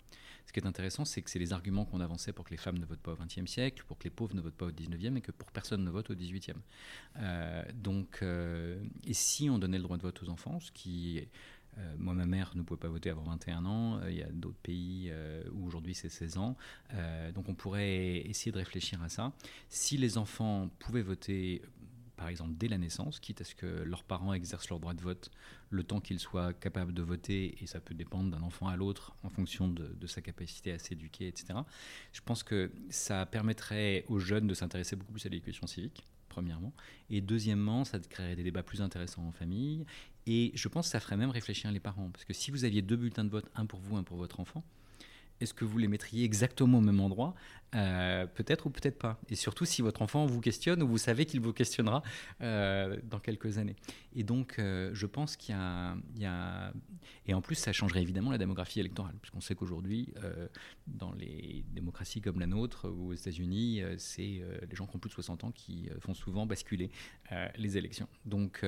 Ce 0.45 0.53
qui 0.53 0.59
est 0.59 0.67
intéressant, 0.67 1.05
c'est 1.05 1.23
que 1.23 1.31
c'est 1.31 1.39
les 1.39 1.53
arguments 1.53 1.85
qu'on 1.85 2.01
avançait 2.01 2.31
pour 2.31 2.45
que 2.45 2.51
les 2.51 2.57
femmes 2.57 2.77
ne 2.77 2.85
votent 2.85 3.01
pas 3.01 3.13
au 3.13 3.17
XXe 3.17 3.49
siècle, 3.49 3.83
pour 3.87 3.97
que 3.97 4.03
les 4.03 4.11
pauvres 4.11 4.35
ne 4.35 4.41
votent 4.41 4.55
pas 4.55 4.67
au 4.67 4.71
XIXe 4.71 5.17
et 5.17 5.21
que 5.21 5.31
pour 5.31 5.51
personne 5.51 5.83
ne 5.83 5.89
vote 5.89 6.11
au 6.11 6.15
XVIIIe. 6.15 6.53
Euh, 7.17 7.63
donc, 7.73 8.21
et 8.21 9.13
si 9.13 9.49
on 9.49 9.57
donnait 9.57 9.77
le 9.77 9.83
droit 9.83 9.97
de 9.97 10.03
vote 10.03 10.21
aux 10.21 10.29
enfants, 10.29 10.59
ce 10.59 10.71
qui 10.71 11.17
euh, 11.17 11.25
moi, 11.97 12.13
ma 12.13 12.25
mère 12.25 12.51
ne 12.55 12.61
pouvait 12.61 12.79
pas 12.79 12.87
voter 12.87 13.09
avant 13.09 13.23
21 13.23 13.65
ans. 13.65 13.99
Euh, 13.99 14.11
il 14.11 14.17
y 14.17 14.23
a 14.23 14.31
d'autres 14.31 14.59
pays 14.61 15.09
euh, 15.09 15.43
où 15.53 15.65
aujourd'hui 15.65 15.95
c'est 15.95 16.09
16 16.09 16.37
ans. 16.37 16.55
donc 17.33 17.49
on 17.49 17.55
pourrait 17.55 18.17
essayer 18.17 18.51
de 18.51 18.57
réfléchir 18.57 19.01
à 19.01 19.09
ça. 19.09 19.33
Si 19.69 19.97
les 19.97 20.17
enfants 20.17 20.69
pouvaient 20.79 21.01
voter 21.01 21.61
par 22.17 22.29
exemple 22.29 22.53
dès 22.57 22.69
la 22.69 22.77
naissance, 22.77 23.19
quitte 23.19 23.41
à 23.41 23.43
ce 23.43 23.55
que 23.55 23.65
leurs 23.65 24.05
parents 24.05 24.33
exercent 24.33 24.69
leur 24.69 24.79
droit 24.79 24.93
de 24.93 25.01
vote 25.01 25.31
le 25.69 25.83
temps 25.83 25.99
qu'ils 25.99 26.19
soient 26.19 26.53
capables 26.53 26.93
de 26.93 27.01
voter, 27.01 27.61
et 27.61 27.67
ça 27.67 27.81
peut 27.81 27.93
dépendre 27.93 28.31
d'un 28.31 28.41
enfant 28.41 28.69
à 28.69 28.77
l'autre 28.77 29.13
en 29.23 29.29
fonction 29.29 29.67
de, 29.67 29.87
de 29.87 30.07
sa 30.07 30.21
capacité 30.21 30.71
à 30.71 30.79
s'éduquer, 30.79 31.27
etc. 31.27 31.59
Je 32.13 32.21
pense 32.21 32.43
que 32.43 32.71
ça 32.89 33.25
permettrait 33.25 34.05
aux 34.07 34.19
jeunes 34.19 34.47
de 34.47 34.53
s'intéresser 34.53 34.95
beaucoup 34.95 35.11
plus 35.11 35.25
à 35.25 35.29
l'éducation 35.29 35.67
civique 35.67 36.05
premièrement. 36.35 36.73
Et 37.09 37.21
deuxièmement, 37.21 37.85
ça 37.85 37.97
créerait 37.97 38.35
des 38.35 38.43
débats 38.43 38.61
plus 38.61 38.81
intéressants 38.81 39.25
en 39.25 39.31
famille. 39.31 39.85
Et 40.27 40.51
je 40.55 40.67
pense 40.67 40.87
que 40.87 40.91
ça 40.91 40.99
ferait 40.99 41.17
même 41.17 41.29
réfléchir 41.29 41.71
les 41.71 41.79
parents. 41.79 42.09
Parce 42.11 42.25
que 42.25 42.33
si 42.33 42.51
vous 42.51 42.65
aviez 42.65 42.81
deux 42.81 42.95
bulletins 42.95 43.23
de 43.23 43.29
vote, 43.29 43.49
un 43.55 43.65
pour 43.65 43.79
vous, 43.79 43.97
un 43.97 44.03
pour 44.03 44.17
votre 44.17 44.39
enfant, 44.39 44.63
est-ce 45.41 45.53
que 45.53 45.65
vous 45.65 45.77
les 45.77 45.87
mettriez 45.87 46.23
exactement 46.23 46.77
au 46.77 46.81
même 46.81 46.99
endroit? 47.01 47.35
Euh, 47.75 48.25
Peut-être 48.25 48.67
ou 48.67 48.69
peut-être 48.69 48.97
pas. 48.97 49.19
Et 49.27 49.35
surtout 49.35 49.65
si 49.65 49.81
votre 49.81 50.01
enfant 50.01 50.25
vous 50.25 50.39
questionne 50.39 50.81
ou 50.81 50.87
vous 50.87 50.97
savez 50.97 51.25
qu'il 51.25 51.41
vous 51.41 51.51
questionnera 51.51 52.03
euh, 52.41 52.97
dans 53.03 53.19
quelques 53.19 53.57
années. 53.57 53.75
Et 54.15 54.23
donc, 54.23 54.59
euh, 54.59 54.91
je 54.93 55.05
pense 55.05 55.35
qu'il 55.35 55.53
y, 55.53 56.21
y, 56.21 56.25
a... 56.25 56.71
Et 57.25 57.33
en 57.33 57.41
plus, 57.41 57.55
ça 57.55 57.73
changerait 57.73 58.01
évidemment 58.01 58.31
la 58.31 58.37
démographie 58.37 58.79
électorale. 58.79 59.15
Puisqu'on 59.21 59.41
sait 59.41 59.55
qu'aujourd'hui, 59.55 60.13
dans 60.87 61.11
les 61.13 61.65
démocraties 61.73 62.21
comme 62.21 62.39
la 62.39 62.47
nôtre 62.47 62.87
ou 62.89 63.09
aux 63.09 63.13
États-Unis, 63.13 63.81
c'est 63.97 64.41
les 64.69 64.75
gens 64.75 64.85
qui 64.85 64.95
ont 64.95 64.99
plus 64.99 65.09
de 65.09 65.15
60 65.15 65.43
ans 65.43 65.51
qui 65.51 65.89
font 65.99 66.13
souvent 66.13 66.45
basculer 66.45 66.91
les 67.57 67.77
élections. 67.77 68.07
Donc, 68.25 68.63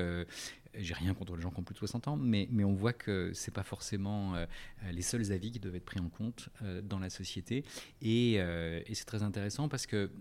j'ai 0.73 0.93
rien 0.93 1.13
contre 1.13 1.36
les 1.36 1.41
gens 1.41 1.51
qui 1.51 1.60
ont 1.60 1.63
plus 1.63 1.73
de 1.73 1.80
60 1.80 2.08
ans, 2.08 2.17
mais, 2.17 2.47
on 2.63 2.73
voit 2.73 2.93
que 2.93 3.32
ce 3.34 3.49
n'est 3.49 3.53
pas 3.53 3.63
forcément 3.63 4.36
euh, 4.36 4.45
les 4.91 5.01
seuls 5.01 5.32
avis 5.32 5.51
qui 5.51 5.60
doivent 5.60 5.75
être 5.75 5.86
pris 5.86 5.99
en 5.99 6.10
compte 6.10 6.49
euh, 6.62 6.82
dans 6.82 6.99
la 6.99 7.10
société. 7.10 7.63
Et, 8.01 8.36
euh, 8.38 8.82
et 8.86 8.95
c'est 8.95 9.06
très 9.06 9.23
intéressant 9.23 9.69
parce 9.69 9.86
que 9.86 10.12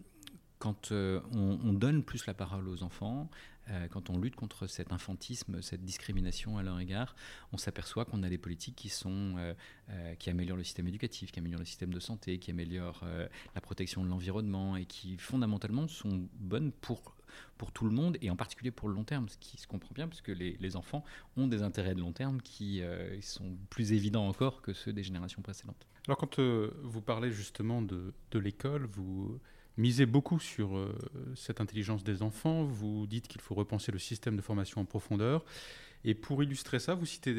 quand 0.58 0.90
on, 0.90 1.60
on, 1.62 1.72
donne 1.74 2.02
plus 2.02 2.24
la 2.26 2.32
parole 2.32 2.66
aux 2.68 2.82
enfants, 2.82 3.28
quand 3.90 4.08
on 4.08 4.18
lutte 4.18 4.36
contre 4.36 4.66
cet 4.68 4.90
infantisme, 4.90 5.60
cette 5.60 5.84
discrimination 5.84 6.56
à 6.56 6.62
leur 6.62 6.80
égard, 6.80 7.14
on 7.52 7.58
s'aperçoit 7.58 8.06
qu'on 8.06 8.22
a 8.22 8.30
des 8.30 8.38
politiques 8.38 8.76
qui 8.76 10.30
améliorent 10.30 10.56
le 10.56 10.64
système 10.64 10.88
éducatif, 10.88 11.30
qui 11.30 11.40
améliorent 11.40 11.60
le 11.60 11.66
système 11.66 11.92
de 11.92 12.00
santé, 12.00 12.38
qui 12.38 12.52
améliorent 12.52 13.04
la 13.54 13.60
protection 13.60 14.02
de 14.02 14.08
l'environnement 14.08 14.76
et 14.76 14.86
qui 14.86 15.18
fondamentalement 15.18 15.88
sont 15.88 16.26
bonnes 16.38 16.72
pour 16.72 17.15
pour 17.58 17.72
tout 17.72 17.84
le 17.84 17.90
monde 17.90 18.16
et 18.20 18.30
en 18.30 18.36
particulier 18.36 18.70
pour 18.70 18.88
le 18.88 18.94
long 18.94 19.04
terme, 19.04 19.28
ce 19.28 19.38
qui 19.38 19.58
se 19.58 19.66
comprend 19.66 19.92
bien 19.94 20.08
parce 20.08 20.20
que 20.20 20.32
les, 20.32 20.56
les 20.60 20.76
enfants 20.76 21.04
ont 21.36 21.46
des 21.46 21.62
intérêts 21.62 21.94
de 21.94 22.00
long 22.00 22.12
terme 22.12 22.40
qui 22.42 22.82
euh, 22.82 23.20
sont 23.20 23.56
plus 23.70 23.92
évidents 23.92 24.28
encore 24.28 24.62
que 24.62 24.72
ceux 24.72 24.92
des 24.92 25.02
générations 25.02 25.42
précédentes. 25.42 25.86
Alors 26.06 26.18
quand 26.18 26.38
euh, 26.38 26.70
vous 26.82 27.00
parlez 27.00 27.32
justement 27.32 27.82
de, 27.82 28.14
de 28.30 28.38
l'école, 28.38 28.86
vous 28.86 29.40
misez 29.76 30.06
beaucoup 30.06 30.38
sur 30.38 30.76
euh, 30.76 30.94
cette 31.34 31.60
intelligence 31.60 32.04
des 32.04 32.22
enfants, 32.22 32.64
vous 32.64 33.06
dites 33.06 33.28
qu'il 33.28 33.40
faut 33.40 33.54
repenser 33.54 33.92
le 33.92 33.98
système 33.98 34.36
de 34.36 34.42
formation 34.42 34.80
en 34.80 34.84
profondeur. 34.84 35.44
Et 36.04 36.14
pour 36.14 36.42
illustrer 36.42 36.78
ça, 36.78 36.94
vous 36.94 37.06
citez 37.06 37.34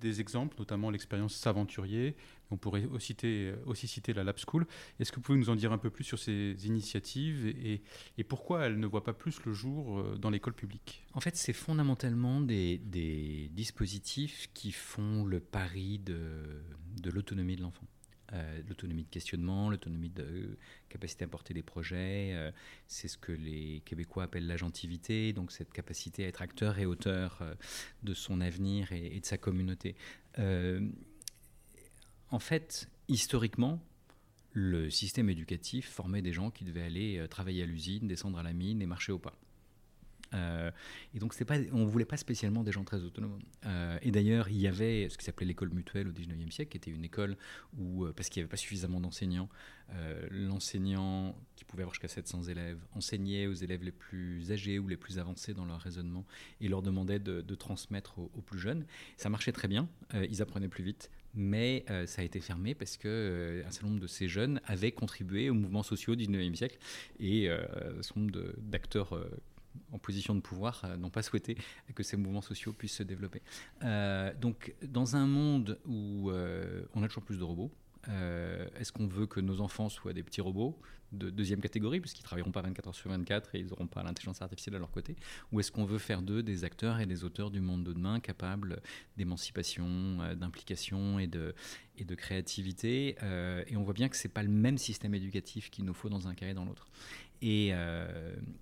des 0.00 0.20
exemples, 0.20 0.56
notamment 0.58 0.90
l'expérience 0.90 1.34
Saventurier. 1.34 2.16
On 2.50 2.56
pourrait 2.56 2.86
aussi 2.86 3.08
citer, 3.08 3.52
aussi 3.66 3.86
citer 3.86 4.14
la 4.14 4.24
Lab 4.24 4.36
School. 4.38 4.66
Est-ce 4.98 5.12
que 5.12 5.16
vous 5.16 5.22
pouvez 5.22 5.38
nous 5.38 5.50
en 5.50 5.56
dire 5.56 5.72
un 5.72 5.78
peu 5.78 5.90
plus 5.90 6.04
sur 6.04 6.18
ces 6.18 6.66
initiatives 6.66 7.46
et, 7.46 7.82
pourquoi 8.24 8.66
elles 8.66 8.78
ne 8.78 8.86
voient 8.86 9.04
pas 9.04 9.14
plus 9.14 9.42
le 9.44 9.54
jour 9.54 9.98
euh, 9.98 10.16
dans 10.16 10.28
l'école 10.28 10.52
publique? 10.52 11.06
En 11.14 11.20
fait, 11.20 11.34
c'est 11.36 11.54
fondamentalement 11.54 12.40
des, 12.40 12.78
dispositifs 13.52 14.50
qui 14.52 14.72
font 14.72 15.24
le 15.24 15.40
pari 15.40 15.98
de 15.98 17.10
l'autonomie 17.10 17.56
de 17.56 17.62
l'enfant. 17.62 17.87
Euh, 18.34 18.60
l'autonomie 18.68 19.04
de 19.04 19.08
questionnement, 19.08 19.70
l'autonomie 19.70 20.10
de 20.10 20.58
capacité 20.88 21.24
à 21.24 21.28
porter 21.28 21.54
des 21.54 21.62
projets. 21.62 22.32
Euh, 22.34 22.50
c'est 22.86 23.08
ce 23.08 23.16
que 23.16 23.32
les 23.32 23.80
Québécois 23.86 24.24
appellent 24.24 24.46
l'agentivité, 24.46 25.32
donc 25.32 25.50
cette 25.50 25.72
capacité 25.72 26.24
à 26.24 26.28
être 26.28 26.42
acteur 26.42 26.78
et 26.78 26.84
auteur 26.84 27.38
euh, 27.40 27.54
de 28.02 28.12
son 28.12 28.42
avenir 28.42 28.92
et, 28.92 29.18
de 29.18 29.24
sa 29.24 29.38
communauté. 29.38 29.96
Euh, 30.38 30.86
en 32.30 32.38
fait, 32.38 32.90
historiquement, 33.08 33.80
le 34.52 34.90
système 34.90 35.30
éducatif 35.30 35.88
formait 35.88 36.22
des 36.22 36.34
gens 36.34 36.50
qui 36.50 36.64
devaient 36.64 36.82
aller 36.82 37.26
travailler 37.30 37.62
à 37.62 37.66
l'usine, 37.66 38.08
descendre 38.08 38.38
à 38.38 38.42
la 38.42 38.52
mine 38.52 38.82
et 38.82 38.86
marcher 38.86 39.12
au 39.12 39.18
pas. 39.18 39.38
Euh, 40.34 40.70
et 41.14 41.18
donc, 41.18 41.34
on 41.72 41.78
ne 41.78 41.84
voulait 41.86 42.04
pas 42.04 42.16
spécialement 42.16 42.62
des 42.62 42.72
gens 42.72 42.84
très 42.84 43.02
autonomes. 43.02 43.38
Euh, 43.66 43.98
et 44.02 44.10
d'ailleurs, 44.10 44.48
il 44.48 44.58
y 44.58 44.66
avait 44.66 45.08
ce 45.08 45.18
qui 45.18 45.24
s'appelait 45.24 45.46
l'école 45.46 45.70
mutuelle 45.70 46.08
au 46.08 46.12
19e 46.12 46.50
siècle, 46.50 46.70
qui 46.70 46.76
était 46.76 46.90
une 46.90 47.04
école 47.04 47.36
où, 47.78 48.04
euh, 48.04 48.12
parce 48.12 48.28
qu'il 48.28 48.40
n'y 48.40 48.44
avait 48.44 48.50
pas 48.50 48.56
suffisamment 48.56 49.00
d'enseignants, 49.00 49.48
euh, 49.94 50.26
l'enseignant, 50.30 51.34
qui 51.56 51.64
pouvait 51.64 51.82
avoir 51.82 51.94
jusqu'à 51.94 52.08
700 52.08 52.44
élèves, 52.44 52.78
enseignait 52.92 53.46
aux 53.46 53.54
élèves 53.54 53.82
les 53.82 53.92
plus 53.92 54.52
âgés 54.52 54.78
ou 54.78 54.86
les 54.86 54.98
plus 54.98 55.18
avancés 55.18 55.54
dans 55.54 55.64
leur 55.64 55.80
raisonnement 55.80 56.26
et 56.60 56.68
leur 56.68 56.82
demandait 56.82 57.18
de, 57.18 57.54
transmettre 57.54 58.18
aux, 58.18 58.42
plus 58.42 58.58
jeunes. 58.58 58.84
Ça 59.16 59.30
marchait 59.30 59.52
très 59.52 59.66
bien, 59.66 59.88
euh, 60.14 60.26
ils 60.28 60.42
apprenaient 60.42 60.68
plus 60.68 60.84
vite. 60.84 61.10
Mais 61.34 61.84
euh, 61.90 62.06
ça 62.06 62.22
a 62.22 62.24
été 62.24 62.40
fermé 62.40 62.74
parce 62.74 62.96
que 62.96 63.62
un 63.66 63.70
certain 63.70 63.88
nombre 63.88 64.00
de 64.00 64.06
ces 64.06 64.28
jeunes 64.28 64.60
avaient 64.64 64.92
contribué 64.92 65.50
aux 65.50 65.54
mouvements 65.54 65.82
sociaux 65.82 66.16
du 66.16 66.26
19e 66.26 66.54
siècle 66.54 66.78
et 67.18 67.50
un 67.50 68.02
certain 68.02 68.20
nombre 68.20 68.54
d'acteurs 68.58 69.18
en 69.92 69.98
position 69.98 70.34
de 70.34 70.40
pouvoir 70.40 70.82
euh, 70.84 70.96
n'ont 70.96 71.10
pas 71.10 71.22
souhaité 71.22 71.56
que 71.94 72.02
ces 72.02 72.16
mouvements 72.16 72.42
sociaux 72.42 72.72
puissent 72.72 72.96
se 72.96 73.02
développer. 73.02 73.42
Euh, 73.82 74.32
donc, 74.34 74.74
dans 74.82 75.16
un 75.16 75.26
monde 75.26 75.78
où 75.86 76.30
euh, 76.30 76.82
on 76.94 77.02
a 77.02 77.08
toujours 77.08 77.24
plus 77.24 77.38
de 77.38 77.44
robots, 77.44 77.72
est-ce 78.80 78.90
qu'on 78.90 79.06
veut 79.06 79.26
que 79.26 79.38
nos 79.38 79.60
enfants 79.60 79.90
soient 79.90 80.14
des 80.14 80.22
petits 80.22 80.40
robots 80.40 80.78
de 81.12 81.28
deuxième 81.28 81.60
catégorie, 81.60 82.00
puisqu'ils 82.00 82.22
ne 82.22 82.24
travailleront 82.24 82.52
pas 82.52 82.62
24 82.62 82.88
heures 82.88 82.94
sur 82.94 83.10
24 83.10 83.54
et 83.54 83.58
ils 83.58 83.66
n'auront 83.66 83.86
pas 83.86 84.02
l'intelligence 84.02 84.40
artificielle 84.40 84.76
à 84.76 84.78
leur 84.78 84.90
côté 84.90 85.14
Ou 85.52 85.60
est-ce 85.60 85.70
qu'on 85.70 85.84
veut 85.84 85.98
faire 85.98 86.22
d'eux 86.22 86.42
des 86.42 86.64
acteurs 86.64 87.00
et 87.00 87.06
des 87.06 87.24
auteurs 87.24 87.50
du 87.50 87.60
monde 87.60 87.84
de 87.84 87.92
demain 87.92 88.18
capables 88.20 88.80
d'émancipation, 89.18 90.18
d'implication 90.36 91.18
et 91.18 91.26
de, 91.26 91.54
créativité 92.14 93.16
Et 93.66 93.76
on 93.76 93.82
voit 93.82 93.92
bien 93.92 94.08
que 94.08 94.16
ce 94.16 94.26
n'est 94.26 94.32
pas 94.32 94.42
le 94.42 94.48
même 94.48 94.78
système 94.78 95.14
éducatif 95.14 95.68
qu'il 95.68 95.84
nous 95.84 95.94
faut 95.94 96.08
dans 96.08 96.28
un 96.28 96.34
cas 96.34 96.48
et 96.48 96.54
dans 96.54 96.64
l'autre. 96.64 96.86
Et 97.42 97.72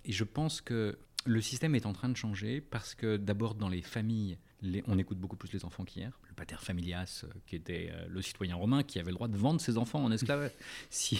je 0.05 0.23
pense 0.25 0.59
que 0.59 0.97
le 1.25 1.41
système 1.41 1.75
est 1.75 1.85
en 1.85 1.93
train 1.93 2.09
de 2.09 2.15
changer 2.15 2.61
parce 2.61 2.95
que 2.95 3.17
d'abord 3.17 3.55
dans 3.55 3.69
les 3.69 3.81
familles, 3.81 4.37
les, 4.61 4.83
on 4.87 4.97
écoute 4.97 5.19
beaucoup 5.19 5.35
plus 5.35 5.51
les 5.53 5.65
enfants 5.65 5.83
qu'hier. 5.83 6.19
Le 6.29 6.33
pater 6.33 6.55
familias, 6.59 7.23
euh, 7.23 7.31
qui 7.45 7.55
était 7.55 7.89
euh, 7.91 8.07
le 8.09 8.21
citoyen 8.23 8.55
romain, 8.55 8.81
qui 8.81 8.97
avait 8.97 9.11
le 9.11 9.15
droit 9.15 9.27
de 9.27 9.37
vendre 9.37 9.61
ses 9.61 9.77
enfants 9.77 10.03
en 10.03 10.11
esclavage 10.11 10.51
s'ils 10.89 11.19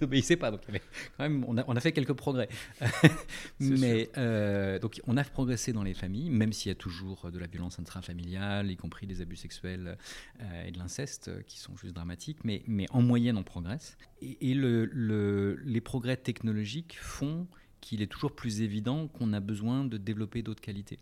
n'obéissaient 0.00 0.36
pas. 0.36 0.50
Donc 0.50 0.60
il 0.68 0.74
y 0.74 0.76
avait 0.76 0.82
quand 1.16 1.22
même, 1.22 1.44
on 1.44 1.56
a, 1.56 1.64
on 1.66 1.74
a 1.76 1.80
fait 1.80 1.92
quelques 1.92 2.12
progrès. 2.12 2.48
Mais 3.60 4.10
euh, 4.18 4.78
donc 4.78 5.00
on 5.06 5.16
a 5.16 5.24
progressé 5.24 5.72
dans 5.72 5.82
les 5.82 5.94
familles, 5.94 6.28
même 6.30 6.52
s'il 6.52 6.68
y 6.68 6.72
a 6.72 6.76
toujours 6.76 7.30
de 7.30 7.38
la 7.38 7.46
violence 7.46 7.78
intrafamiliale, 7.78 8.70
y 8.70 8.76
compris 8.76 9.06
des 9.06 9.22
abus 9.22 9.36
sexuels 9.36 9.96
euh, 10.40 10.66
et 10.66 10.72
de 10.72 10.78
l'inceste, 10.78 11.30
qui 11.46 11.58
sont 11.58 11.76
juste 11.76 11.94
dramatiques. 11.94 12.38
Mais, 12.44 12.62
mais 12.66 12.86
en 12.90 13.00
moyenne, 13.00 13.38
on 13.38 13.44
progresse. 13.44 13.96
Et, 14.20 14.50
et 14.50 14.54
le, 14.54 14.84
le, 14.86 15.56
les 15.64 15.80
progrès 15.80 16.16
technologiques 16.18 16.98
font 17.00 17.46
qu'il 17.86 18.02
est 18.02 18.08
toujours 18.08 18.32
plus 18.32 18.62
évident 18.62 19.06
qu'on 19.06 19.32
a 19.32 19.38
besoin 19.38 19.84
de 19.84 19.96
développer 19.96 20.42
d'autres 20.42 20.60
qualités. 20.60 20.98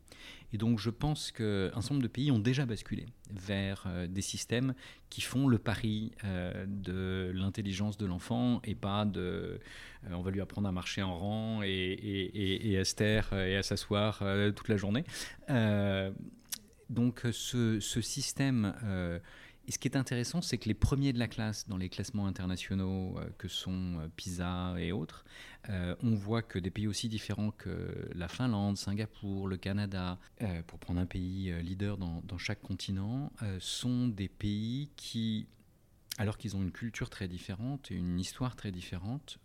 Et 0.52 0.58
donc 0.58 0.78
je 0.78 0.90
pense 0.90 1.32
qu'un 1.32 1.70
certain 1.72 1.94
nombre 1.94 2.02
de 2.02 2.12
pays 2.12 2.30
ont 2.30 2.38
déjà 2.38 2.66
basculé 2.66 3.06
vers 3.30 3.84
euh, 3.86 4.06
des 4.06 4.20
systèmes 4.20 4.74
qui 5.08 5.22
font 5.22 5.48
le 5.48 5.56
pari 5.56 6.12
euh, 6.24 6.66
de 6.68 7.32
l'intelligence 7.34 7.96
de 7.96 8.04
l'enfant 8.04 8.60
et 8.64 8.74
pas 8.74 9.06
de 9.06 9.60
euh, 10.04 10.10
on 10.10 10.20
va 10.20 10.30
lui 10.30 10.42
apprendre 10.42 10.68
à 10.68 10.72
marcher 10.72 11.00
en 11.02 11.16
rang 11.16 11.62
et, 11.62 12.76
à 12.78 12.84
se 12.84 12.94
taire 12.94 13.32
et 13.32 13.56
à 13.56 13.62
s'asseoir 13.62 14.22
toute 14.54 14.68
la 14.68 14.76
journée. 14.76 15.04
Donc 16.90 17.22
ce, 17.32 17.80
ce 17.80 18.00
système 18.02 18.74
et 19.66 19.72
ce 19.72 19.78
qui 19.78 19.88
est 19.88 19.96
intéressant, 19.96 20.42
c'est 20.42 20.58
que 20.58 20.68
les 20.68 20.74
premiers 20.74 21.12
de 21.12 21.18
la 21.18 21.28
classe 21.28 21.68
dans 21.68 21.78
les 21.78 21.88
classements 21.88 22.26
internationaux 22.26 23.18
euh, 23.18 23.28
que 23.38 23.48
sont 23.48 23.98
euh, 23.98 24.08
PISA 24.14 24.74
et 24.78 24.92
autres, 24.92 25.24
euh, 25.70 25.96
on 26.02 26.14
voit 26.14 26.42
que 26.42 26.58
des 26.58 26.70
pays 26.70 26.86
aussi 26.86 27.08
différents 27.08 27.50
que 27.50 28.10
la 28.14 28.28
Finlande, 28.28 28.76
Singapour, 28.76 29.48
le 29.48 29.56
Canada, 29.56 30.18
pour 30.66 30.78
prendre 30.78 31.00
un 31.00 31.06
pays 31.06 31.50
leader 31.62 31.96
dans, 31.96 32.38
chaque 32.38 32.60
continent, 32.60 33.32
sont 33.60 34.08
des 34.08 34.28
pays 34.28 34.90
qui, 34.96 35.46
alors 36.18 36.36
qu'ils 36.36 36.54
ont 36.56 36.62
une 36.62 36.72
culture 36.72 37.08
très 37.08 37.28
différente 37.28 37.90
et 37.90 37.94
une 37.94 38.20
histoire 38.20 38.56
très 38.56 38.70
différente, 38.70 39.38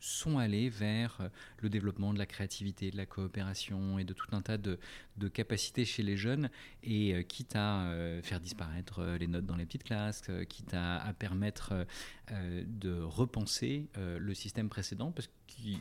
sont 0.00 0.38
allés 0.38 0.68
vers 0.68 1.18
euh, 1.20 1.28
le 1.58 1.68
développement 1.68 2.12
de 2.12 2.18
la 2.18 2.26
créativité, 2.26 2.90
de 2.90 2.96
la 2.96 3.06
coopération 3.06 3.98
et 3.98 4.04
de 4.04 4.12
tout 4.12 4.26
un 4.32 4.40
tas 4.40 4.58
de, 4.58 4.78
de 5.18 5.28
capacités 5.28 5.84
chez 5.84 6.02
les 6.02 6.16
jeunes, 6.16 6.50
et 6.82 7.14
euh, 7.14 7.22
quitte 7.22 7.54
à 7.54 7.84
euh, 7.84 8.22
faire 8.22 8.40
disparaître 8.40 9.02
les 9.18 9.26
notes 9.26 9.46
dans 9.46 9.56
les 9.56 9.66
petites 9.66 9.84
classes, 9.84 10.22
quitte 10.48 10.74
à, 10.74 11.12
permettre 11.18 11.86
de 12.30 13.02
repenser 13.02 13.88
le 13.96 14.34
système 14.34 14.68
précédent, 14.68 15.10
parce 15.10 15.28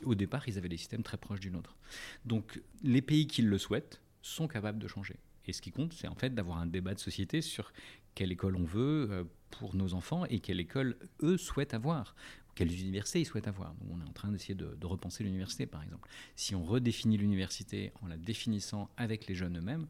qu'au 0.02 0.16
départ, 0.16 0.48
ils 0.48 0.58
avaient 0.58 0.70
des 0.70 0.78
systèmes 0.78 1.04
très 1.04 1.18
proches 1.18 1.40
du 1.40 1.52
nôtre. 1.52 1.78
Donc 2.26 2.62
les 2.84 3.02
pays 3.02 3.28
qui 3.28 3.42
le 3.42 3.58
souhaitent 3.58 4.02
sont 4.22 4.48
capables 4.48 4.80
de 4.80 4.88
changer. 4.88 5.16
Et 5.46 5.54
ce 5.54 5.62
qui 5.62 5.72
compte, 5.72 5.94
c'est 5.94 6.08
en 6.08 6.16
fait 6.16 6.34
d'avoir 6.34 6.58
un 6.58 6.66
débat 6.66 6.94
de 6.94 7.00
société 7.00 7.42
sur 7.42 7.72
quelle 8.16 8.32
école 8.32 8.56
on 8.56 8.66
veut 8.66 9.28
pour 9.52 9.76
nos 9.76 9.94
enfants 9.94 10.26
et 10.26 10.40
quelle 10.40 10.60
école 10.60 10.98
eux 11.22 11.38
souhaitent 11.38 11.74
avoir 11.74 12.16
quelles 12.60 12.78
universités 12.78 13.22
ils 13.22 13.26
souhaitent 13.26 13.48
avoir. 13.48 13.74
on 13.90 14.02
est 14.02 14.10
en 14.10 14.12
train 14.12 14.34
d'essayer 14.34 14.54
de, 14.54 14.86
repenser 14.86 15.24
l'université, 15.24 15.66
par 15.66 15.82
exemple. 15.82 16.10
Si 16.36 16.56
on 16.56 16.64
redéfinit 16.66 17.16
l'université 17.16 17.94
en 18.02 18.08
la 18.08 18.18
définissant 18.18 18.90
avec 18.98 19.28
les 19.28 19.36
jeunes 19.36 19.58
eux-mêmes, 19.58 19.88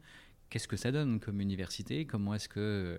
qu'est-ce 0.50 0.68
que 0.68 0.76
ça 0.76 0.92
donne 0.92 1.18
comme 1.18 1.40
université? 1.40 2.04
Comment 2.04 2.32
est-ce 2.32 2.48
qu'ils 2.48 2.62
euh, 2.62 2.98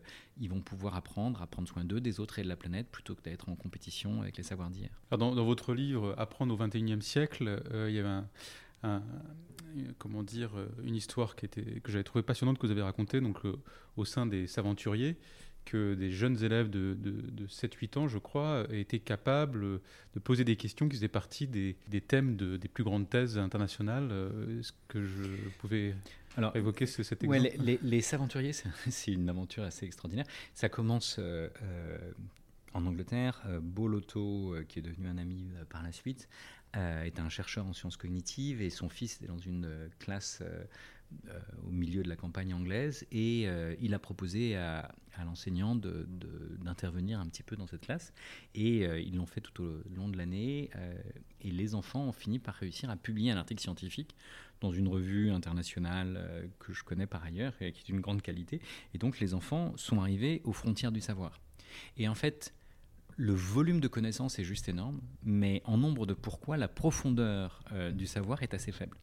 vont 0.49 0.59
pouvoir 0.59 0.97
apprendre 0.97 1.41
à 1.41 1.47
prendre 1.47 1.69
soin 1.69 1.85
d'eux, 1.85 2.01
des 2.01 2.19
autres 2.19 2.37
et 2.39 2.43
de 2.43 2.49
la 2.49 2.57
planète, 2.57 2.89
plutôt 2.91 3.15
que 3.15 3.21
d'être 3.21 3.47
en 3.47 3.55
compétition 3.55 4.21
avec 4.21 4.35
les 4.35 4.43
savoirs 4.43 4.71
d'hier 4.71 4.89
dans, 5.17 5.33
votre 5.35 5.73
livre 5.73 6.15
Apprendre 6.17 6.53
au 6.53 6.57
XXIe 6.57 7.01
siècle, 7.01 7.63
euh, 7.71 7.89
il 7.89 7.95
y 7.95 7.99
avait 7.99 8.23
comment 9.99 10.23
dire, 10.23 10.51
une 10.83 10.95
histoire 10.95 11.37
que 11.37 11.47
j'avais 11.87 12.03
trouvé 12.03 12.23
passionnante 12.23 12.57
que 12.57 12.65
vous 12.65 12.73
avez 12.73 12.81
racontée 12.81 13.21
donc, 13.21 13.37
au 13.95 14.03
sein 14.03 14.25
des 14.25 14.47
Saventuriers 14.47 15.15
que 15.65 15.93
des 15.93 16.11
jeunes 16.11 16.43
élèves 16.43 16.69
de, 16.69 16.97
7-8 17.47 17.99
ans, 17.99 18.07
je 18.07 18.17
crois, 18.17 18.65
étaient 18.71 18.99
capables 18.99 19.79
de 20.13 20.19
poser 20.19 20.43
des 20.43 20.55
questions 20.55 20.87
qui 20.87 20.95
faisaient 20.95 21.07
partie 21.07 21.47
des, 21.47 21.75
thèmes 22.07 22.35
des 22.35 22.67
plus 22.67 22.83
grandes 22.83 23.09
thèses 23.09 23.37
internationales. 23.37 24.09
Euh, 24.11 24.59
est-ce 24.59 24.73
que 24.87 25.05
je 25.05 25.23
pouvais 25.59 25.95
alors, 26.37 26.55
évoquer 26.55 26.85
ce, 26.85 27.03
cet 27.03 27.23
exemple 27.23 27.41
ouais, 27.41 27.55
les, 27.57 27.79
les, 27.81 28.13
aventuriers, 28.13 28.53
c'est 28.89 29.11
une 29.11 29.29
aventure 29.29 29.63
assez 29.63 29.85
extraordinaire. 29.85 30.25
Ça 30.53 30.69
commence 30.69 31.17
euh, 31.19 31.49
euh, 31.61 32.11
en 32.73 32.85
Angleterre. 32.85 33.41
Boloto, 33.61 34.55
qui 34.67 34.79
est 34.79 34.83
devenu 34.83 35.07
un 35.07 35.17
ami 35.17 35.49
par 35.69 35.83
la 35.83 35.91
suite, 35.91 36.29
est 36.73 37.19
un 37.19 37.27
chercheur 37.27 37.65
en 37.65 37.73
sciences 37.73 37.97
cognitives 37.97 38.61
et 38.61 38.69
son 38.69 38.87
fils 38.87 39.21
est 39.21 39.27
dans 39.27 39.37
une 39.37 39.67
classe 39.99 40.41
au 41.67 41.71
milieu 41.71 42.03
de 42.03 42.09
la 42.09 42.15
campagne 42.15 42.53
anglaise 42.53 43.05
et 43.11 43.43
euh, 43.47 43.75
il 43.79 43.93
a 43.93 43.99
proposé 43.99 44.55
à, 44.55 44.91
l'enseignant 45.23 45.75
d'intervenir 45.75 47.19
un 47.19 47.27
petit 47.27 47.43
peu 47.43 47.55
dans 47.55 47.67
cette 47.67 47.81
classe 47.81 48.11
et 48.55 48.87
euh, 48.87 48.99
ils 48.99 49.15
l'ont 49.15 49.27
fait 49.27 49.41
tout 49.41 49.61
au 49.61 49.83
long 49.95 50.09
de 50.09 50.17
l'année 50.17 50.71
et 51.41 51.51
les 51.51 51.75
enfants 51.75 52.05
ont 52.05 52.11
fini 52.11 52.39
par 52.39 52.55
réussir 52.55 52.89
à 52.89 52.95
publier 52.95 53.29
un 53.29 53.37
article 53.37 53.61
scientifique 53.61 54.15
dans 54.61 54.71
une 54.71 54.87
revue 54.87 55.29
internationale 55.29 56.49
que 56.59 56.73
je 56.73 56.83
connais 56.83 57.05
par 57.05 57.23
ailleurs 57.23 57.53
et 57.61 57.71
qui 57.71 57.81
est 57.81 57.85
d'une 57.85 58.01
grande 58.01 58.23
qualité 58.23 58.61
et 58.95 58.97
donc 58.97 59.19
les 59.19 59.35
enfants 59.35 59.73
sont 59.77 60.01
arrivés 60.01 60.41
aux 60.43 60.53
frontières 60.53 60.91
du 60.91 61.01
savoir 61.01 61.39
et 61.97 62.07
en 62.07 62.15
fait 62.15 62.53
le 63.17 63.33
volume 63.33 63.79
de 63.79 63.87
connaissances 63.87 64.39
est 64.39 64.43
juste 64.43 64.69
énorme, 64.69 65.01
mais 65.21 65.61
en 65.65 65.77
nombre 65.77 66.07
de 66.07 66.13
pourquoi, 66.15 66.57
la 66.57 66.69
profondeur 66.69 67.61
du 67.93 68.07
savoir 68.07 68.41
est 68.41 68.55
assez 68.55 68.71
faible. 68.71 68.97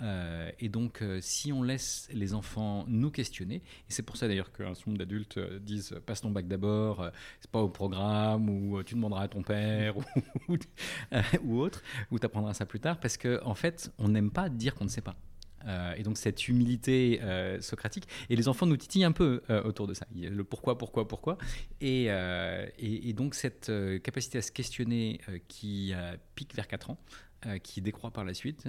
Euh, 0.00 0.50
et 0.58 0.68
donc, 0.68 1.02
euh, 1.02 1.18
si 1.20 1.52
on 1.52 1.62
laisse 1.62 2.08
les 2.12 2.34
enfants 2.34 2.84
nous 2.88 3.10
questionner, 3.10 3.56
et 3.56 3.60
c'est 3.88 4.02
pour 4.02 4.16
ça 4.16 4.26
d'ailleurs 4.26 4.52
qu'un 4.52 4.74
certain 4.74 4.90
nombre 4.90 4.98
d'adultes 4.98 5.36
euh, 5.36 5.58
disent 5.58 5.94
passe 6.06 6.22
ton 6.22 6.30
bac 6.30 6.48
d'abord, 6.48 7.10
c'est 7.40 7.50
pas 7.50 7.60
au 7.60 7.68
programme, 7.68 8.48
ou 8.48 8.82
tu 8.82 8.94
demanderas 8.94 9.24
à 9.24 9.28
ton 9.28 9.42
père, 9.42 9.94
ou, 10.48 11.58
autre, 11.58 11.82
ou 12.10 12.18
tu 12.18 12.26
apprendras 12.26 12.54
ça 12.54 12.66
plus 12.66 12.80
tard, 12.80 12.98
parce 13.00 13.16
qu'en 13.16 13.38
en 13.44 13.54
fait, 13.54 13.92
on 13.98 14.08
n'aime 14.08 14.30
pas 14.30 14.48
dire 14.48 14.74
qu'on 14.74 14.84
ne 14.84 14.90
sait 14.90 15.02
pas. 15.02 15.16
et 15.96 16.02
donc 16.02 16.18
cette 16.18 16.48
humilité 16.48 17.20
socratique. 17.60 18.08
Et 18.30 18.36
les 18.36 18.48
enfants 18.48 18.66
nous 18.66 18.76
titillent 18.76 19.04
un 19.04 19.12
peu 19.12 19.42
autour 19.64 19.86
de 19.86 19.94
ça. 19.94 20.06
Le 20.14 20.42
pourquoi, 20.42 20.78
pourquoi, 20.78 21.06
pourquoi. 21.06 21.38
Et, 21.80 22.06
et, 22.78 23.12
donc 23.12 23.34
cette 23.34 23.70
capacité 24.02 24.38
à 24.38 24.42
se 24.42 24.50
questionner 24.52 25.20
qui 25.48 25.92
pique 26.34 26.54
vers 26.54 26.66
4 26.66 26.90
ans, 26.90 26.98
qui 27.62 27.80
décroît 27.80 28.10
par 28.10 28.24
la 28.24 28.34
suite, 28.34 28.68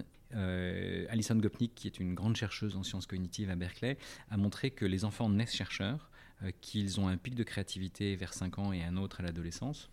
Alison 1.10 1.36
Gopnik, 1.36 1.76
qui 1.76 1.88
est 1.88 2.00
une 2.00 2.14
grande 2.14 2.36
chercheuse 2.36 2.76
en 2.76 2.84
sciences 2.84 3.06
cognitives 3.06 3.50
à 3.50 3.56
Berkeley, 3.56 3.98
a 4.30 4.38
montré 4.38 4.72
que 4.72 4.86
les 4.86 5.06
enfants 5.06 5.30
naissent 5.30 5.56
chercheurs, 5.56 6.10
euh, 6.44 6.52
qu'ils 6.62 7.00
ont 7.00 7.08
un 7.08 7.18
pic 7.18 7.36
de 7.36 7.44
créativité 7.44 8.16
vers 8.16 8.34
5 8.34 8.60
ans 8.60 8.74
et 8.74 8.84
un 8.84 8.98
autre 8.98 9.20
à 9.20 9.24
l'adolescence, 9.24 9.90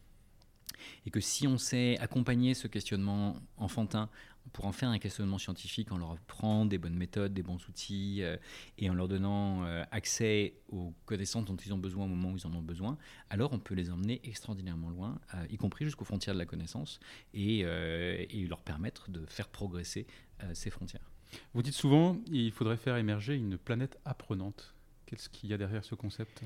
et 1.07 1.11
que 1.11 1.20
si 1.20 1.47
on 1.47 1.59
sait 1.59 1.99
accompagner 1.99 2.55
ce 2.55 2.66
questionnement 2.66 3.36
enfantin 3.57 4.09
pour 4.53 4.66
en 4.66 4.72
faire 4.72 4.88
un 4.88 4.98
questionnement 4.98 5.38
scientifique 5.38 5.92
en 5.92 5.98
leur 5.98 6.11
offrant 6.11 6.64
des 6.64 6.78
bonnes 6.78 6.96
méthodes, 6.96 7.32
des 7.32 7.42
bons 7.42 7.68
outils 7.68 8.22
euh, 8.22 8.36
et 8.78 8.90
en 8.90 8.94
leur 8.94 9.09
donnant 9.09 9.64
euh, 9.64 9.84
accès 9.90 10.55
aux 10.68 10.92
connaissances 11.07 11.44
dont 11.44 11.57
ils 11.57 11.72
ont 11.72 11.78
besoin 11.78 12.05
au 12.05 12.09
moment 12.09 12.32
où 12.32 12.36
ils 12.36 12.46
en 12.46 12.55
ont 12.55 12.62
besoin, 12.62 12.98
alors 13.28 13.53
on 13.53 13.59
peut 13.59 13.74
les 13.74 13.90
emmener 13.90 14.20
extraordinairement 14.24 14.90
loin, 14.90 15.20
euh, 15.34 15.46
y 15.51 15.57
compris 15.57 15.84
jusqu'aux 15.84 16.05
frontières 16.05 16.34
de 16.34 16.38
la 16.38 16.46
connaissance 16.46 17.01
et, 17.34 17.61
et, 17.61 18.46
leur 18.46 18.62
permettre 18.62 19.11
de 19.11 19.24
faire 19.26 19.48
progresser 19.48 20.07
ces 20.55 20.70
frontières. 20.70 21.11
Vous 21.55 21.62
dites 21.62 21.74
souvent 21.74 22.18
il 22.26 22.51
faudrait 22.51 22.76
faire 22.76 22.96
émerger 22.96 23.36
une 23.36 23.57
planète 23.59 23.98
apprenante. 24.05 24.74
Qu'est-ce 25.07 25.28
qu'il 25.28 25.51
y 25.51 25.55
a 25.55 25.59
derrière 25.59 25.84
ce 25.84 25.94
concept? 25.94 26.42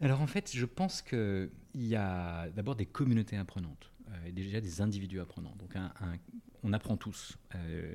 Alors 0.00 0.20
en 0.20 0.26
fait, 0.26 0.50
je 0.54 0.66
pense 0.66 1.02
qu'il 1.02 1.50
y 1.74 1.94
a 1.94 2.48
d'abord 2.50 2.74
des 2.74 2.86
communautés 2.86 3.36
apprenantes 3.36 3.90
et 4.26 4.32
déjà 4.32 4.60
des 4.60 4.80
individus 4.80 5.20
apprenants. 5.20 5.54
Donc 5.58 5.76
un, 5.76 5.92
on 6.66 6.72
apprend 6.72 6.96
tous. 6.96 7.38
Euh, 7.54 7.94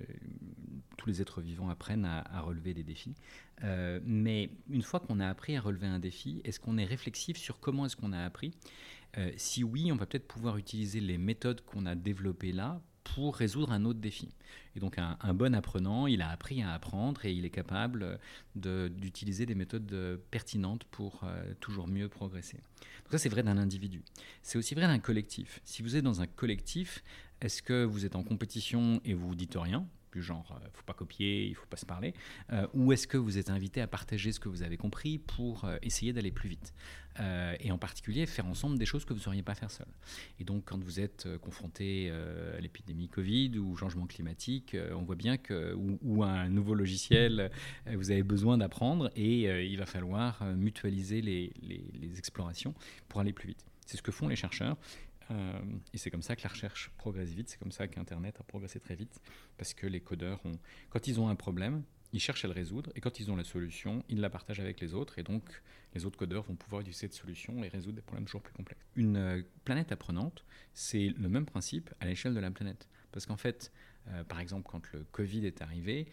tous 0.97 1.09
les 1.09 1.22
êtres 1.22 1.41
vivants 1.41 1.70
apprennent 1.70 2.05
à, 2.05 2.41
relever 2.41 2.74
des 2.74 2.84
défis. 2.84 3.16
Euh, 3.64 3.99
mais 4.03 4.51
une 4.70 4.82
fois 4.82 4.99
qu'on 4.99 5.20
a 5.20 5.28
appris 5.28 5.57
à 5.57 5.62
relever 5.62 5.88
un 5.88 5.99
défi, 5.99 6.41
est-ce 6.43 6.59
qu'on 6.59 6.78
est 6.78 6.86
réflexif 6.86 7.38
sur 7.38 7.59
comment 7.59 7.86
est-ce 7.86 7.95
qu'on 7.95 8.14
a 8.14 8.24
appris? 8.24 8.53
Euh, 9.18 9.32
Si 9.36 9.64
oui, 9.64 9.91
on 9.91 9.95
va 9.95 10.05
peut-être 10.05 10.28
pouvoir 10.28 10.57
utiliser 10.57 10.99
les 10.99 11.18
méthodes 11.18 11.62
qu'on 11.62 11.86
a 11.86 11.95
développées 11.95 12.51
là 12.51 12.82
pour 13.04 13.36
résoudre 13.36 13.72
un 13.72 13.86
autre 13.86 13.99
défi. 13.99 14.30
Et 14.76 14.80
donc 14.80 14.97
un, 14.97 15.34
bon 15.34 15.54
apprenant, 15.54 16.08
il 16.08 16.22
a 16.22 16.30
appris 16.30 16.62
à 16.62 16.72
apprendre 16.72 17.26
et 17.26 17.34
il 17.34 17.45
est 17.45 17.49
capable 17.49 18.20
d'utiliser 18.56 19.45
des 19.45 19.56
méthodes 19.56 20.20
pertinentes 20.32 20.86
pour 20.86 21.26
toujours 21.60 21.88
mieux 21.88 22.08
progresser. 22.08 22.58
Donc 22.58 23.12
ça 23.12 23.18
c'est 23.18 23.30
vrai 23.30 23.43
d'un 23.43 23.58
individu. 23.58 24.02
C'est 24.43 24.58
aussi 24.58 24.76
vrai 24.76 24.88
d'un 24.88 24.99
collectif. 24.99 25.60
Si 25.66 25.82
vous 25.82 25.95
êtes 25.95 26.04
dans 26.04 26.22
un 26.22 26.28
collectif, 26.28 27.04
est-ce 27.41 27.62
que 27.62 27.84
vous 27.84 28.06
êtes 28.06 28.16
en 28.16 28.24
compétition 28.24 29.02
et 29.04 29.14
vous 29.14 29.30
vous 29.30 29.36
dites 29.36 29.56
rien? 29.56 29.86
Du 30.12 30.22
genre, 30.22 30.57
ne 30.59 30.66
euh, 30.66 30.70
faut 30.74 30.84
pas 30.84 30.93
copier, 30.93 31.47
il 31.47 31.55
faut 31.55 31.66
pas 31.68 31.78
se 31.78 31.86
parler, 31.86 32.14
euh, 32.51 32.68
ou 32.74 32.91
est-ce 32.91 33.07
que 33.07 33.18
vous 33.18 33.38
êtes 33.38 33.49
invité 33.49 33.82
à 33.82 33.88
partager 33.88 34.32
ce 34.32 34.39
que 34.39 34.49
vous 34.49 34.64
avez 34.64 34.78
compris 34.78 35.18
pour 35.18 35.66
euh, 35.66 35.78
essayer 35.82 36.14
d'aller 36.14 36.32
plus 36.32 36.49
vite 36.49 36.74
Et 37.59 37.72
en 37.72 37.78
particulier, 37.78 38.26
faire 38.26 38.45
ensemble 38.45 38.78
des 38.78 38.86
choses 38.86 39.03
que 39.03 39.14
vous 39.14 39.20
ne 39.20 39.24
sauriez 39.24 39.43
pas 39.43 39.53
faire 39.53 39.70
seul. 39.70 39.88
Et 40.39 40.43
donc, 40.43 40.64
quand 40.66 40.82
vous 40.82 40.99
êtes 40.99 41.28
confronté 41.39 42.09
à 42.09 42.59
l'épidémie 42.62 43.09
Covid 43.09 43.57
ou 43.57 43.76
changement 43.76 44.07
climatique, 44.07 44.78
on 44.95 45.03
voit 45.03 45.18
bien 45.18 45.38
que, 45.38 45.76
ou, 45.76 46.24
un 46.24 46.49
nouveau 46.49 46.74
logiciel, 46.74 47.51
vous 47.86 48.12
avez 48.12 48.24
besoin 48.24 48.57
d'apprendre 48.57 49.12
et 49.18 49.66
il 49.66 49.78
va 49.78 49.86
falloir 49.86 50.43
mutualiser 50.55 51.22
les, 51.22 51.51
les 51.62 52.18
explorations 52.18 52.74
pour 53.09 53.20
aller 53.20 53.34
plus 53.34 53.49
vite. 53.49 53.66
C'est 53.86 53.97
ce 53.97 54.01
que 54.01 54.12
font 54.12 54.30
les 54.30 54.38
chercheurs. 54.38 54.78
Euh, 55.32 55.60
et 55.94 55.98
c'est 55.98 56.12
comme 56.12 56.22
ça 56.22 56.36
que 56.36 56.44
la 56.44 56.50
recherche 56.50 56.92
progresse 56.98 57.30
vite, 57.30 57.50
c'est 57.50 57.58
comme 57.58 57.72
ça 57.72 57.88
qu'Internet 57.88 58.38
a 58.40 58.44
progressé 58.44 58.80
très 58.80 58.96
vite, 58.96 59.20
parce 59.58 59.74
que 59.74 59.88
les 59.88 60.02
codeurs, 60.02 60.42
quand 60.90 61.08
ils 61.08 61.20
ont 61.20 61.30
un 61.30 61.36
problème, 61.36 61.84
ils 62.14 62.20
cherchent 62.20 62.44
à 62.44 62.48
le 62.48 62.54
résoudre, 62.54 62.92
et 62.96 63.02
quand 63.02 63.20
ils 63.20 63.32
ont 63.32 63.36
la 63.36 63.44
solution, 63.44 64.04
ils 64.10 64.20
la 64.20 64.30
partagent 64.30 64.60
avec 64.60 64.82
les 64.82 64.94
autres, 64.94 65.18
et 65.20 65.24
donc 65.24 65.44
les 65.94 66.06
autres 66.06 66.18
codeurs 66.18 66.44
vont 66.44 66.56
pouvoir 66.56 66.82
utiliser 66.82 67.02
cette 67.02 67.14
solution 67.14 67.64
et 67.64 67.70
résoudre 67.70 67.96
des 67.96 68.02
problèmes 68.02 68.26
toujours 68.26 68.42
plus 68.42 68.54
complexes. 68.54 68.86
Une 68.96 69.18
euh, 69.18 69.42
planète 69.64 69.92
apprenante, 69.92 70.46
c'est 70.74 71.10
le 71.18 71.30
même 71.30 71.46
principe 71.46 71.94
à 72.00 72.06
l'échelle 72.06 72.34
de 72.34 72.40
la 72.40 72.52
planète. 72.52 72.90
Parce 73.12 73.26
qu'en 73.26 73.38
fait, 73.38 73.72
euh, 74.08 74.24
par 74.24 74.40
exemple, 74.40 74.68
quand 74.70 74.92
le 74.92 75.04
Covid 75.12 75.46
est 75.46 75.62
arrivé, 75.62 76.08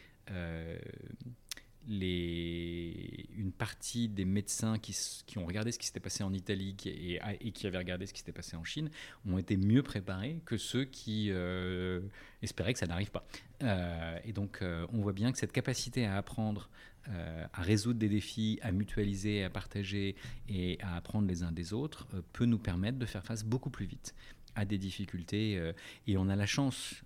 une 1.88 3.52
partie 3.56 4.08
des 4.08 4.24
médecins 4.24 4.78
qui, 4.78 4.94
ont 5.38 5.46
regardé 5.46 5.72
ce 5.72 5.78
qui 5.78 5.86
s'était 5.86 6.00
passé 6.00 6.22
en 6.22 6.32
Italie 6.32 6.76
et, 6.84 7.18
et, 7.40 7.52
qui 7.52 7.66
avaient 7.66 7.78
regardé 7.78 8.06
ce 8.06 8.12
qui 8.12 8.20
s'était 8.20 8.32
passé 8.32 8.56
en 8.56 8.64
Chine 8.64 8.90
ont 9.26 9.38
été 9.38 9.56
mieux 9.56 9.82
préparés 9.82 10.40
que 10.44 10.56
ceux 10.56 10.84
qui 10.84 11.28
euh, 11.30 12.00
espéraient 12.42 12.72
que 12.72 12.78
ça 12.78 12.86
n'arrive 12.86 13.10
pas. 13.10 13.26
Euh, 13.62 14.18
et 14.24 14.32
donc 14.32 14.58
euh, 14.60 14.86
on 14.92 14.98
voit 14.98 15.12
bien 15.12 15.32
que 15.32 15.38
cette 15.38 15.52
capacité 15.52 16.04
à 16.04 16.16
apprendre, 16.16 16.68
à 17.54 17.62
résoudre 17.62 17.98
des 17.98 18.10
défis, 18.10 18.58
à 18.60 18.70
mutualiser, 18.70 19.42
à 19.42 19.48
partager 19.48 20.14
et 20.46 20.76
à 20.82 20.94
apprendre 20.94 21.26
les 21.26 21.42
uns 21.42 21.52
des 21.52 21.72
autres 21.72 22.06
peut 22.34 22.44
nous 22.44 22.58
permettre 22.58 22.98
de 22.98 23.06
faire 23.06 23.24
face 23.24 23.44
beaucoup 23.44 23.70
plus 23.70 23.86
vite 23.86 24.14
à 24.54 24.66
des 24.66 24.76
difficultés. 24.76 25.72
et 26.06 26.18
on 26.18 26.28
a 26.28 26.36
la 26.36 26.44
chance 26.44 27.02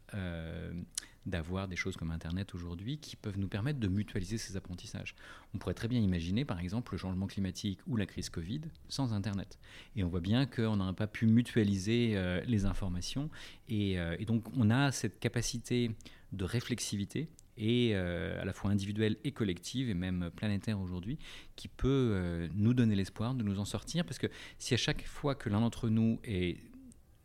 d'avoir 1.26 1.68
des 1.68 1.76
choses 1.76 1.96
comme 1.96 2.10
Internet 2.10 2.54
aujourd'hui 2.54 2.98
qui 2.98 3.16
peuvent 3.16 3.38
nous 3.38 3.48
permettre 3.48 3.78
de 3.78 3.88
mutualiser 3.88 4.38
ces 4.38 4.56
apprentissages. 4.56 5.14
On 5.54 5.58
pourrait 5.58 5.74
très 5.74 5.88
bien 5.88 6.00
imaginer, 6.00 6.44
par 6.44 6.58
exemple, 6.58 6.92
le 6.92 6.98
changement 6.98 7.26
climatique 7.26 7.78
ou 7.86 7.96
la 7.96 8.06
crise 8.06 8.28
Covid 8.28 8.62
sans 8.88 9.12
Internet. 9.12 9.58
Et 9.96 10.04
on 10.04 10.08
voit 10.08 10.20
bien 10.20 10.46
qu'on 10.46 10.76
n'aurait 10.76 10.94
pas 10.94 11.06
pu 11.06 11.26
mutualiser 11.26 12.12
euh, 12.16 12.40
les 12.46 12.64
informations. 12.64 13.30
Euh, 13.70 14.16
et, 14.18 14.24
donc, 14.24 14.44
on 14.56 14.70
a 14.70 14.90
cette 14.92 15.20
capacité 15.20 15.92
de 16.32 16.44
réflexivité 16.44 17.28
et 17.58 17.90
euh, 17.92 18.40
à 18.40 18.46
la 18.46 18.54
fois 18.54 18.70
individuelle 18.70 19.18
et 19.24 19.32
collective 19.32 19.90
et 19.90 19.94
même 19.94 20.30
planétaire 20.34 20.80
aujourd'hui 20.80 21.18
qui 21.54 21.68
peut 21.68 22.48
nous 22.54 22.72
donner 22.72 22.96
l'espoir 22.96 23.34
de 23.34 23.42
nous 23.42 23.60
en 23.60 23.66
sortir 23.66 24.06
parce 24.06 24.18
que 24.18 24.26
si 24.58 24.72
à 24.72 24.78
chaque 24.78 25.06
fois 25.06 25.34
que 25.34 25.50
l'un 25.50 25.60
d'entre 25.60 25.90
nous 25.90 26.18
est 26.24 26.56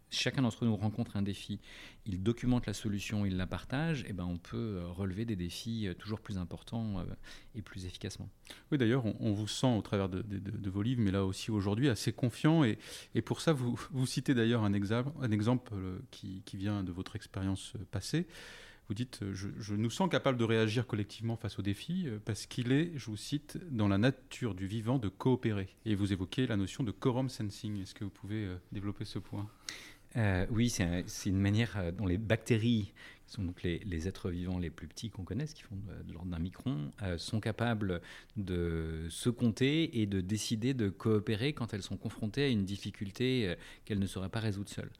chacun 0.10 0.42
d'entre 0.42 0.66
nous 0.66 0.76
rencontre 0.76 1.18
un 1.18 1.22
défi, 1.22 1.60
il 2.06 2.24
documente 2.24 2.66
la 2.66 2.74
solution, 2.74 3.26
il 3.26 3.38
la 3.38 3.48
partage, 3.48 4.06
et 4.08 4.14
ben 4.14 4.26
on 4.26 4.38
peut 4.38 4.78
euh, 4.78 4.88
relever 4.88 5.26
des 5.26 5.36
défis 5.36 5.88
euh, 5.88 5.94
toujours 5.94 6.22
plus 6.22 6.38
importants 6.38 7.00
euh, 7.00 7.04
et 7.56 7.62
plus 7.62 7.86
efficacement. 7.86 8.30
Oui, 8.72 8.78
d'ailleurs, 8.78 9.04
on, 9.06 9.34
vous 9.34 9.48
sent 9.48 9.68
au 9.68 9.82
travers 9.82 10.10
de, 10.10 10.24
vos 10.70 10.82
livres, 10.82 11.02
mais 11.02 11.12
là 11.12 11.26
aussi 11.26 11.52
aujourd'hui, 11.52 11.90
assez 11.90 12.14
confiant. 12.14 12.64
Et, 12.64 12.78
et 13.16 13.22
pour 13.22 13.42
ça, 13.42 13.54
vous, 13.54 13.80
vous 13.92 14.06
citez 14.06 14.34
d'ailleurs 14.34 14.64
un 14.64 14.74
exemple, 14.74 15.12
un 15.22 15.32
exemple 15.32 15.74
qui, 16.12 16.42
qui, 16.46 16.58
vient 16.58 16.84
de 16.84 16.92
votre 16.92 17.16
expérience 17.16 17.74
passée. 17.92 18.28
Vous 18.88 18.94
dites, 18.94 19.20
je, 19.34 19.50
je, 19.60 19.76
nous 19.76 19.90
sens 19.90 20.10
capables 20.10 20.38
de 20.38 20.46
réagir 20.46 20.88
collectivement 20.88 21.36
face 21.36 21.60
aux 21.60 21.62
défis 21.62 22.08
parce 22.24 22.46
qu'il 22.46 22.72
est, 22.72 22.94
je 22.96 23.08
vous 23.08 23.18
cite, 23.18 23.60
dans 23.70 23.90
la 23.90 23.98
nature 23.98 24.56
du 24.56 24.66
vivant 24.66 24.98
de 24.98 25.10
coopérer. 25.10 25.76
Et 25.86 25.94
vous 25.94 26.14
évoquez 26.14 26.48
la 26.48 26.56
notion 26.56 26.86
de 26.86 26.92
quorum 26.92 27.28
sensing. 27.28 27.82
Est-ce 27.82 27.94
que 27.94 28.06
vous 28.06 28.10
pouvez 28.10 28.48
développer 28.72 29.04
ce 29.04 29.20
point? 29.20 29.50
Euh, 30.16 30.46
oui, 30.50 30.70
c'est 30.70 31.30
une 31.30 31.40
manière 31.40 31.78
euh, 31.78 31.92
dont 31.92 32.06
les 32.06 32.18
bactéries, 32.18 32.94
qui 33.26 33.34
sont 33.34 33.44
donc 33.44 33.62
les, 33.62 34.08
êtres 34.08 34.30
vivants 34.30 34.58
les 34.58 34.70
plus 34.70 34.88
petits 34.88 35.10
qu'on 35.10 35.24
connaisse, 35.24 35.54
qui 35.54 35.62
font 35.62 35.76
de, 35.76 36.14
l'ordre 36.14 36.32
d'un 36.32 36.40
micron, 36.40 36.92
euh, 37.04 37.18
sont 37.18 37.42
capables 37.42 38.02
de 38.38 39.06
se 39.10 39.30
compter 39.30 40.00
et 40.02 40.06
de 40.06 40.22
décider 40.22 40.74
de 40.74 40.88
coopérer 40.88 41.52
quand 41.52 41.74
elles 41.74 41.84
sont 41.84 41.98
confrontées 41.98 42.46
à 42.46 42.48
une 42.48 42.64
difficulté 42.64 43.54
qu'elles 43.84 44.00
ne 44.00 44.08
sauraient 44.08 44.30
pas 44.30 44.40
résoudre 44.40 44.70
seules. 44.70 44.92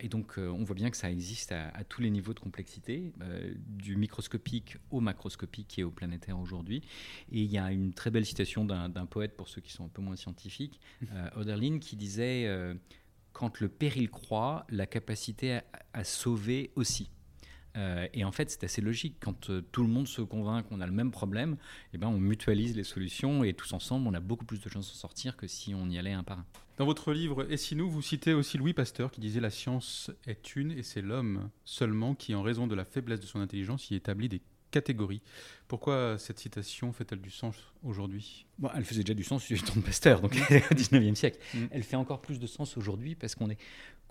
et 0.00 0.08
donc, 0.08 0.38
on 0.38 0.64
voit 0.64 0.74
bien 0.74 0.90
que 0.90 0.96
ça 0.96 1.10
existe 1.10 1.52
à, 1.52 1.68
à 1.68 1.84
tous 1.84 2.00
les 2.00 2.10
niveaux 2.10 2.32
de 2.32 2.40
complexité, 2.40 3.12
du 3.66 3.96
microscopique 3.96 4.78
au 4.90 5.00
macroscopique 5.00 5.78
et 5.78 5.84
au 5.84 5.90
planétaire 5.90 6.38
aujourd'hui. 6.38 6.82
Et 7.30 7.42
il 7.42 7.52
y 7.52 7.58
a 7.58 7.70
une 7.72 7.92
très 7.92 8.10
belle 8.10 8.24
citation 8.24 8.64
d'un 8.64 9.06
poète, 9.06 9.36
pour 9.36 9.48
ceux 9.48 9.60
qui 9.60 9.72
sont 9.72 9.84
un 9.84 9.88
peu 9.88 10.00
moins 10.00 10.16
scientifiques, 10.16 10.80
Oderlin, 11.36 11.78
qui 11.78 11.96
disait 11.96 12.48
quand 13.34 13.60
le 13.60 13.68
péril 13.68 14.08
croît, 14.08 14.64
la 14.70 14.86
capacité 14.86 15.60
à, 15.92 16.04
sauver 16.04 16.70
aussi. 16.76 17.10
Euh, 17.76 18.06
et 18.14 18.24
en 18.24 18.30
fait, 18.30 18.50
c'est 18.50 18.64
assez 18.64 18.80
logique. 18.80 19.16
Quand 19.20 19.50
euh, 19.50 19.60
tout 19.72 19.82
le 19.82 19.88
monde 19.88 20.06
se 20.06 20.22
convainc 20.22 20.68
qu'on 20.68 20.80
a 20.80 20.86
le 20.86 20.92
même 20.92 21.10
problème, 21.10 21.56
eh 21.92 21.98
ben, 21.98 22.06
on 22.06 22.18
mutualise 22.18 22.76
les 22.76 22.84
solutions 22.84 23.42
et 23.42 23.52
tous 23.52 23.72
ensemble, 23.72 24.06
on 24.06 24.14
a 24.14 24.20
beaucoup 24.20 24.44
plus 24.44 24.60
de 24.60 24.68
chances 24.68 24.90
de 24.90 24.96
sortir 24.96 25.36
que 25.36 25.48
si 25.48 25.74
on 25.74 25.90
y 25.90 25.98
allait 25.98 26.12
un 26.12 26.22
par 26.22 26.38
un. 26.38 26.46
Dans 26.78 26.86
votre 26.86 27.12
livre 27.12 27.46
Et 27.50 27.56
si 27.56 27.76
nous, 27.76 27.90
vous 27.90 28.02
citez 28.02 28.32
aussi 28.32 28.58
Louis 28.58 28.72
Pasteur 28.72 29.10
qui 29.10 29.20
disait 29.20 29.40
La 29.40 29.50
science 29.50 30.10
est 30.26 30.56
une 30.56 30.70
et 30.72 30.82
c'est 30.82 31.02
l'homme 31.02 31.50
seulement 31.64 32.14
qui, 32.14 32.34
en 32.34 32.42
raison 32.42 32.66
de 32.68 32.74
la 32.76 32.84
faiblesse 32.84 33.20
de 33.20 33.26
son 33.26 33.40
intelligence, 33.40 33.90
y 33.90 33.96
établit 33.96 34.28
des 34.28 34.40
catégories. 34.74 35.22
Pourquoi 35.68 36.18
cette 36.18 36.40
citation 36.40 36.92
fait-elle 36.92 37.20
du 37.20 37.30
sens 37.30 37.54
aujourd'hui? 37.84 38.44
Bon, 38.58 38.68
Elle 38.74 38.84
faisait 38.84 39.02
déjà 39.02 39.14
du 39.14 39.22
sens 39.22 39.46
du 39.46 39.62
temps 39.62 39.76
de 39.76 39.82
Pasteur, 39.82 40.20
donc 40.20 40.32
au 40.70 40.74
19e 40.74 41.14
siècle. 41.14 41.38
Mm. 41.54 41.66
Elle 41.70 41.84
fait 41.84 41.96
encore 41.96 42.20
plus 42.20 42.40
de 42.40 42.46
sens 42.48 42.76
aujourd'hui 42.76 43.14
parce 43.14 43.36
qu'on 43.36 43.50
est 43.50 43.58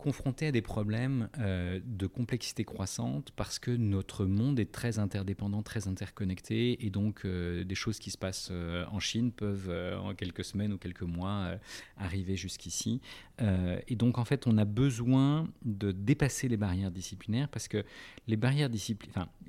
confronté 0.03 0.47
à 0.47 0.51
des 0.51 0.61
problèmes 0.61 1.29
euh, 1.39 1.79
de 1.85 2.07
complexité 2.07 2.65
croissante 2.65 3.31
parce 3.37 3.57
que 3.57 3.71
notre 3.71 4.25
monde 4.25 4.59
est 4.59 4.69
très 4.69 4.99
interdépendant, 4.99 5.61
très 5.61 5.87
interconnecté 5.87 6.85
et 6.85 6.89
donc 6.89 7.21
euh, 7.23 7.63
des 7.63 7.73
choses 7.73 7.99
qui 7.99 8.11
se 8.11 8.17
passent 8.17 8.49
euh, 8.51 8.85
en 8.91 8.99
Chine 8.99 9.31
peuvent 9.31 9.71
en 10.03 10.13
quelques 10.13 10.43
semaines 10.43 10.73
ou 10.73 10.77
quelques 10.77 11.03
mois 11.03 11.53
arriver 11.97 12.35
jusqu'ici. 12.35 12.99
et 13.39 13.95
donc 13.95 14.17
en 14.17 14.25
fait 14.25 14.45
on 14.45 14.57
a 14.57 14.65
besoin 14.65 15.47
de 15.63 15.91
dépasser 15.91 16.49
les 16.49 16.57
barrières 16.57 16.91
disciplinaires 16.91 17.47
parce 17.47 17.69
que 17.69 17.85
les 18.27 18.37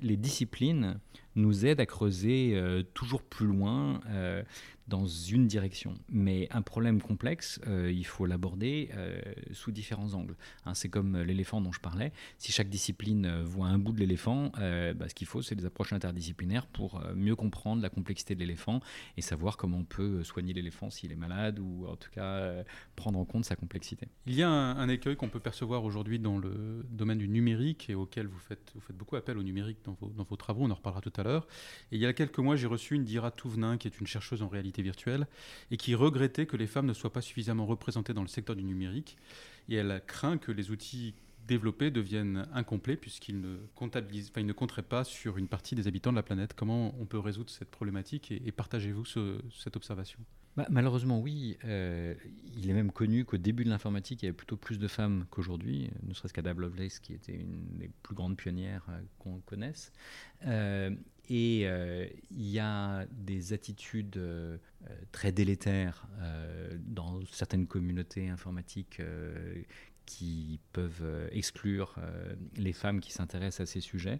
les 0.01 0.17
disciplines 0.17 0.99
nous 1.35 1.65
aident 1.65 1.81
à 1.81 1.85
creuser 1.85 2.57
toujours 2.93 3.23
plus 3.23 3.47
loin 3.47 3.99
dans 4.87 5.05
une 5.05 5.47
direction. 5.47 5.95
Mais 6.09 6.47
un 6.51 6.61
problème 6.61 7.01
complexe, 7.01 7.59
euh, 7.67 7.91
il 7.91 8.05
faut 8.05 8.25
l'aborder 8.25 8.89
euh, 8.93 9.19
sous 9.51 9.71
différents 9.71 10.13
angles. 10.13 10.35
Hein, 10.65 10.73
c'est 10.73 10.89
comme 10.89 11.17
l'éléphant 11.21 11.61
dont 11.61 11.71
je 11.71 11.79
parlais. 11.79 12.11
Si 12.37 12.51
chaque 12.51 12.69
discipline 12.69 13.25
euh, 13.25 13.43
voit 13.43 13.67
un 13.67 13.79
bout 13.79 13.93
de 13.93 13.99
l'éléphant, 13.99 14.51
bah, 14.55 15.09
ce 15.09 15.15
qu'il 15.15 15.27
faut, 15.27 15.41
c'est 15.41 15.55
des 15.55 15.65
approches 15.65 15.93
interdisciplinaires 15.93 16.67
pour 16.67 17.01
mieux 17.15 17.35
comprendre 17.35 17.81
la 17.81 17.89
complexité 17.89 18.35
de 18.35 18.39
l'éléphant 18.39 18.79
et 19.17 19.21
savoir 19.21 19.57
comment 19.57 19.79
on 19.79 19.83
peut 19.83 20.23
soigner 20.23 20.53
l'éléphant 20.53 20.89
s'il 20.89 21.11
est 21.11 21.17
malade 21.17 21.59
ou 21.59 21.87
en 21.87 21.95
tout 21.95 22.09
cas 22.11 22.63
prendre 22.95 23.19
en 23.19 23.25
compte 23.25 23.45
sa 23.45 23.55
complexité. 23.55 24.07
Il 24.25 24.35
y 24.35 24.43
a 24.43 24.49
un, 24.49 24.89
écueil 24.89 25.15
qu'on 25.15 25.29
peut 25.29 25.39
percevoir 25.39 25.83
aujourd'hui 25.83 26.19
dans 26.19 26.37
le 26.37 26.85
domaine 26.89 27.17
du 27.17 27.27
numérique 27.27 27.89
et 27.89 27.95
auquel 27.95 28.27
vous 28.27 28.39
faites, 28.39 28.73
beaucoup 28.93 29.15
appel 29.15 29.37
au 29.37 29.43
numérique 29.43 29.79
dans 29.83 29.97
vos, 29.99 30.35
travaux, 30.35 30.63
on 30.63 30.71
en 30.71 30.75
reparlera 30.75 31.01
tout 31.01 31.13
à 31.17 31.23
l'heure. 31.23 31.47
Il 31.91 31.99
y 31.99 32.05
a 32.05 32.13
quelques 32.13 32.39
mois, 32.39 32.55
j'ai 32.55 32.67
reçu 32.67 32.95
une 32.95 33.03
Dira 33.03 33.31
Touvenin, 33.31 33.77
qui 33.77 33.87
est 33.87 33.99
une 33.99 34.07
chercheuse 34.07 34.41
en 34.41 34.47
réalité 34.47 34.74
virtuelle 34.81 35.27
et 35.71 35.77
qui 35.77 35.95
regrettait 35.95 36.45
que 36.45 36.57
les 36.57 36.67
femmes 36.67 36.85
ne 36.85 36.93
soient 36.93 37.13
pas 37.13 37.21
suffisamment 37.21 37.65
représentées 37.65 38.13
dans 38.13 38.21
le 38.21 38.27
secteur 38.27 38.55
du 38.55 38.63
numérique. 38.63 39.17
Et 39.69 39.75
elle 39.75 40.01
craint 40.05 40.37
que 40.37 40.51
les 40.51 40.71
outils 40.71 41.15
développés 41.47 41.91
deviennent 41.91 42.47
incomplets 42.53 42.95
puisqu'ils 42.95 43.39
ne 43.39 43.57
compteraient 43.75 44.81
pas 44.83 45.03
sur 45.03 45.37
une 45.37 45.47
partie 45.47 45.75
des 45.75 45.87
habitants 45.87 46.11
de 46.11 46.15
la 46.15 46.23
planète. 46.23 46.53
Comment 46.53 46.95
on 46.99 47.05
peut 47.05 47.19
résoudre 47.19 47.49
cette 47.49 47.69
problématique 47.69 48.31
et, 48.31 48.51
partagez-vous 48.51 49.05
cette 49.51 49.75
observation? 49.75 50.19
Bah, 50.55 50.65
Malheureusement, 50.69 51.19
oui. 51.19 51.57
Euh, 51.65 52.15
il 52.55 52.69
est 52.69 52.73
même 52.73 52.91
connu 52.91 53.25
qu'au 53.25 53.37
début 53.37 53.65
de 53.65 53.69
l'informatique, 53.69 54.23
il 54.23 54.25
y 54.25 54.29
avait 54.29 54.35
plutôt 54.35 54.57
plus 54.57 54.79
de 54.79 54.87
femmes 54.87 55.25
qu'aujourd'hui, 55.29 55.89
ne 56.03 56.13
serait-ce 56.13 56.33
qu'Ada 56.33 56.53
Lovelace, 56.53 56.99
qui 56.99 57.13
était 57.13 57.35
une 57.35 57.77
des 57.77 57.89
plus 58.03 58.15
grandes 58.15 58.37
pionnières 58.37 58.85
euh, 58.89 59.01
qu'on 59.19 59.39
connaisse. 59.41 59.91
Euh, 60.45 60.91
et 61.29 61.63
euh, 61.65 62.07
il 62.31 62.49
y 62.49 62.59
a 62.59 63.05
des 63.11 63.53
attitudes 63.53 64.17
euh, 64.17 64.57
très 65.11 65.31
délétères 65.31 66.07
euh, 66.19 66.77
dans 66.79 67.21
certaines 67.31 67.67
communautés 67.67 68.29
informatiques 68.29 69.01
qui 70.05 70.59
peuvent 70.71 71.29
exclure 71.31 71.95
les 72.57 72.73
femmes 72.73 72.99
qui 72.99 73.11
s'intéressent 73.11 73.67
à 73.67 73.71
ces 73.71 73.81
sujets. 73.81 74.19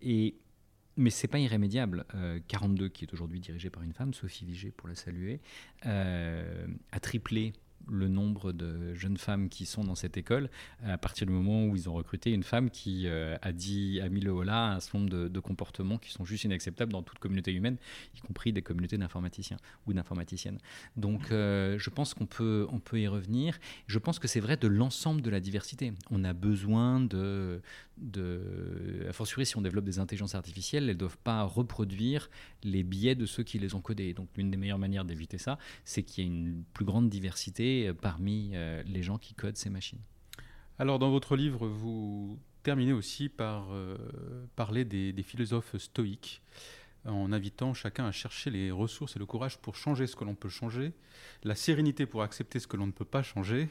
et 0.00 0.36
mais 0.96 1.10
c'est 1.10 1.28
pas 1.28 1.38
irrémédiable. 1.38 2.04
42, 2.48 2.88
qui 2.88 3.04
est 3.04 3.12
aujourd'hui 3.12 3.40
dirigé 3.40 3.70
par 3.70 3.82
une 3.82 3.92
femme, 3.92 4.12
Sophie 4.12 4.44
Vigée 4.44 4.70
pour 4.70 4.88
la 4.88 4.94
saluer, 4.94 5.40
a 5.82 7.00
triplé 7.00 7.52
le 7.88 8.08
nombre 8.08 8.52
de 8.52 8.94
jeunes 8.94 9.16
femmes 9.16 9.48
qui 9.48 9.66
sont 9.66 9.84
dans 9.84 9.94
cette 9.94 10.16
école 10.16 10.50
à 10.84 10.98
partir 10.98 11.26
du 11.26 11.32
moment 11.32 11.66
où 11.66 11.76
ils 11.76 11.88
ont 11.88 11.94
recruté 11.94 12.30
une 12.32 12.42
femme 12.42 12.70
qui 12.70 13.06
euh, 13.06 13.36
a 13.42 13.52
dit, 13.52 14.00
a 14.00 14.08
mis 14.08 14.20
le 14.20 14.30
holà 14.30 14.72
à 14.72 14.74
un 14.74 14.80
certain 14.80 14.98
nombre 14.98 15.28
de, 15.28 15.40
comportements 15.40 15.98
qui 15.98 16.10
sont 16.10 16.24
juste 16.24 16.44
inacceptables 16.44 16.92
dans 16.92 17.02
toute 17.02 17.18
communauté 17.18 17.52
humaine, 17.52 17.76
y 18.14 18.20
compris 18.20 18.52
des 18.52 18.62
communautés 18.62 18.98
d'informaticiens 18.98 19.56
ou 19.86 19.92
d'informaticiennes. 19.92 20.58
Donc 20.96 21.30
euh, 21.30 21.78
je 21.78 21.90
pense 21.90 22.14
qu'on 22.14 22.26
peut, 22.26 22.66
on 22.70 22.78
peut 22.78 23.00
y 23.00 23.08
revenir. 23.08 23.58
Je 23.86 23.98
pense 23.98 24.18
que 24.18 24.28
c'est 24.28 24.40
vrai 24.40 24.56
de 24.56 24.68
l'ensemble 24.68 25.22
de 25.22 25.30
la 25.30 25.40
diversité. 25.40 25.92
On 26.10 26.24
a 26.24 26.32
besoin 26.32 27.00
de, 27.00 27.62
de, 28.00 29.06
a 29.08 29.12
fortiori 29.12 29.46
si 29.46 29.56
on 29.56 29.62
développe 29.62 29.84
des 29.84 29.98
intelligences 29.98 30.34
artificielles, 30.34 30.84
elles 30.84 30.90
ne 30.90 30.98
doivent 30.98 31.18
pas 31.18 31.42
reproduire 31.42 32.30
les 32.62 32.82
biais 32.82 33.14
de 33.14 33.26
ceux 33.26 33.42
qui 33.42 33.58
les 33.58 33.74
ont 33.74 33.80
codées. 33.80 34.14
Donc 34.14 34.28
l'une 34.36 34.50
des 34.50 34.56
meilleures 34.56 34.78
manières 34.78 35.04
d'éviter 35.04 35.38
ça, 35.38 35.58
c'est 35.84 36.02
qu'il 36.02 36.24
y 36.24 36.26
ait 36.26 36.30
une 36.30 36.64
plus 36.72 36.84
grande 36.84 37.08
diversité 37.08 37.88
euh, 37.88 37.94
parmi 37.94 38.50
euh, 38.54 38.82
les 38.86 39.02
gens 39.02 39.18
qui 39.18 39.34
codent 39.34 39.56
ces 39.56 39.70
machines. 39.70 40.00
Alors 40.78 40.98
dans 40.98 41.10
votre 41.10 41.36
livre, 41.36 41.68
vous 41.68 42.38
terminez 42.62 42.92
aussi 42.92 43.28
par 43.28 43.68
euh, 43.72 43.96
parler 44.56 44.84
des, 44.84 45.22
philosophes 45.22 45.76
stoïques 45.76 46.42
en 47.06 47.32
invitant 47.32 47.74
chacun 47.74 48.06
à 48.06 48.12
chercher 48.12 48.50
les 48.50 48.70
ressources 48.70 49.16
et 49.16 49.18
le 49.18 49.26
courage 49.26 49.58
pour 49.58 49.76
changer 49.76 50.06
ce 50.06 50.16
que 50.16 50.24
l'on 50.24 50.34
peut 50.34 50.48
changer, 50.48 50.92
la 51.44 51.54
sérénité 51.54 52.06
pour 52.06 52.22
accepter 52.22 52.58
ce 52.58 52.66
que 52.66 52.76
l'on 52.76 52.86
ne 52.86 52.92
peut 52.92 53.04
pas 53.04 53.22
changer, 53.22 53.68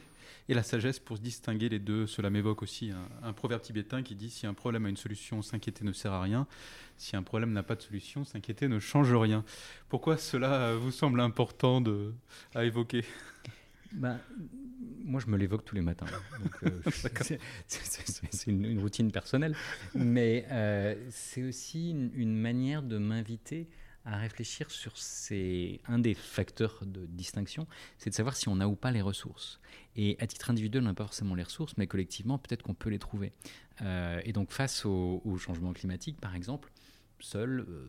et 0.48 0.54
la 0.54 0.62
sagesse 0.62 0.98
pour 0.98 1.16
se 1.16 1.22
distinguer 1.22 1.68
les 1.68 1.78
deux. 1.78 2.06
Cela 2.06 2.30
m'évoque 2.30 2.62
aussi 2.62 2.92
un, 3.22 3.32
proverbe 3.32 3.62
tibétain 3.62 4.02
qui 4.02 4.14
dit 4.14 4.30
si 4.30 4.46
un 4.46 4.54
problème 4.54 4.86
a 4.86 4.88
une 4.88 4.96
solution, 4.96 5.42
s'inquiéter 5.42 5.84
ne 5.84 5.92
sert 5.92 6.12
à 6.12 6.22
rien. 6.22 6.46
Si 6.96 7.16
un 7.16 7.22
problème 7.22 7.52
n'a 7.52 7.62
pas 7.62 7.76
de 7.76 7.82
solution, 7.82 8.24
s'inquiéter 8.24 8.68
ne 8.68 8.78
change 8.78 9.12
rien. 9.14 9.44
Pourquoi 9.88 10.16
cela 10.16 10.74
vous 10.74 10.90
semble 10.90 11.20
important 11.20 11.82
à 12.54 12.64
évoquer? 12.64 13.04
Ben, 13.92 14.18
moi, 15.04 15.20
je 15.20 15.26
me 15.26 15.36
l'évoque 15.36 15.64
tous 15.64 15.74
les 15.74 15.80
matins. 15.80 16.06
Euh, 16.62 16.80
c'est 17.66 18.46
une, 18.46 18.78
routine 18.78 19.10
personnelle. 19.10 19.56
Mais 19.94 20.46
euh, 20.50 20.94
c'est 21.10 21.42
aussi 21.42 21.90
une, 21.90 22.36
manière 22.36 22.82
de 22.82 22.98
m'inviter 22.98 23.68
à 24.04 24.16
réfléchir 24.16 24.70
sur 24.70 24.96
ces, 24.96 25.80
un 25.86 25.98
des 25.98 26.14
facteurs 26.14 26.80
de 26.86 27.04
distinction, 27.06 27.66
c'est 27.98 28.10
de 28.10 28.14
savoir 28.14 28.34
si 28.34 28.48
on 28.48 28.58
a 28.60 28.66
ou 28.66 28.74
pas 28.74 28.90
les 28.90 29.02
ressources. 29.02 29.60
Et 29.94 30.16
à 30.20 30.26
titre 30.26 30.50
individuel, 30.50 30.82
on 30.82 30.86
n'a 30.86 30.94
pas 30.94 31.04
forcément 31.04 31.34
les 31.34 31.42
ressources, 31.42 31.76
mais 31.76 31.86
collectivement, 31.86 32.38
peut-être 32.38 32.62
qu'on 32.62 32.74
peut 32.74 32.88
les 32.88 32.98
trouver. 32.98 33.32
Euh, 33.82 34.20
et 34.24 34.32
donc, 34.32 34.52
face 34.52 34.86
au, 34.86 35.36
changement 35.38 35.72
climatique, 35.72 36.18
par 36.20 36.34
exemple, 36.34 36.70
seul, 37.18 37.60
euh, 37.68 37.88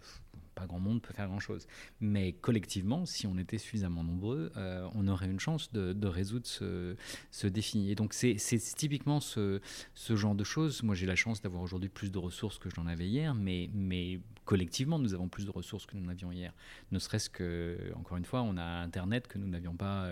pas 0.55 0.67
grand 0.67 0.79
monde 0.79 1.01
peut 1.01 1.13
faire 1.13 1.27
grand-chose. 1.27 1.67
Mais 1.99 2.33
collectivement, 2.33 3.05
si 3.05 3.27
on 3.27 3.37
était 3.37 3.57
suffisamment 3.57 4.03
nombreux, 4.03 4.51
euh, 4.57 4.87
on 4.95 5.07
aurait 5.07 5.29
une 5.29 5.39
chance 5.39 5.71
de, 5.71 6.07
résoudre 6.07 6.45
ce, 6.45 7.47
défi. 7.47 7.89
Et 7.89 7.95
donc 7.95 8.13
c'est 8.13 8.37
typiquement 8.75 9.19
ce, 9.19 9.61
ce, 9.93 10.15
genre 10.15 10.35
de 10.35 10.43
choses. 10.43 10.83
Moi 10.83 10.95
j'ai 10.95 11.05
la 11.05 11.15
chance 11.15 11.41
d'avoir 11.41 11.61
aujourd'hui 11.61 11.89
plus 11.89 12.11
de 12.11 12.17
ressources 12.17 12.57
que 12.57 12.69
je 12.69 12.79
n'en 12.79 12.87
avais 12.87 13.07
hier, 13.07 13.33
mais, 13.33 14.19
collectivement, 14.45 14.99
nous 14.99 15.13
avons 15.13 15.29
plus 15.29 15.45
de 15.45 15.51
ressources 15.51 15.85
que 15.85 15.95
nous 15.95 16.05
n'avions 16.05 16.31
hier. 16.31 16.53
Ne 16.91 16.99
serait-ce 16.99 17.29
que, 17.29 17.77
encore 17.95 18.17
une 18.17 18.25
fois, 18.25 18.41
on 18.41 18.57
a 18.57 18.63
Internet 18.63 19.27
que 19.27 19.37
nous 19.37 19.47
n'avions 19.47 19.75
pas 19.75 20.09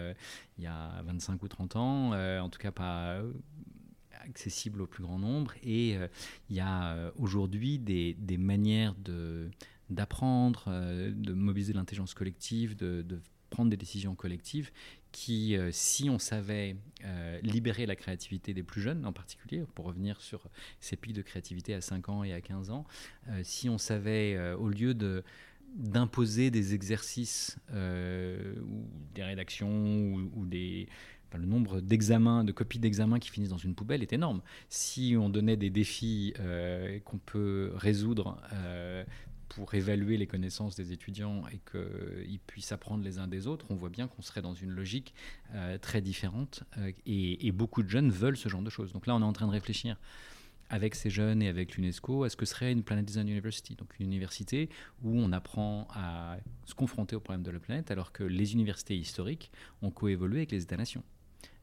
il 0.57 0.63
y 0.63 0.67
a 0.67 1.01
25 1.03 1.41
ou 1.43 1.47
30 1.47 1.75
ans, 1.75 2.11
en 2.13 2.49
tout 2.49 2.59
cas 2.59 2.71
pas 2.71 3.21
accessible 4.21 4.81
au 4.81 4.87
plus 4.87 5.03
grand 5.03 5.19
nombre. 5.19 5.53
Et 5.63 5.97
il 6.49 6.55
y 6.55 6.59
a 6.59 7.11
aujourd'hui 7.17 7.79
des, 7.79 8.37
manières 8.37 8.95
de 8.95 9.49
d'apprendre, 9.89 10.69
de 10.69 11.33
mobiliser 11.33 11.73
l'intelligence 11.73 12.13
collective, 12.13 12.75
de, 12.75 13.03
prendre 13.49 13.69
des 13.69 13.77
décisions 13.77 14.15
collectives 14.15 14.71
qui, 15.11 15.57
euh, 15.57 15.69
si 15.71 16.09
on 16.09 16.19
savait 16.19 16.75
euh, 17.03 17.39
libérer 17.41 17.85
la 17.85 17.95
créativité 17.95 18.53
des 18.53 18.63
plus 18.63 18.81
jeunes 18.81 19.05
en 19.05 19.13
particulier, 19.13 19.63
pour 19.75 19.85
revenir 19.85 20.21
sur 20.21 20.47
ces 20.79 20.95
pics 20.95 21.13
de 21.13 21.21
créativité 21.21 21.73
à 21.73 21.81
5 21.81 22.09
ans 22.09 22.23
et 22.23 22.33
à 22.33 22.41
15 22.41 22.69
ans, 22.69 22.85
euh, 23.29 23.41
si 23.43 23.69
on 23.69 23.77
savait, 23.77 24.53
au 24.53 24.69
lieu 24.69 24.93
de 24.93 25.23
d'imposer 25.75 26.49
des 26.49 26.73
exercices 26.73 27.59
ou 27.71 28.87
des 29.13 29.23
rédactions 29.23 30.29
ou, 30.35 30.45
des 30.47 30.87
le 31.37 31.45
nombre 31.45 31.79
d'examens, 31.79 32.43
de 32.43 32.51
copies 32.51 32.79
d'examens 32.79 33.19
qui 33.19 33.29
finissent 33.29 33.51
dans 33.51 33.57
une 33.57 33.75
poubelle 33.75 34.01
est 34.01 34.13
énorme. 34.13 34.41
Si 34.69 35.15
on 35.15 35.29
donnait 35.29 35.57
des 35.57 35.69
défis 35.69 36.33
qu'on 37.05 37.19
peut 37.19 37.71
résoudre 37.75 38.41
pour 39.49 39.73
évaluer 39.73 40.17
les 40.17 40.27
connaissances 40.27 40.75
des 40.75 40.91
étudiants 40.93 41.43
et 41.51 41.59
qu'ils 41.71 42.39
puissent 42.39 42.71
apprendre 42.71 43.03
les 43.03 43.17
uns 43.17 43.27
des 43.27 43.47
autres, 43.47 43.65
on 43.69 43.75
voit 43.75 43.89
bien 43.89 44.07
qu'on 44.07 44.21
serait 44.21 44.41
dans 44.41 44.53
une 44.53 44.71
logique 44.71 45.13
euh, 45.53 45.77
très 45.77 46.01
différente 46.01 46.63
euh, 46.77 46.91
et, 47.05 47.51
beaucoup 47.51 47.83
de 47.83 47.89
jeunes 47.89 48.11
veulent 48.11 48.37
ce 48.37 48.47
genre 48.47 48.61
de 48.61 48.69
choses. 48.69 48.93
Donc 48.93 49.07
là, 49.07 49.15
on 49.15 49.21
est 49.21 49.25
en 49.25 49.33
train 49.33 49.47
de 49.47 49.51
réfléchir 49.51 49.97
avec 50.69 50.93
ces 50.93 51.09
jeunes 51.09 51.41
et 51.41 51.47
avec 51.47 51.75
l'UNESCO 51.75 52.23
à 52.23 52.29
ce 52.29 52.37
que 52.37 52.45
serait 52.45 52.71
une 52.71 52.83
Planet 52.83 53.03
Design 53.03 53.27
University, 53.27 53.75
donc 53.75 53.99
une 53.99 54.05
université 54.05 54.69
où 55.03 55.19
on 55.19 55.31
apprend 55.31 55.87
à 55.93 56.37
se 56.65 56.75
confronter 56.75 57.15
aux 57.15 57.19
problèmes 57.19 57.43
de 57.43 57.51
la 57.51 57.59
planète 57.59 57.89
alors 57.89 58.11
que 58.11 58.23
les 58.23 58.53
universités 58.53 58.95
historiques 58.95 59.51
ont 59.81 59.89
coévolué 59.89 60.39
avec 60.39 60.51
les 60.51 60.61
États-nations 60.61 61.03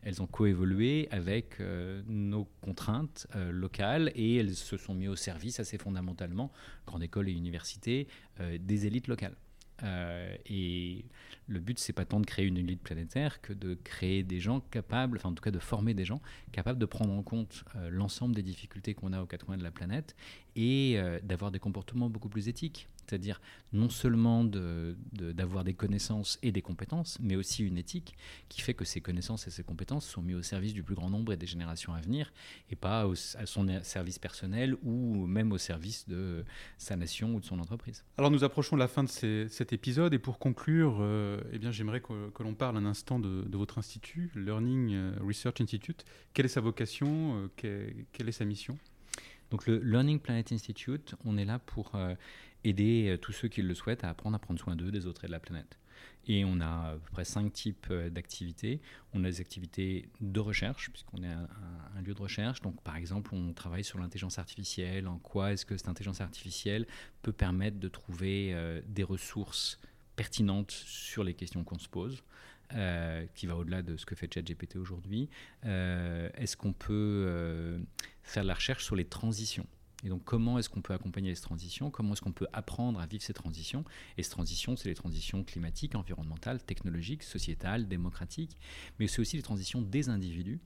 elles 0.06 0.22
ont 0.22 0.28
coévolué 0.28 1.08
avec 1.10 1.58
euh, 1.58 2.00
nos 2.06 2.44
contraintes 2.60 3.26
euh, 3.34 3.50
locales 3.50 4.12
et 4.14 4.36
elles 4.36 4.54
se 4.54 4.76
sont 4.76 4.94
mises 4.94 5.08
au 5.08 5.16
service 5.16 5.58
assez 5.58 5.78
fondamentalement, 5.78 6.52
grande 6.86 7.02
école 7.02 7.28
et 7.28 7.32
université, 7.32 8.06
euh, 8.38 8.56
des 8.60 8.86
élites 8.86 9.08
locales. 9.08 9.36
et 10.46 11.04
le 11.48 11.58
but, 11.58 11.78
c'est 11.80 11.92
pas 11.92 12.04
tant 12.04 12.20
de 12.20 12.24
créer 12.24 12.46
une 12.46 12.56
élite 12.56 12.82
planétaire 12.82 13.40
que 13.40 13.52
de 13.52 13.74
créer 13.74 14.22
des 14.22 14.38
gens 14.38 14.60
capables, 14.60 15.18
enfin 15.18 15.30
en 15.30 15.34
tout 15.34 15.42
cas 15.42 15.50
de 15.50 15.58
former 15.58 15.92
des 15.92 16.04
gens 16.04 16.22
capables 16.52 16.78
de 16.78 16.86
prendre 16.86 17.12
en 17.12 17.22
compte 17.22 17.64
l'ensemble 17.90 18.34
des 18.34 18.42
difficultés 18.42 18.94
qu'on 18.94 19.12
a 19.12 19.20
aux 19.20 19.26
quatre 19.26 19.44
coins 19.44 19.58
de 19.58 19.62
la 19.64 19.70
planète 19.70 20.16
et 20.54 20.98
d'avoir 21.22 21.50
des 21.50 21.58
comportements 21.58 22.08
beaucoup 22.08 22.30
plus 22.30 22.48
éthiques 22.48 22.88
c'est-à-dire 23.06 23.40
non 23.72 23.88
seulement 23.88 24.44
d'avoir 24.44 25.64
de, 25.64 25.70
des 25.70 25.74
connaissances 25.74 26.38
et 26.42 26.52
des 26.52 26.62
compétences, 26.62 27.18
mais 27.20 27.36
aussi 27.36 27.64
une 27.64 27.78
éthique 27.78 28.16
qui 28.48 28.60
fait 28.60 28.74
que 28.74 28.84
ces 28.84 29.00
connaissances 29.00 29.46
et 29.46 29.50
ces 29.50 29.62
compétences 29.62 30.06
sont 30.06 30.22
mises 30.22 30.36
au 30.36 30.42
service 30.42 30.72
du 30.72 30.82
plus 30.82 30.94
grand 30.94 31.10
nombre 31.10 31.32
et 31.32 31.36
des 31.36 31.46
générations 31.46 31.92
à 31.94 32.00
venir, 32.00 32.32
et 32.70 32.76
pas 32.76 33.06
à 33.38 33.46
son 33.46 33.66
service 33.82 34.18
personnel 34.18 34.76
ou 34.82 35.26
même 35.26 35.52
au 35.52 35.58
service 35.58 36.08
de 36.08 36.44
sa 36.78 36.96
nation 36.96 37.34
ou 37.34 37.40
de 37.40 37.44
son 37.44 37.58
entreprise. 37.58 38.04
Alors 38.18 38.30
nous 38.30 38.44
approchons 38.44 38.76
de 38.76 38.80
la 38.80 38.88
fin 38.88 39.04
de 39.04 39.46
cet 39.48 39.72
épisode, 39.72 40.14
et 40.14 40.18
pour 40.18 40.38
conclure, 40.38 40.98
euh, 41.00 41.40
eh 41.52 41.58
bien 41.58 41.70
j'aimerais 41.70 42.00
que, 42.00 42.42
l'on 42.42 42.54
parle 42.54 42.76
un 42.76 42.86
instant 42.86 43.18
de, 43.18 43.56
votre 43.56 43.78
institut, 43.78 44.30
Learning 44.34 44.92
euh, 44.92 45.12
Research 45.20 45.60
Institute. 45.60 46.04
Quelle 46.34 46.46
est 46.46 46.50
sa 46.50 46.60
vocation 46.60 47.48
euh, 47.64 47.92
quelle, 48.12 48.28
est 48.28 48.32
sa 48.32 48.44
mission? 48.44 48.78
Donc 49.50 49.66
le 49.66 49.78
Learning 49.78 50.18
Planet 50.18 50.52
Institute, 50.52 51.14
on 51.24 51.38
est 51.38 51.44
là 51.44 51.58
pour 51.58 51.92
aider 52.68 53.08
euh, 53.08 53.16
tous 53.16 53.32
ceux 53.32 53.48
qui 53.48 53.62
le 53.62 53.74
souhaitent 53.74 54.04
à 54.04 54.10
apprendre 54.10 54.36
à 54.36 54.38
prendre 54.38 54.60
soin 54.60 54.76
d'eux, 54.76 54.90
des 54.90 55.06
autres 55.06 55.24
et 55.24 55.26
de 55.26 55.32
la 55.32 55.40
planète. 55.40 55.78
Et 56.28 56.44
on 56.44 56.60
a 56.60 56.90
à 56.90 56.92
peu 56.94 57.10
près 57.12 57.24
cinq 57.24 57.52
types 57.52 57.86
euh, 57.90 58.10
d'activités. 58.10 58.80
On 59.14 59.24
a 59.24 59.28
des 59.28 59.40
activités 59.40 60.08
de 60.20 60.40
recherche, 60.40 60.90
puisqu'on 60.90 61.22
est 61.22 61.28
un, 61.28 62.02
lieu 62.02 62.14
de 62.14 62.20
recherche. 62.20 62.60
Donc, 62.62 62.80
par 62.82 62.96
exemple, 62.96 63.34
on 63.34 63.52
travaille 63.52 63.84
sur 63.84 63.98
l'intelligence 63.98 64.38
artificielle. 64.38 65.06
En 65.06 65.18
quoi 65.18 65.52
est-ce 65.52 65.64
que 65.64 65.76
cette 65.76 65.88
intelligence 65.88 66.20
artificielle 66.20 66.86
peut 67.22 67.32
permettre 67.32 67.78
de 67.78 67.88
trouver 67.88 68.52
euh, 68.52 68.80
des 68.86 69.04
ressources 69.04 69.78
pertinentes 70.16 70.70
sur 70.70 71.24
les 71.24 71.34
questions 71.34 71.62
qu'on 71.64 71.78
se 71.78 71.88
pose 71.88 72.22
qui 73.36 73.46
va 73.46 73.54
au-delà 73.54 73.80
de 73.82 73.96
ce 73.96 74.04
que 74.04 74.16
fait 74.16 74.28
ChatGPT 74.32 74.74
aujourd'hui? 74.74 75.28
est-ce 75.62 76.56
qu'on 76.56 76.72
peut 76.72 77.78
faire 78.24 78.42
de 78.42 78.48
la 78.48 78.54
recherche 78.54 78.84
sur 78.84 78.96
les 78.96 79.04
transitions? 79.04 79.68
Et 80.06 80.08
donc, 80.08 80.22
comment 80.22 80.56
est-ce 80.56 80.68
qu'on 80.68 80.82
peut 80.82 80.92
accompagner 80.92 81.34
ces 81.34 81.42
transitions? 81.42 81.90
Comment 81.90 82.12
est-ce 82.12 82.20
qu'on 82.20 82.30
peut 82.30 82.46
apprendre 82.52 83.00
à 83.00 83.06
vivre 83.06 83.24
ces 83.24 83.32
transitions? 83.32 83.84
Et 84.16 84.22
ces 84.22 84.30
transitions, 84.30 84.76
c'est 84.76 84.88
les 84.88 84.94
transitions 84.94 85.42
climatiques, 85.42 85.96
environnementales, 85.96 86.62
technologiques, 86.62 87.24
sociétales, 87.24 87.88
démocratiques, 87.88 88.56
mais 89.00 89.08
c'est 89.08 89.20
aussi 89.20 89.34
les 89.36 89.42
transitions 89.42 89.82
des 89.82 90.08
individus. 90.08 90.60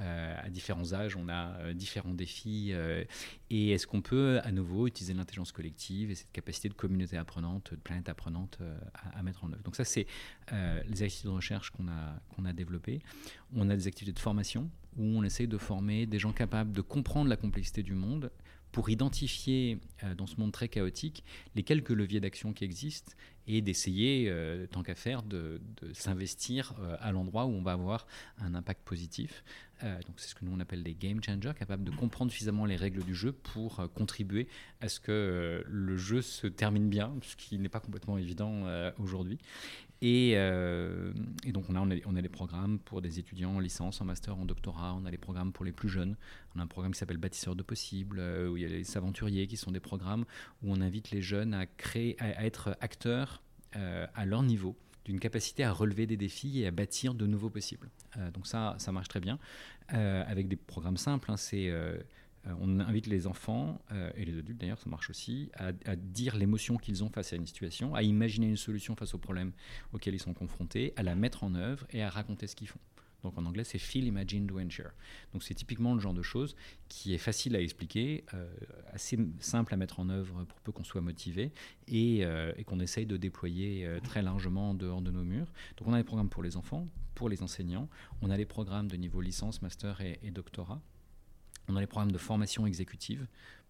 Euh, 0.00 0.34
à 0.42 0.48
différents 0.48 0.94
âges, 0.94 1.14
on 1.16 1.28
a 1.28 1.58
euh, 1.58 1.74
différents 1.74 2.14
défis. 2.14 2.70
Euh, 2.72 3.04
et 3.50 3.72
est-ce 3.72 3.86
qu'on 3.86 4.00
peut 4.00 4.40
à 4.44 4.50
nouveau 4.50 4.86
utiliser 4.86 5.12
l'intelligence 5.12 5.52
collective 5.52 6.10
et 6.10 6.14
cette 6.14 6.32
capacité 6.32 6.70
de 6.70 6.74
communauté 6.74 7.18
apprenante, 7.18 7.72
de 7.72 7.80
planète 7.80 8.08
apprenante 8.08 8.58
à, 8.94 9.22
mettre 9.22 9.44
en 9.44 9.52
œuvre? 9.52 9.62
Donc 9.62 9.76
ça, 9.76 9.84
c'est 9.84 10.06
les 10.50 11.02
activités 11.02 11.28
de 11.28 11.34
recherche 11.34 11.70
qu'on 11.70 11.88
a, 11.88 12.18
qu'on 12.34 12.46
a 12.46 12.54
développées. 12.54 13.02
On 13.54 13.68
a 13.68 13.76
des 13.76 13.86
activités 13.86 14.14
de 14.14 14.18
formation 14.18 14.70
où 14.96 15.04
on 15.04 15.22
essaye 15.22 15.48
de 15.48 15.58
former 15.58 16.06
des 16.06 16.18
gens 16.18 16.32
capables 16.32 16.72
de 16.72 16.80
comprendre 16.80 17.28
la 17.28 17.36
complexité 17.36 17.82
du 17.82 17.94
monde 17.94 18.30
pour 18.72 18.90
identifier 18.90 19.78
euh, 20.04 20.14
dans 20.14 20.26
ce 20.26 20.36
monde 20.38 20.52
très 20.52 20.68
chaotique 20.68 21.24
les 21.54 21.62
quelques 21.62 21.90
leviers 21.90 22.20
d'action 22.20 22.52
qui 22.52 22.64
existent 22.64 23.12
et 23.48 23.62
d'essayer, 23.62 24.26
euh, 24.28 24.66
tant 24.66 24.82
qu'à 24.82 24.94
faire, 24.94 25.22
de, 25.22 25.60
s'investir 25.92 26.74
euh, 26.80 26.96
à 27.00 27.12
l'endroit 27.12 27.46
où 27.46 27.50
on 27.50 27.62
va 27.62 27.72
avoir 27.72 28.06
un 28.38 28.54
impact 28.54 28.82
positif. 28.84 29.44
donc 29.82 30.16
c'est 30.16 30.28
ce 30.28 30.34
que 30.34 30.44
nous 30.44 30.52
on 30.52 30.60
appelle 30.60 30.82
des 30.82 30.94
game 30.94 31.22
changers, 31.22 31.52
capables 31.56 31.84
de 31.84 31.90
comprendre 31.90 32.30
suffisamment 32.30 32.64
les 32.64 32.76
règles 32.76 33.04
du 33.04 33.14
jeu 33.14 33.32
pour 33.32 33.88
contribuer 33.94 34.48
à 34.80 34.88
ce 34.88 35.00
que 35.00 35.64
le 35.66 35.96
jeu 35.96 36.22
se 36.22 36.46
termine 36.46 36.88
bien, 36.88 37.14
ce 37.22 37.36
qui 37.36 37.58
n'est 37.58 37.68
pas 37.68 37.80
complètement 37.80 38.18
évident 38.18 38.64
aujourd'hui. 38.98 39.38
Euh, 40.02 41.12
et, 41.44 41.52
donc, 41.52 41.64
on 41.68 41.74
a, 41.74 41.80
on, 41.80 42.16
a, 42.16 42.22
des 42.22 42.28
programmes 42.28 42.78
pour 42.78 43.00
des 43.00 43.18
étudiants 43.18 43.56
en 43.56 43.60
licence, 43.60 44.00
en 44.00 44.04
master, 44.04 44.36
en 44.36 44.44
doctorat. 44.44 44.94
On 44.94 45.04
a 45.06 45.10
des 45.10 45.18
programmes 45.18 45.52
pour 45.52 45.64
les 45.64 45.72
plus 45.72 45.88
jeunes. 45.88 46.16
On 46.54 46.60
a 46.60 46.62
un 46.62 46.66
programme 46.66 46.92
qui 46.92 46.98
s'appelle 46.98 47.16
Bâtisseurs 47.16 47.56
de 47.56 47.62
possibles, 47.62 48.18
euh, 48.18 48.48
où 48.48 48.56
il 48.56 48.62
y 48.62 48.66
a 48.66 48.68
les 48.68 48.96
aventuriers 48.96 49.46
qui 49.46 49.56
sont 49.56 49.70
des 49.70 49.80
programmes 49.80 50.24
où 50.62 50.72
on 50.72 50.80
invite 50.80 51.10
les 51.10 51.22
jeunes 51.22 51.54
à, 51.54 51.66
créer, 51.66 52.16
à, 52.20 52.44
être 52.44 52.76
acteurs 52.80 53.42
euh, 53.76 54.06
à 54.14 54.26
leur 54.26 54.42
niveau 54.42 54.76
d'une 55.04 55.20
capacité 55.20 55.62
à 55.62 55.72
relever 55.72 56.06
des 56.06 56.16
défis 56.16 56.62
et 56.62 56.66
à 56.66 56.72
bâtir 56.72 57.14
de 57.14 57.28
nouveaux 57.28 57.50
possibles. 57.50 57.90
donc 58.34 58.44
ça, 58.44 58.74
ça 58.78 58.90
marche 58.90 59.06
très 59.06 59.20
bien, 59.20 59.38
avec 59.86 60.48
des 60.48 60.56
programmes 60.56 60.96
simples. 60.96 61.30
Hein, 61.30 61.36
c'est 61.36 61.72
on 62.60 62.80
invite 62.80 63.06
les 63.06 63.26
enfants, 63.26 63.80
euh, 63.92 64.10
et 64.16 64.24
les 64.24 64.38
adultes 64.38 64.60
d'ailleurs, 64.60 64.78
ça 64.78 64.88
marche 64.88 65.10
aussi, 65.10 65.50
à, 65.54 65.72
dire 65.96 66.36
l'émotion 66.36 66.76
qu'ils 66.76 67.02
ont 67.02 67.10
face 67.10 67.32
à 67.32 67.36
une 67.36 67.46
situation, 67.46 67.94
à 67.94 68.02
imaginer 68.02 68.46
une 68.46 68.56
solution 68.56 68.94
face 68.94 69.14
au 69.14 69.18
problème 69.18 69.52
auquel 69.92 70.14
ils 70.14 70.20
sont 70.20 70.34
confrontés, 70.34 70.92
à 70.96 71.02
la 71.02 71.14
mettre 71.14 71.44
en 71.44 71.54
œuvre 71.54 71.86
et 71.90 72.02
à 72.02 72.10
raconter 72.10 72.46
ce 72.46 72.54
qu'ils 72.54 72.68
font. 72.68 72.78
Donc 73.22 73.36
en 73.38 73.46
anglais, 73.46 73.64
c'est 73.64 73.78
Feel, 73.78 74.04
Imagine, 74.04 74.46
Do 74.46 74.60
and 74.60 74.70
Share. 74.70 74.92
Donc 75.32 75.42
c'est 75.42 75.54
typiquement 75.54 75.94
le 75.94 76.00
genre 76.00 76.14
de 76.14 76.22
choses 76.22 76.54
qui 76.88 77.14
est 77.14 77.18
facile 77.18 77.56
à 77.56 77.60
expliquer, 77.60 78.24
euh, 78.34 78.48
assez 78.92 79.18
simple 79.40 79.74
à 79.74 79.76
mettre 79.76 79.98
en 79.98 80.08
œuvre 80.08 80.44
pour 80.44 80.60
peu 80.60 80.70
qu'on 80.70 80.84
soit 80.84 81.00
motivé 81.00 81.52
et, 81.88 82.24
qu'on 82.66 82.78
essaye 82.78 83.06
de 83.06 83.16
déployer 83.16 83.88
très 84.04 84.22
largement 84.22 84.70
en 84.70 84.74
dehors 84.74 85.02
de 85.02 85.10
nos 85.10 85.24
murs. 85.24 85.50
Donc 85.78 85.88
on 85.88 85.92
a 85.92 85.98
des 85.98 86.04
programmes 86.04 86.28
pour 86.28 86.44
les 86.44 86.56
enfants, 86.56 86.86
pour 87.16 87.28
les 87.28 87.42
enseignants, 87.42 87.88
on 88.22 88.30
a 88.30 88.36
des 88.36 88.44
programmes 88.44 88.88
de 88.88 88.96
niveau 88.96 89.20
licence, 89.20 89.62
master 89.62 90.00
et 90.00 90.30
doctorat. 90.30 90.80
On 91.68 91.76
a 91.76 91.80
les 91.80 91.86
programmes 91.86 92.12
de 92.12 92.18
formation 92.18 92.66
exécutive 92.66 93.26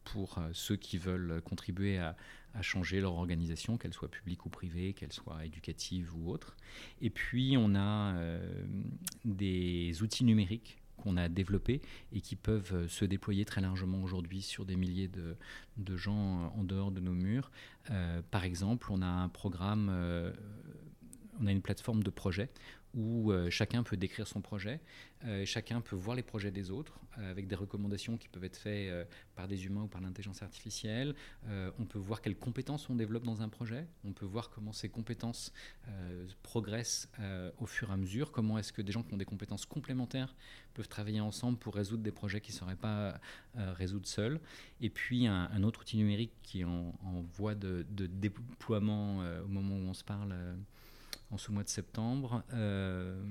pour 0.06 0.38
euh, 0.38 0.48
ceux 0.52 0.76
qui 0.76 0.98
veulent 0.98 1.40
contribuer 1.42 1.98
à, 1.98 2.16
changer 2.62 3.02
leur 3.02 3.12
organisation, 3.12 3.76
qu'elle 3.76 3.92
soit 3.92 4.10
publique 4.10 4.46
ou 4.46 4.48
privée, 4.48 4.94
qu'elle 4.94 5.12
soit 5.12 5.44
éducative 5.44 6.16
ou 6.16 6.30
autre. 6.30 6.56
Et 7.02 7.10
puis, 7.10 7.54
on 7.58 7.74
a 7.74 8.14
euh, 8.16 8.64
des 9.26 10.02
outils 10.02 10.24
numériques 10.24 10.78
qu'on 10.96 11.18
a 11.18 11.28
développés 11.28 11.82
et 12.12 12.22
qui 12.22 12.34
peuvent 12.34 12.72
euh, 12.72 12.88
se 12.88 13.04
déployer 13.04 13.44
très 13.44 13.60
largement 13.60 14.02
aujourd'hui 14.02 14.40
sur 14.40 14.64
des 14.64 14.76
milliers 14.76 15.08
de, 15.08 15.96
gens 15.98 16.50
en 16.56 16.64
dehors 16.64 16.92
de 16.92 17.00
nos 17.00 17.12
murs. 17.12 17.50
par 18.30 18.44
exemple, 18.44 18.88
on 18.90 19.02
a 19.02 19.06
un 19.06 19.28
programme, 19.28 19.90
on 21.38 21.46
a 21.46 21.52
une 21.52 21.60
plateforme 21.60 22.02
de 22.02 22.10
projet 22.10 22.48
où 22.96 23.32
chacun 23.50 23.82
peut 23.82 23.96
décrire 23.96 24.26
son 24.26 24.40
projet, 24.40 24.80
chacun 25.44 25.80
peut 25.80 25.96
voir 25.96 26.16
les 26.16 26.22
projets 26.22 26.50
des 26.50 26.70
autres, 26.70 26.98
avec 27.16 27.46
des 27.46 27.54
recommandations 27.54 28.16
qui 28.16 28.28
peuvent 28.28 28.44
être 28.44 28.56
faites 28.56 29.08
par 29.34 29.48
des 29.48 29.66
humains 29.66 29.82
ou 29.82 29.86
par 29.86 30.00
l'intelligence 30.00 30.42
artificielle. 30.42 31.14
on 31.78 31.84
peut 31.84 31.98
voir 31.98 32.22
quelles 32.22 32.36
compétences 32.36 32.88
on 32.88 32.94
développe 32.94 33.24
dans 33.24 33.42
un 33.42 33.48
projet, 33.48 33.86
on 34.04 34.12
peut 34.12 34.24
voir 34.24 34.50
comment 34.50 34.72
ces 34.72 34.88
compétences 34.88 35.52
progressent 36.42 37.08
au 37.58 37.66
fur 37.66 37.90
et 37.90 37.92
à 37.92 37.96
mesure, 37.96 38.32
comment 38.32 38.58
est-ce 38.58 38.72
que 38.72 38.82
des 38.82 38.92
gens 38.92 39.02
qui 39.02 39.12
ont 39.12 39.18
des 39.18 39.24
compétences 39.26 39.66
complémentaires 39.66 40.34
peuvent 40.74 40.88
travailler 40.88 41.20
ensemble 41.20 41.58
pour 41.58 41.74
résoudre 41.74 42.02
des 42.02 42.12
projets 42.12 42.40
qui 42.40 42.52
ne 42.52 42.56
seraient 42.56 42.76
pas 42.76 43.20
résoudre 43.54 44.06
seuls. 44.06 44.40
Et 44.80 44.90
puis 44.90 45.26
un, 45.26 45.62
autre 45.62 45.80
outil 45.80 45.96
numérique 45.98 46.32
qui 46.42 46.60
est 46.60 46.64
en, 46.64 46.94
voie 47.34 47.54
de, 47.54 47.84
déploiement 47.90 49.18
au 49.44 49.48
moment 49.48 49.76
où 49.76 49.88
on 49.88 49.94
se 49.94 50.04
parle 50.04 50.34
en 51.30 51.38
ce 51.38 51.50
mois 51.50 51.64
de 51.64 51.68
septembre. 51.68 52.44
Euh, 52.52 53.22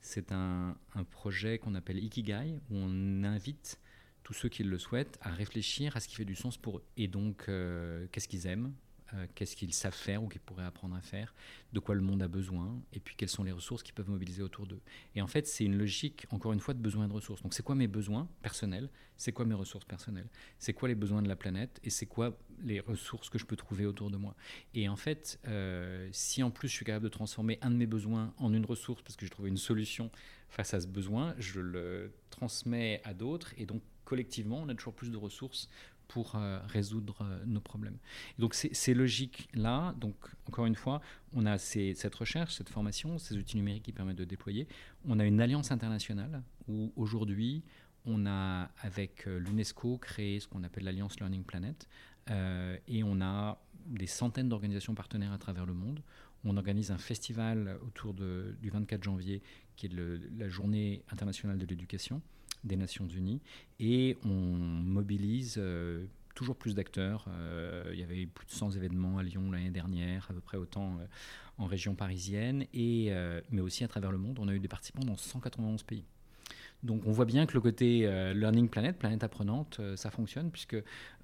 c'est 0.00 0.32
un, 0.32 0.76
projet 1.10 1.58
qu'on 1.58 1.74
appelle 1.74 1.98
Ikigai, 2.02 2.58
où 2.70 2.76
on 2.76 3.24
invite 3.24 3.78
tous 4.22 4.34
ceux 4.34 4.48
qui 4.48 4.62
le 4.62 4.78
souhaitent 4.78 5.18
à 5.22 5.30
réfléchir 5.30 5.96
à 5.96 6.00
ce 6.00 6.08
qui 6.08 6.14
fait 6.14 6.24
du 6.24 6.34
sens 6.34 6.56
pour 6.56 6.78
eux. 6.78 6.84
Et 6.96 7.08
donc, 7.08 7.44
euh, 7.48 8.06
qu'est-ce 8.12 8.28
qu'ils 8.28 8.46
aiment? 8.46 8.72
Euh, 9.14 9.26
qu'est-ce 9.34 9.56
qu'ils 9.56 9.72
savent 9.72 9.94
faire 9.94 10.22
ou 10.22 10.28
qu'ils 10.28 10.40
pourraient 10.40 10.64
apprendre 10.64 10.96
à 10.96 11.00
faire, 11.00 11.34
de 11.72 11.80
quoi 11.80 11.94
le 11.94 12.00
monde 12.00 12.22
a 12.22 12.28
besoin, 12.28 12.80
et 12.92 13.00
puis 13.00 13.14
quelles 13.16 13.28
sont 13.28 13.44
les 13.44 13.52
ressources 13.52 13.82
qu'ils 13.82 13.94
peuvent 13.94 14.10
mobiliser 14.10 14.42
autour 14.42 14.66
d'eux. 14.66 14.80
Et 15.14 15.22
en 15.22 15.26
fait, 15.26 15.46
c'est 15.46 15.64
une 15.64 15.76
logique, 15.76 16.26
encore 16.30 16.52
une 16.52 16.60
fois, 16.60 16.74
de 16.74 16.80
besoin 16.80 17.04
et 17.04 17.08
de 17.08 17.12
ressources. 17.12 17.42
Donc, 17.42 17.54
c'est 17.54 17.62
quoi 17.62 17.74
mes 17.74 17.86
besoins 17.86 18.28
personnels? 18.42 18.90
C'est 19.16 19.32
quoi 19.32 19.44
mes 19.44 19.54
ressources 19.54 19.84
personnelles? 19.84 20.28
C'est 20.58 20.72
quoi 20.72 20.88
les 20.88 20.94
besoins 20.94 21.22
de 21.22 21.28
la 21.28 21.36
planète? 21.36 21.80
Et 21.84 21.90
c'est 21.90 22.06
quoi 22.06 22.38
les 22.62 22.80
ressources 22.80 23.30
que 23.30 23.38
je 23.38 23.44
peux 23.44 23.56
trouver 23.56 23.86
autour 23.86 24.10
de 24.10 24.16
moi? 24.16 24.34
Et 24.74 24.88
en 24.88 24.96
fait, 24.96 25.38
euh, 25.46 26.08
si 26.12 26.42
en 26.42 26.50
plus 26.50 26.68
je 26.68 26.74
suis 26.74 26.84
capable 26.84 27.04
de 27.04 27.10
transformer 27.10 27.58
un 27.62 27.70
de 27.70 27.76
mes 27.76 27.86
besoins 27.86 28.34
en 28.38 28.52
une 28.52 28.64
ressource, 28.64 29.02
parce 29.02 29.16
que 29.16 29.24
j'ai 29.26 29.30
trouvé 29.30 29.48
une 29.48 29.56
solution 29.56 30.10
face 30.48 30.74
à 30.74 30.80
ce 30.80 30.86
besoin, 30.86 31.34
je 31.38 31.60
le 31.60 32.12
transmets 32.30 33.00
à 33.04 33.14
d'autres, 33.14 33.54
et 33.56 33.66
donc 33.66 33.82
collectivement, 34.04 34.60
on 34.62 34.68
a 34.68 34.74
toujours 34.74 34.94
plus 34.94 35.10
de 35.10 35.16
ressources 35.16 35.68
pour 36.08 36.36
euh, 36.36 36.58
résoudre 36.66 37.18
euh, 37.22 37.44
nos 37.46 37.60
problèmes. 37.60 37.98
donc 38.38 38.54
ces 38.54 38.94
logiques-là, 38.94 39.94
donc 39.98 40.14
encore 40.48 40.66
une 40.66 40.74
fois, 40.74 41.00
on 41.32 41.46
a 41.46 41.58
cette 41.58 42.14
recherche, 42.14 42.54
cette 42.56 42.68
formation, 42.68 43.18
ces 43.18 43.36
outils 43.36 43.56
numériques 43.56 43.84
qui 43.84 43.92
permettent 43.92 44.18
de 44.18 44.24
déployer. 44.24 44.68
On 45.06 45.18
a 45.18 45.24
une 45.24 45.40
alliance 45.40 45.70
internationale 45.72 46.42
où 46.68 46.92
aujourd'hui, 46.96 47.62
on 48.06 48.26
a 48.26 48.70
avec 48.80 49.26
euh, 49.26 49.38
l'UNESCO 49.38 49.98
créé 49.98 50.40
ce 50.40 50.48
qu'on 50.48 50.62
appelle 50.62 50.84
l'Alliance 50.84 51.18
Learning 51.18 51.44
Planet 51.44 51.88
et 52.88 53.02
on 53.04 53.20
a 53.20 53.60
des 53.84 54.06
centaines 54.06 54.48
d'organisations 54.48 54.94
partenaires 54.94 55.32
à 55.32 55.36
travers 55.36 55.66
le 55.66 55.74
monde. 55.74 56.02
On 56.42 56.56
organise 56.56 56.90
un 56.90 56.96
festival 56.96 57.78
autour 57.86 58.14
du 58.14 58.70
24 58.70 59.02
janvier 59.02 59.42
qui 59.76 59.86
est 59.86 59.92
la 60.38 60.48
journée 60.48 61.02
internationale 61.10 61.58
de 61.58 61.66
l'éducation 61.66 62.22
des 62.64 62.76
Nations 62.76 63.06
Unies 63.06 63.40
et 63.78 64.16
on 64.24 64.28
mobilise 64.28 65.56
euh, 65.58 66.06
toujours 66.34 66.56
plus 66.56 66.74
d'acteurs. 66.74 67.26
Euh, 67.28 67.90
il 67.92 68.00
y 68.00 68.02
avait 68.02 68.26
plus 68.26 68.46
de 68.46 68.50
100 68.50 68.72
événements 68.72 69.18
à 69.18 69.22
Lyon 69.22 69.50
l'année 69.50 69.70
dernière, 69.70 70.26
à 70.30 70.34
peu 70.34 70.40
près 70.40 70.56
autant 70.56 70.98
euh, 70.98 71.06
en 71.58 71.66
région 71.66 71.94
parisienne, 71.94 72.66
et, 72.74 73.12
mais 73.50 73.60
aussi 73.60 73.84
à 73.84 73.88
travers 73.88 74.10
le 74.10 74.18
monde. 74.18 74.38
On 74.40 74.48
a 74.48 74.54
eu 74.54 74.58
des 74.58 74.66
participants 74.66 75.04
dans 75.04 75.16
191 75.16 75.84
pays. 75.84 76.04
Donc 76.84 77.06
on 77.06 77.12
voit 77.12 77.24
bien 77.24 77.46
que 77.46 77.54
le 77.54 77.62
côté 77.62 78.02
euh, 78.04 78.34
Learning 78.34 78.68
Planet, 78.68 78.96
planète 78.98 79.24
apprenante, 79.24 79.78
euh, 79.80 79.96
ça 79.96 80.10
fonctionne, 80.10 80.50
puisque 80.50 80.74
euh, 80.74 80.82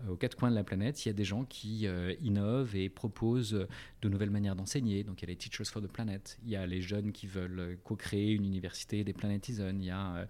aux 0.09 0.17
quatre 0.17 0.35
coins 0.35 0.51
de 0.51 0.55
la 0.55 0.65
planète, 0.65 1.05
il 1.05 1.09
y 1.09 1.11
a 1.11 1.15
des 1.15 1.25
gens 1.25 1.45
qui 1.45 1.87
innovent 2.23 2.75
et 2.75 2.89
proposent 2.89 3.67
de 4.01 4.09
nouvelles 4.09 4.31
manières 4.31 4.57
d'enseigner. 4.57 5.05
Donc 5.05 5.21
il 5.21 5.27
y 5.27 5.29
a 5.29 5.33
les 5.33 5.37
Teachers 5.37 5.67
for 5.67 5.83
the 5.83 5.87
Planet, 5.87 6.39
il 6.45 6.51
y 6.51 6.57
a 6.57 6.67
les 6.67 6.81
jeunes 6.81 7.13
qui 7.13 7.27
veulent 7.27 7.79
co-créer 7.85 8.33
une 8.33 8.47
université 8.47 9.05
des 9.05 9.13
Planetizen, 9.13 9.81
il 9.81 9.87
y 9.87 9.91
a 9.91 10.27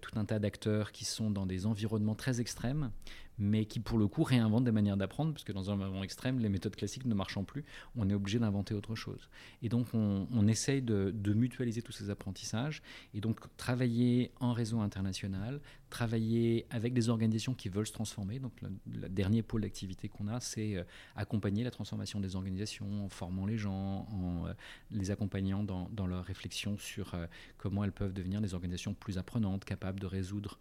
tout 0.00 0.18
un 0.18 0.24
tas 0.24 0.38
d'acteurs 0.38 0.92
qui 0.92 1.04
sont 1.04 1.30
dans 1.30 1.46
des 1.46 1.66
environnements 1.66 2.14
très 2.14 2.40
extrêmes, 2.40 2.90
mais 3.38 3.64
qui 3.64 3.80
pour 3.80 3.98
le 3.98 4.06
coup 4.06 4.22
réinventent 4.22 4.64
des 4.64 4.72
manières 4.72 4.96
d'apprendre, 4.96 5.32
parce 5.32 5.44
que 5.44 5.52
dans 5.52 5.70
un 5.70 5.74
environnement 5.74 6.04
extrême, 6.04 6.38
les 6.38 6.48
méthodes 6.48 6.76
classiques 6.76 7.04
ne 7.04 7.14
marchant 7.14 7.44
plus, 7.44 7.64
on 7.96 8.08
est 8.08 8.14
obligé 8.14 8.38
d'inventer 8.38 8.74
autre 8.74 8.94
chose. 8.94 9.28
Et 9.62 9.68
donc 9.68 9.88
on, 9.94 10.46
essaye 10.46 10.82
de, 10.82 11.12
mutualiser 11.34 11.82
tous 11.82 11.92
ces 11.92 12.10
apprentissages, 12.10 12.82
et 13.12 13.20
donc 13.20 13.40
travailler 13.56 14.30
en 14.40 14.52
réseau 14.52 14.80
international, 14.80 15.60
travailler 15.90 16.66
avec 16.70 16.92
des 16.92 17.08
organisations 17.08 17.54
qui 17.54 17.68
veulent 17.68 17.86
se 17.86 17.92
transformer. 17.92 18.38
Donc 18.38 18.52
le, 18.62 19.08
dernier 19.08 19.42
pôle 19.42 19.62
d'activité 19.62 20.08
qu'on 20.08 20.28
a, 20.28 20.40
c'est 20.40 20.76
euh, 20.76 20.84
accompagner 21.16 21.64
la 21.64 21.70
transformation 21.70 22.20
des 22.20 22.36
organisations 22.36 23.04
en 23.04 23.08
formant 23.08 23.46
les 23.46 23.58
gens, 23.58 24.06
en 24.10 24.46
euh, 24.46 24.52
les 24.90 25.10
accompagnant 25.10 25.62
dans, 25.62 25.88
dans 25.92 26.06
leur 26.06 26.24
réflexion 26.24 26.76
sur 26.78 27.14
euh, 27.14 27.26
comment 27.58 27.84
elles 27.84 27.92
peuvent 27.92 28.12
devenir 28.12 28.40
des 28.40 28.54
organisations 28.54 28.94
plus 28.94 29.18
apprenantes, 29.18 29.64
capables 29.64 30.00
de 30.00 30.06
résoudre 30.06 30.58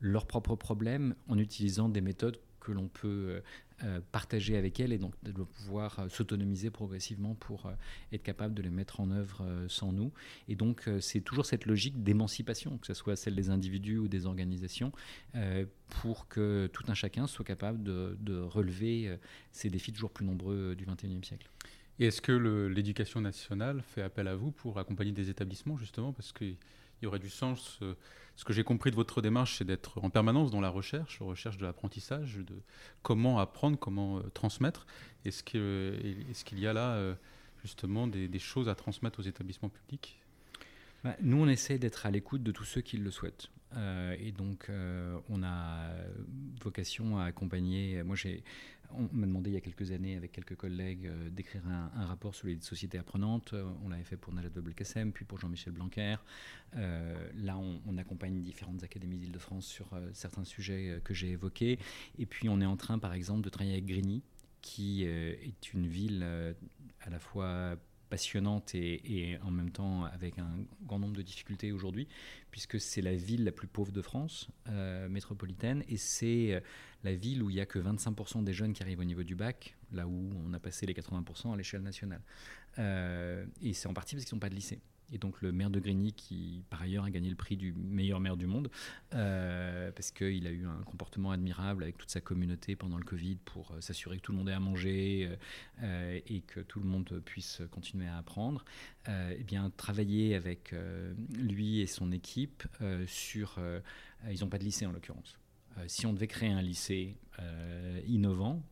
leurs 0.00 0.26
propres 0.26 0.56
problèmes 0.56 1.14
en 1.28 1.38
utilisant 1.38 1.88
des 1.88 2.00
méthodes 2.00 2.38
que 2.66 2.72
l'on 2.72 2.88
peut 2.88 3.06
euh, 3.06 3.40
euh, 3.84 4.00
partager 4.10 4.56
avec 4.56 4.80
elles 4.80 4.92
et 4.92 4.98
donc 4.98 5.14
de 5.22 5.30
pouvoir 5.30 6.00
euh, 6.00 6.08
s'autonomiser 6.08 6.70
progressivement 6.70 7.34
pour 7.34 7.70
être 8.12 8.22
capable 8.24 8.54
de 8.54 8.62
les 8.62 8.70
mettre 8.70 8.98
en 9.00 9.10
œuvre 9.10 9.46
sans 9.68 9.92
nous. 9.92 10.12
Et 10.48 10.56
donc 10.56 10.88
c'est 11.00 11.20
toujours 11.20 11.46
cette 11.46 11.66
logique 11.66 12.02
d'émancipation, 12.02 12.78
que 12.78 12.86
ce 12.86 12.94
soit 12.94 13.14
celle 13.16 13.36
des 13.36 13.50
individus 13.50 13.98
ou 13.98 14.08
des 14.08 14.26
organisations, 14.26 14.92
pour 15.88 16.28
que 16.28 16.68
tout 16.72 16.84
un 16.88 16.94
chacun 16.94 17.26
soit 17.26 17.44
capable 17.44 17.82
de, 17.82 18.16
de 18.20 18.38
relever 18.40 19.18
ces 19.52 19.70
défis 19.70 19.92
toujours 19.92 20.10
plus 20.10 20.24
nombreux 20.24 20.74
du 20.74 20.86
XXIe 20.86 21.24
siècle. 21.24 21.48
Et 21.98 22.06
est-ce 22.06 22.20
que 22.20 22.32
l'éducation 22.32 23.20
nationale 23.20 23.82
fait 23.82 24.02
appel 24.02 24.28
à 24.28 24.36
vous 24.36 24.50
pour 24.50 24.78
accompagner 24.78 25.12
des 25.12 25.30
établissements 25.30 25.76
justement? 25.76 26.12
Parce 26.12 26.32
qu'il 26.32 26.56
y 27.02 27.06
aurait 27.06 27.18
du 27.18 27.30
sens 27.30 27.80
ce 28.36 28.44
que 28.44 28.52
j'ai 28.52 28.64
compris 28.64 28.90
de 28.90 28.96
votre 28.96 29.22
démarche, 29.22 29.56
c'est 29.56 29.64
d'être 29.64 29.98
en 30.04 30.10
permanence 30.10 30.50
dans 30.50 30.60
la 30.60 30.68
recherche, 30.68 31.20
la 31.20 31.26
recherche 31.26 31.56
de 31.56 31.64
l'apprentissage, 31.64 32.36
de 32.36 32.54
comment 33.02 33.38
apprendre, 33.38 33.78
comment 33.78 34.18
euh, 34.18 34.22
transmettre. 34.34 34.86
Est-ce 35.24 35.42
qu'il 35.42 36.58
y 36.58 36.66
a 36.66 36.72
là 36.74 36.92
euh, 36.92 37.14
justement 37.64 38.06
des, 38.06 38.38
choses 38.38 38.68
à 38.68 38.74
transmettre 38.74 39.20
aux 39.20 39.22
établissements 39.22 39.70
publics? 39.70 40.20
Bah, 41.02 41.16
Nous, 41.22 41.38
on 41.38 41.48
essaie 41.48 41.78
d'être 41.78 42.04
à 42.04 42.10
l'écoute 42.10 42.42
de 42.42 42.52
tous 42.52 42.64
ceux 42.64 42.82
qui 42.82 42.98
le 42.98 43.10
souhaitent. 43.10 43.48
Euh, 43.74 44.14
et 44.20 44.32
donc, 44.32 44.70
on 45.30 45.42
a 45.42 45.88
vocation 46.62 47.18
à 47.18 47.24
accompagner. 47.24 48.02
Moi, 48.02 48.16
j'ai 48.16 48.44
on 48.94 49.08
m'a 49.12 49.26
demandé 49.26 49.50
il 49.50 49.54
y 49.54 49.56
a 49.56 49.60
quelques 49.60 49.90
années, 49.90 50.16
avec 50.16 50.32
quelques 50.32 50.56
collègues, 50.56 51.06
euh, 51.06 51.30
d'écrire 51.30 51.62
un, 51.66 52.06
rapport 52.06 52.34
sur 52.34 52.46
les 52.46 52.60
sociétés 52.60 52.98
apprenantes. 52.98 53.52
Euh, 53.52 53.68
on 53.84 53.88
l'avait 53.88 54.04
fait 54.04 54.16
pour 54.16 54.32
Najat 54.32 54.48
Belkacem, 54.48 55.12
puis 55.12 55.24
pour 55.24 55.38
Jean-Michel 55.38 55.72
Blanquer. 55.72 56.16
Euh, 56.76 57.28
là, 57.36 57.58
on, 57.58 57.96
accompagne 57.98 58.40
différentes 58.42 58.82
académies 58.82 59.16
d'Île-de-France 59.16 59.66
sur 59.66 59.88
certains 60.12 60.44
sujets 60.44 61.00
que 61.02 61.14
j'ai 61.14 61.30
évoqués. 61.30 61.78
Et 62.18 62.26
puis, 62.26 62.48
on 62.48 62.60
est 62.60 62.66
en 62.66 62.76
train, 62.76 62.98
par 62.98 63.14
exemple, 63.14 63.40
de 63.40 63.48
travailler 63.48 63.72
avec 63.72 63.86
Grigny, 63.86 64.22
qui 64.60 65.04
est 65.04 65.72
une 65.72 65.86
ville 65.86 66.22
à 67.00 67.08
la 67.08 67.18
fois 67.18 67.78
passionnante 68.08 68.74
et, 68.74 69.38
en 69.42 69.50
même 69.50 69.70
temps 69.70 70.04
avec 70.04 70.38
un 70.38 70.50
grand 70.84 70.98
nombre 70.98 71.16
de 71.16 71.22
difficultés 71.22 71.72
aujourd'hui, 71.72 72.08
puisque 72.50 72.80
c'est 72.80 73.02
la 73.02 73.14
ville 73.14 73.44
la 73.44 73.52
plus 73.52 73.66
pauvre 73.66 73.92
de 73.92 74.02
France, 74.02 74.48
euh, 74.68 75.08
métropolitaine, 75.08 75.84
et 75.88 75.96
c'est 75.96 76.54
euh, 76.54 76.60
la 77.04 77.14
ville 77.14 77.42
où 77.42 77.50
il 77.50 77.54
n'y 77.54 77.60
a 77.60 77.66
que 77.66 77.78
25% 77.78 78.44
des 78.44 78.52
jeunes 78.52 78.72
qui 78.72 78.82
arrivent 78.82 79.00
au 79.00 79.04
niveau 79.04 79.22
du 79.22 79.34
bac, 79.34 79.76
là 79.92 80.06
où 80.06 80.30
on 80.46 80.52
a 80.52 80.58
passé 80.58 80.86
les 80.86 80.94
80% 80.94 81.52
à 81.52 81.56
l'échelle 81.56 81.82
nationale. 81.82 82.22
Euh, 82.78 83.46
et 83.62 83.72
c'est 83.72 83.88
en 83.88 83.94
partie 83.94 84.14
parce 84.14 84.24
qu'ils 84.24 84.36
n'ont 84.36 84.40
pas 84.40 84.50
de 84.50 84.54
lycée 84.54 84.80
et 85.12 85.18
donc 85.18 85.40
le 85.40 85.52
maire 85.52 85.70
de 85.70 85.78
Grigny 85.78 86.12
qui 86.12 86.64
par 86.70 86.82
ailleurs 86.82 87.04
a 87.04 87.10
gagné 87.10 87.30
le 87.30 87.36
prix 87.36 87.56
du 87.56 87.72
meilleur 87.72 88.20
maire 88.20 88.36
du 88.36 88.46
monde 88.46 88.70
euh, 89.14 89.90
parce 89.92 90.10
qu'il 90.10 90.46
a 90.46 90.50
eu 90.50 90.66
un 90.66 90.82
comportement 90.84 91.30
admirable 91.30 91.84
avec 91.84 91.96
toute 91.96 92.10
sa 92.10 92.20
communauté 92.20 92.76
pendant 92.76 92.98
le 92.98 93.04
Covid 93.04 93.36
pour 93.44 93.70
euh, 93.70 93.80
s'assurer 93.80 94.16
que 94.16 94.22
tout 94.22 94.32
le 94.32 94.38
monde 94.38 94.48
ait 94.48 94.52
à 94.52 94.60
manger 94.60 95.30
euh, 95.82 96.20
et 96.26 96.40
que 96.40 96.60
tout 96.60 96.80
le 96.80 96.86
monde 96.86 97.20
puisse 97.24 97.62
continuer 97.70 98.08
à 98.08 98.18
apprendre. 98.18 98.64
et 99.06 99.36
eh 99.38 99.44
bien 99.44 99.70
travailler 99.76 100.34
avec 100.34 100.74
lui 101.36 101.80
et 101.80 101.86
son 101.86 102.10
équipe 102.12 102.64
sur 103.06 103.58
ils 104.30 104.40
n'ont 104.40 104.48
pas 104.48 104.58
de 104.58 104.64
lycée 104.64 104.86
en 104.86 104.92
l'occurrence. 104.92 105.38
si 105.86 106.06
on 106.06 106.12
devait 106.12 106.26
créer 106.26 106.50
un 106.50 106.62
lycée 106.62 107.16
innovant, 108.06 108.62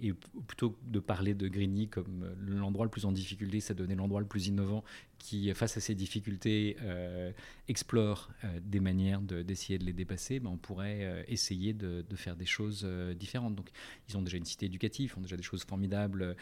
et 0.00 0.12
plutôt 0.46 0.76
de 0.86 1.00
parler 1.00 1.34
de 1.34 1.48
Grigny 1.48 1.88
comme 1.88 2.34
l'endroit 2.40 2.86
le 2.86 2.90
plus 2.90 3.04
en 3.04 3.12
difficulté, 3.12 3.60
ça 3.60 3.74
donnait 3.74 3.94
l'endroit 3.94 4.20
le 4.20 4.26
plus 4.26 4.46
innovant 4.46 4.84
qui, 5.24 5.50
face 5.54 5.78
à 5.78 5.80
ces 5.80 5.94
difficultés, 5.94 6.76
euh, 6.82 7.32
explore 7.66 8.30
des 8.60 8.78
manières 8.78 9.22
d'essayer 9.22 9.78
de, 9.78 9.84
les 9.86 9.94
dépasser, 9.94 10.38
ben 10.38 10.50
on 10.50 10.58
pourrait 10.58 11.24
essayer 11.28 11.72
de, 11.72 12.04
faire 12.14 12.36
des 12.36 12.44
choses 12.44 12.86
différentes. 13.16 13.54
Donc, 13.54 13.70
ils 14.06 14.18
ont 14.18 14.22
déjà 14.22 14.36
une 14.36 14.44
cité 14.44 14.66
éducative, 14.66 15.14
ont 15.16 15.22
déjà 15.22 15.38
des 15.38 15.42
choses 15.42 15.64
formidables 15.64 16.36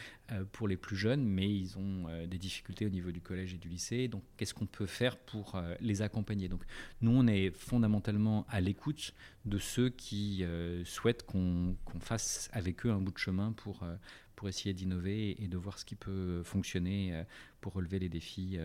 pour 0.51 0.67
les 0.67 0.77
plus 0.77 0.97
jeunes, 0.97 1.25
mais 1.25 1.49
ils 1.49 1.79
ont 1.79 2.09
des 2.27 2.39
difficultés 2.39 2.85
au 2.85 2.89
niveau 2.89 3.13
du 3.13 3.21
collège 3.21 3.55
et 3.55 3.59
du 3.59 3.69
lycée. 3.69 4.09
Donc, 4.09 4.25
qu'est-ce 4.37 4.53
qu'on 4.53 4.67
peut 4.67 4.87
faire 4.87 5.17
pour 5.17 5.63
les 5.81 6.03
accompagner? 6.03 6.49
Donc, 6.49 6.65
nous, 7.03 7.13
on 7.13 7.29
est 7.29 7.57
fondamentalement 7.57 8.45
à 8.49 8.61
l'écoute 8.61 9.15
de 9.45 9.59
ceux 9.59 9.91
qui 9.91 10.45
souhaitent 10.85 11.25
qu'on 11.25 11.77
fasse 12.01 12.51
avec 12.53 12.85
eux 12.85 12.91
un 12.91 13.01
bout 13.01 13.13
de 13.13 13.19
chemin 13.19 13.53
pour, 13.53 13.87
pour 14.35 14.49
essayer 14.49 14.75
d'innover 14.75 15.41
et 15.41 15.47
de 15.47 15.57
voir 15.57 15.79
ce 15.79 15.85
qui 15.85 15.95
peut 15.95 16.43
fonctionner 16.43 17.25
pour 17.63 17.73
relever 17.73 17.99
les 17.99 18.11
défis 18.11 18.59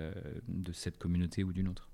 de 0.49 0.73
cette 0.73 0.97
communauté 0.97 1.45
ou 1.45 1.53
d'une 1.53 1.69
autre. 1.69 1.87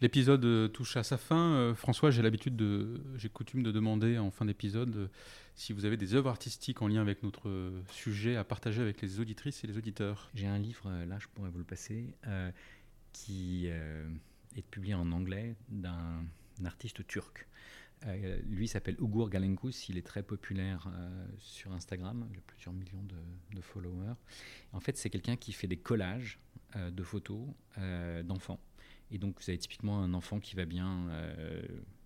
L'épisode 0.00 0.70
touche 0.72 0.96
à 0.96 1.02
sa 1.02 1.18
fin. 1.18 1.74
François, 1.74 2.12
j'ai 2.12 2.22
l'habitude 2.22 2.54
de, 2.54 3.00
j'ai 3.16 3.28
coutume 3.28 3.64
de 3.64 3.72
demander 3.72 4.16
en 4.18 4.30
fin 4.30 4.44
d'épisode 4.44 5.10
si 5.56 5.72
vous 5.72 5.84
avez 5.84 5.96
des 5.96 6.14
œuvres 6.14 6.30
artistiques 6.30 6.82
en 6.82 6.86
lien 6.86 7.00
avec 7.00 7.24
notre 7.24 7.72
sujet 7.90 8.36
à 8.36 8.44
partager 8.44 8.80
avec 8.80 9.02
les 9.02 9.18
auditrices 9.18 9.64
et 9.64 9.66
les 9.66 9.76
auditeurs. 9.76 10.30
J'ai 10.36 10.46
un 10.46 10.58
livre, 10.58 10.88
là 11.08 11.18
je 11.18 11.26
pourrais 11.34 11.50
vous 11.50 11.58
le 11.58 11.64
passer, 11.64 12.14
qui 13.12 13.66
est 13.66 14.66
publié 14.70 14.94
en 14.94 15.10
anglais 15.10 15.56
d'un 15.68 16.22
artiste 16.64 17.04
turc. 17.08 17.47
Euh, 18.06 18.40
lui 18.48 18.68
s'appelle 18.68 18.96
Ugur 19.00 19.28
Galenkus, 19.28 19.88
il 19.88 19.98
est 19.98 20.06
très 20.06 20.22
populaire 20.22 20.88
euh, 20.92 21.26
sur 21.38 21.72
Instagram, 21.72 22.28
il 22.32 22.38
a 22.38 22.42
plusieurs 22.46 22.72
millions 22.72 23.02
de, 23.02 23.60
followers. 23.60 24.14
En 24.72 24.80
fait, 24.80 24.96
c'est 24.96 25.10
quelqu'un 25.10 25.36
qui 25.36 25.52
fait 25.52 25.66
des 25.66 25.76
collages 25.76 26.38
euh, 26.76 26.90
de 26.90 27.02
photos 27.02 27.48
d'enfants. 28.24 28.60
Et 29.10 29.18
donc, 29.18 29.40
vous 29.40 29.50
avez 29.50 29.58
typiquement 29.58 30.02
un 30.02 30.14
enfant 30.14 30.38
qui 30.38 30.54
va 30.54 30.64
bien 30.64 31.08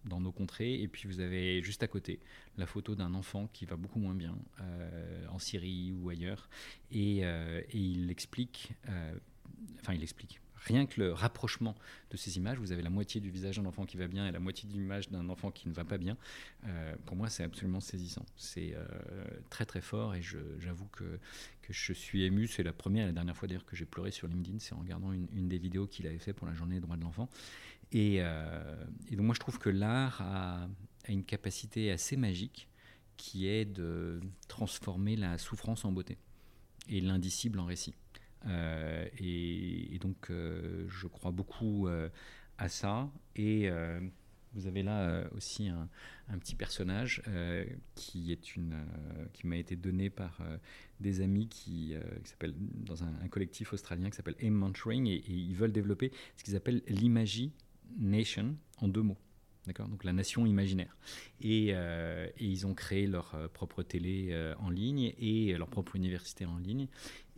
dans 0.04 0.20
nos 0.20 0.32
contrées, 0.32 0.80
et 0.80 0.88
puis 0.88 1.08
vous 1.08 1.20
avez 1.20 1.62
juste 1.62 1.82
à 1.82 1.88
côté 1.88 2.20
la 2.56 2.66
photo 2.66 2.94
d'un 2.94 3.14
enfant 3.14 3.48
qui 3.52 3.64
va 3.64 3.76
beaucoup 3.76 3.98
moins 3.98 4.14
bien 4.14 4.36
en 5.28 5.38
Syrie 5.38 5.92
ou 5.92 6.10
ailleurs. 6.10 6.48
Et, 6.90 7.18
et 7.20 7.78
il 7.78 8.10
explique, 8.10 8.72
enfin, 9.80 9.94
il 9.94 10.02
explique 10.02 10.41
rien 10.64 10.86
que 10.86 11.00
le 11.00 11.12
rapprochement 11.12 11.74
de 12.10 12.16
ces 12.16 12.36
images, 12.36 12.58
vous 12.58 12.72
avez 12.72 12.82
la 12.82 12.90
moitié 12.90 13.20
du 13.20 13.30
visage 13.30 13.56
d'un 13.56 13.66
enfant 13.66 13.84
qui 13.84 13.96
va 13.96 14.06
bien 14.06 14.26
et 14.26 14.32
la 14.32 14.40
moitié 14.40 14.68
de 14.68 14.72
l'image 14.72 15.08
d'un 15.10 15.28
enfant 15.28 15.50
qui 15.50 15.68
ne 15.68 15.72
va 15.72 15.84
pas 15.84 15.98
bien. 15.98 16.16
Euh, 16.66 16.94
pour 17.06 17.16
moi, 17.16 17.28
c'est 17.28 17.44
absolument 17.44 17.80
saisissant. 17.80 18.24
C'est 18.36 18.74
euh, 18.74 18.84
très 19.50 19.66
très 19.66 19.80
fort 19.80 20.14
et 20.14 20.22
j'avoue 20.22 20.86
que, 20.86 21.18
je 21.68 21.92
suis 21.92 22.24
ému. 22.24 22.46
C'est 22.46 22.62
la 22.62 22.72
première 22.72 23.04
et 23.04 23.06
la 23.08 23.12
dernière 23.12 23.36
fois 23.36 23.48
d'ailleurs 23.48 23.64
que 23.64 23.76
j'ai 23.76 23.86
pleuré 23.86 24.10
sur 24.10 24.28
LinkedIn, 24.28 24.58
c'est 24.58 24.74
en 24.74 24.80
regardant 24.80 25.12
une, 25.12 25.48
des 25.48 25.58
vidéos 25.58 25.86
qu'il 25.86 26.06
avait 26.06 26.18
fait 26.18 26.32
pour 26.32 26.46
la 26.46 26.54
journée 26.54 26.74
des 26.74 26.80
droits 26.80 26.96
de 26.96 27.02
l'enfant. 27.02 27.28
Et, 27.92 28.18
euh, 28.20 28.84
et, 29.10 29.16
donc 29.16 29.26
moi, 29.26 29.34
je 29.34 29.40
trouve 29.40 29.58
que 29.58 29.70
l'art 29.70 30.20
a, 30.20 30.68
a 31.06 31.12
une 31.12 31.24
capacité 31.24 31.90
assez 31.90 32.16
magique 32.16 32.68
qui 33.16 33.46
est 33.46 33.64
de 33.64 34.20
transformer 34.48 35.16
la 35.16 35.38
souffrance 35.38 35.84
en 35.84 35.92
beauté 35.92 36.18
et 36.88 37.00
l'indicible 37.00 37.58
en 37.60 37.64
récit. 37.64 37.94
Euh, 38.46 39.06
et, 39.18 39.98
donc, 40.00 40.30
euh, 40.30 40.84
je 40.88 41.06
crois 41.06 41.30
beaucoup 41.30 41.88
euh, 41.88 42.08
à 42.58 42.68
ça. 42.68 43.10
Et 43.36 43.70
vous 44.54 44.66
avez 44.66 44.82
là 44.82 45.24
aussi 45.34 45.68
un, 45.68 45.88
petit 46.38 46.54
personnage 46.54 47.22
qui 47.94 48.32
est 48.32 48.54
une 48.54 48.76
qui 49.32 49.46
m'a 49.46 49.56
été 49.56 49.76
donné 49.76 50.10
par 50.10 50.40
des 51.00 51.22
amis 51.22 51.48
qui, 51.48 51.94
s'appelle 52.24 52.54
dans 52.58 53.02
un, 53.02 53.28
collectif 53.28 53.72
australien 53.72 54.10
qui 54.10 54.16
s'appelle 54.16 54.36
Aim 54.40 54.50
Mentoring 54.50 55.06
et, 55.06 55.14
et, 55.14 55.32
ils 55.32 55.56
veulent 55.56 55.72
développer 55.72 56.12
ce 56.36 56.44
qu'ils 56.44 56.56
appellent 56.56 56.82
l'imagination 56.86 58.54
en 58.78 58.88
deux 58.88 59.02
mots. 59.02 59.18
D'accord 59.66 59.86
Donc 59.88 60.02
la 60.02 60.12
nation 60.12 60.44
imaginaire. 60.44 60.96
Et, 61.40 61.68
et, 61.68 61.74
ils 62.40 62.66
ont 62.66 62.74
créé 62.74 63.06
leur 63.06 63.36
propre 63.52 63.84
télé 63.84 64.34
en 64.58 64.70
ligne 64.70 65.14
et 65.20 65.56
leur 65.56 65.68
propre 65.68 65.94
université 65.94 66.46
en 66.46 66.58
ligne. 66.58 66.88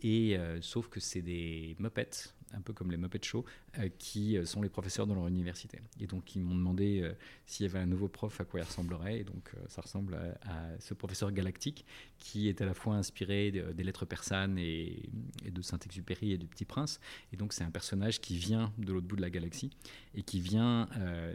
Et 0.01 0.37
euh, 0.37 0.61
sauf 0.61 0.87
que 0.87 0.99
c'est 0.99 1.23
des 1.23 1.75
Muppets, 1.79 2.34
un 2.55 2.61
peu 2.61 2.73
comme 2.73 2.91
les 2.91 2.97
Muppet 2.97 3.19
Show, 3.21 3.45
euh, 3.79 3.89
qui 3.97 4.37
euh, 4.37 4.45
sont 4.45 4.61
les 4.61 4.69
professeurs 4.69 5.07
dans 5.07 5.15
leur 5.15 5.27
université. 5.27 5.79
Et 5.99 6.07
donc 6.07 6.35
ils 6.35 6.41
m'ont 6.41 6.55
demandé 6.55 7.11
s'il 7.45 7.65
y 7.65 7.69
avait 7.69 7.79
un 7.79 7.85
nouveau 7.85 8.07
prof, 8.07 8.39
à 8.39 8.45
quoi 8.45 8.59
il 8.59 8.63
ressemblerait. 8.63 9.19
Et 9.19 9.23
donc 9.23 9.51
ça 9.67 9.81
ressemble 9.81 10.15
à, 10.43 10.79
ce 10.79 10.93
professeur 10.93 11.31
galactique 11.31 11.85
qui 12.17 12.47
est 12.49 12.61
à 12.61 12.65
la 12.65 12.73
fois 12.73 12.95
inspiré 12.95 13.51
des 13.51 13.83
lettres 13.83 14.05
persanes 14.05 14.57
et, 14.57 15.09
de 15.45 15.61
Saint-Exupéry 15.61 16.33
et 16.33 16.37
du 16.37 16.47
Petit 16.47 16.65
Prince. 16.65 16.99
Et 17.33 17.37
donc 17.37 17.53
c'est 17.53 17.63
un 17.63 17.71
personnage 17.71 18.21
qui 18.21 18.37
vient 18.37 18.71
de 18.77 18.93
l'autre 18.93 19.07
bout 19.07 19.15
de 19.15 19.21
la 19.21 19.29
galaxie 19.29 19.71
et 20.15 20.23
qui 20.23 20.39
vient 20.39 20.87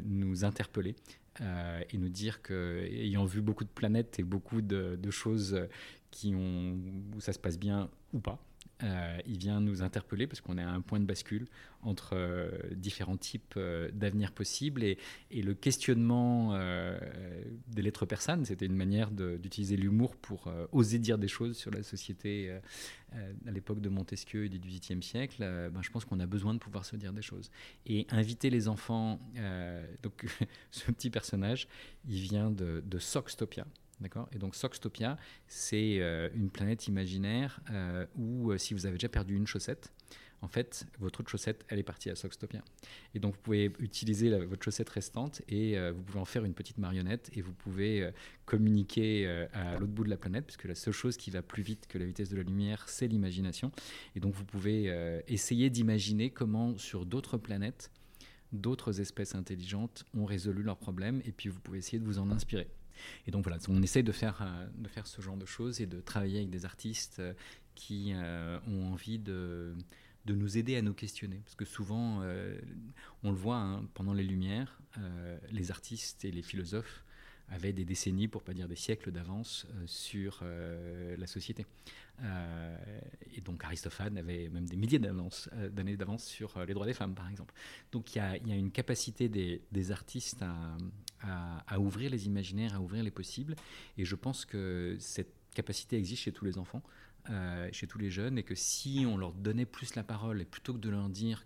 nous 0.05 0.45
interpeller. 0.45 0.95
et 1.41 1.99
nous 1.99 2.09
dire 2.09 2.43
que, 2.43 2.87
ayant 2.91 3.25
vu 3.25 3.41
beaucoup 3.41 3.65
de 3.65 3.71
planètes 3.71 4.19
et 4.19 4.25
beaucoup 4.25 4.61
de, 4.61 4.99
de 5.01 5.11
choses 5.11 5.69
qui 6.11 6.35
ont, 6.35 6.79
où 7.15 7.21
ça 7.21 7.33
se 7.33 7.39
passe 7.39 7.59
bien 7.59 7.89
ou 8.13 8.21
pas, 8.21 8.39
euh, 8.83 9.19
il 9.27 9.39
vient 9.39 9.61
nous 9.61 9.83
interpeller 9.83 10.27
parce 10.27 10.41
qu'on 10.41 10.59
est 10.59 10.63
à 10.63 10.71
un 10.71 10.81
point 10.81 11.01
de 11.01 11.05
bascule 11.05 11.47
entre 11.83 12.11
euh, 12.15 12.51
différents 12.73 13.17
types 13.17 13.55
euh, 13.57 13.91
d'avenirs 13.93 14.33
possibles 14.33 14.83
et, 14.83 14.99
le 15.31 15.55
questionnement 15.55 16.59
des 17.69 17.83
lettres 17.83 18.05
persanes, 18.05 18.45
c'était 18.45 18.67
une 18.67 18.77
manière 18.77 19.11
d'utiliser 19.11 19.77
l'humour 19.77 20.15
pour 20.17 20.53
oser 20.71 20.99
dire 20.99 21.17
des 21.19 21.29
choses 21.29 21.57
sur 21.57 21.71
la 21.71 21.83
société 21.83 22.53
à 23.13 23.51
l'époque 23.51 23.81
de 23.81 23.89
Montesquieu 23.89 24.45
et 24.45 24.49
du 24.49 24.59
XVIIIe 24.59 25.03
siècle. 25.03 25.39
Ben, 25.39 25.81
je 25.81 25.91
pense 25.91 26.05
qu'on 26.05 26.21
a 26.21 26.27
besoin 26.27 26.53
de 26.53 26.59
pouvoir 26.59 26.85
se 26.85 26.95
dire 26.97 27.13
des 27.15 27.23
choses. 27.23 27.51
Et 27.87 28.07
inviter 28.11 28.51
les 28.51 28.69
enfants, 28.69 29.19
donc 30.03 30.27
ce 30.71 30.91
petit 30.93 31.11
personnage, 31.11 31.67
il 32.07 32.21
vient 32.21 32.51
de, 32.51 32.83
de 32.85 32.99
Soxtopia. 32.99 33.67
D'accord 34.01 34.29
Et 34.33 34.39
donc 34.39 34.55
Soxtopia, 34.55 35.19
c'est 35.47 35.99
euh, 36.01 36.31
une 36.35 36.51
planète 36.51 36.87
imaginaire 36.89 37.61
euh, 37.71 38.07
où 38.17 38.51
euh, 38.51 38.59
si 38.59 38.73
vous 38.73 38.87
avez 38.87 38.95
déjà 38.95 39.09
perdu 39.09 39.37
une 39.37 39.47
chaussette, 39.47 39.93
en 40.43 40.49
fait, 40.49 40.87
votre 40.99 41.21
autre 41.21 41.29
chaussette, 41.29 41.67
elle 41.69 41.79
est 41.79 41.83
partie 41.83 42.09
à 42.09 42.17
Soxtopia. 42.17 42.65
Et 43.15 43.19
donc, 43.19 43.35
vous 43.35 43.43
pouvez 43.43 43.73
utiliser 43.79 44.31
votre 44.47 44.65
chaussette 44.65 44.89
restante 44.89 45.43
et 45.49 45.79
vous 45.91 46.01
pouvez 46.03 46.19
en 46.19 46.25
faire 46.25 46.47
une 46.47 46.55
petite 46.55 46.79
marionnette 46.79 47.29
et 47.35 47.43
vous 47.43 47.53
pouvez 47.53 48.11
communiquer 48.47 49.29
à 49.53 49.75
l'autre 49.75 49.93
bout 49.93 50.05
de 50.05 50.09
la 50.09 50.17
planète, 50.17 50.47
puisque 50.47 50.65
la 50.65 50.75
seule 50.75 50.95
chose 50.95 51.19
qui 51.19 51.31
va 51.31 51.43
plus 51.43 51.63
vite 51.63 51.87
que 51.89 51.99
la 51.99 52.07
vitesse 52.07 52.31
de 52.31 52.39
la 52.39 52.43
lumière, 52.43 52.89
c'est 52.89 53.07
l'imagination. 53.07 53.71
Et 54.17 54.21
donc, 54.21 54.33
vous 54.33 54.47
pouvez 54.47 54.85
essayer 55.29 55.69
d'imaginer 55.69 56.31
comment, 56.31 56.79
sur 56.79 57.05
d'autres 57.05 57.37
planètes, 57.37 57.91
d'autres 58.53 58.99
espèces 58.99 59.35
intelligentes 59.35 60.07
ont 60.17 60.25
résolu 60.25 60.63
leurs 60.63 60.79
problèmes 60.79 61.21
et 61.27 61.33
puis 61.33 61.51
vous 61.51 61.61
pouvez 61.61 61.77
essayer 61.77 61.99
de 61.99 62.05
vous 62.07 62.19
en 62.19 62.31
inspirer. 62.31 62.69
Et 63.27 63.31
donc 63.31 63.45
voilà, 63.45 63.59
on 63.69 63.83
essaie 63.83 64.03
de 64.03 64.13
faire, 64.13 64.43
euh, 64.43 64.67
de 64.77 64.89
faire 64.89 65.07
ce 65.07 65.21
genre 65.21 65.37
de 65.37 65.47
choses 65.47 65.81
et 65.81 65.87
de 65.87 66.01
travailler 66.01 66.39
avec 66.39 66.51
des 66.51 66.65
artistes 66.65 67.19
euh, 67.21 67.33
qui 67.75 68.13
euh, 68.15 68.59
ont 68.67 68.93
envie 68.93 69.19
de, 69.19 69.75
de 70.27 70.35
nous 70.35 70.59
aider 70.59 70.77
à 70.77 70.83
nous 70.83 70.95
questionner. 70.95 71.41
Parce 71.45 71.55
que 71.55 71.65
souvent, 71.65 72.23
on 73.23 73.31
le 73.31 73.37
voit 73.37 73.57
hein, 73.57 73.89
pendant 73.95 74.13
les 74.13 74.25
Lumières, 74.25 74.81
les 75.51 75.71
artistes 75.71 76.25
et 76.25 76.31
les 76.31 76.43
philosophes 76.43 77.05
avaient 77.49 77.73
des 77.73 77.85
décennies, 77.85 78.29
pour 78.29 78.43
pas 78.43 78.53
dire 78.53 78.69
des 78.69 78.77
siècles 78.77 79.13
d'avance 79.13 79.67
sur 79.87 80.45
la 81.17 81.27
société. 81.27 81.65
et 83.33 83.41
donc 83.41 83.65
Aristophane 83.65 84.19
avait 84.19 84.51
même 84.51 84.69
des 84.69 84.77
milliers 84.77 84.99
d'années 84.99 85.97
d'avance 85.97 86.25
sur 86.25 86.65
les 86.67 86.75
droits 86.75 86.87
des 86.87 86.95
femmes, 86.95 87.15
par 87.15 87.31
exemple. 87.31 87.55
Donc 87.91 88.15
il 88.15 88.19
y 88.19 88.21
a, 88.21 88.37
une 88.37 88.73
capacité 88.73 89.29
des 89.29 89.93
artistes 89.93 90.43
à, 90.43 90.77
à, 91.23 91.79
ouvrir 91.79 92.11
les 92.11 92.27
imaginaires, 92.27 92.75
à 92.75 92.81
ouvrir 92.81 93.03
les 93.03 93.11
possibles. 93.11 93.55
Et 93.99 94.05
je 94.05 94.15
pense 94.15 94.45
que 94.45 94.97
cette 94.99 95.35
capacité 95.55 95.97
existe 95.97 96.23
chez 96.23 96.33
tous 96.33 96.45
les 96.45 96.59
enfants, 96.59 96.83
euh, 97.29 97.69
chez 97.73 97.87
tous 97.87 97.99
les 97.99 98.11
jeunes, 98.11 98.39
et 98.39 98.43
que 98.43 98.55
si 98.55 99.05
on 99.07 99.17
leur 99.17 99.33
donnait 99.33 99.67
plus 99.67 99.95
la 99.95 100.05
parole, 100.05 100.41
et 100.41 100.45
plutôt 100.45 100.73
que 100.73 100.79
de 100.79 100.89
leur 100.89 101.09
dire 101.09 101.45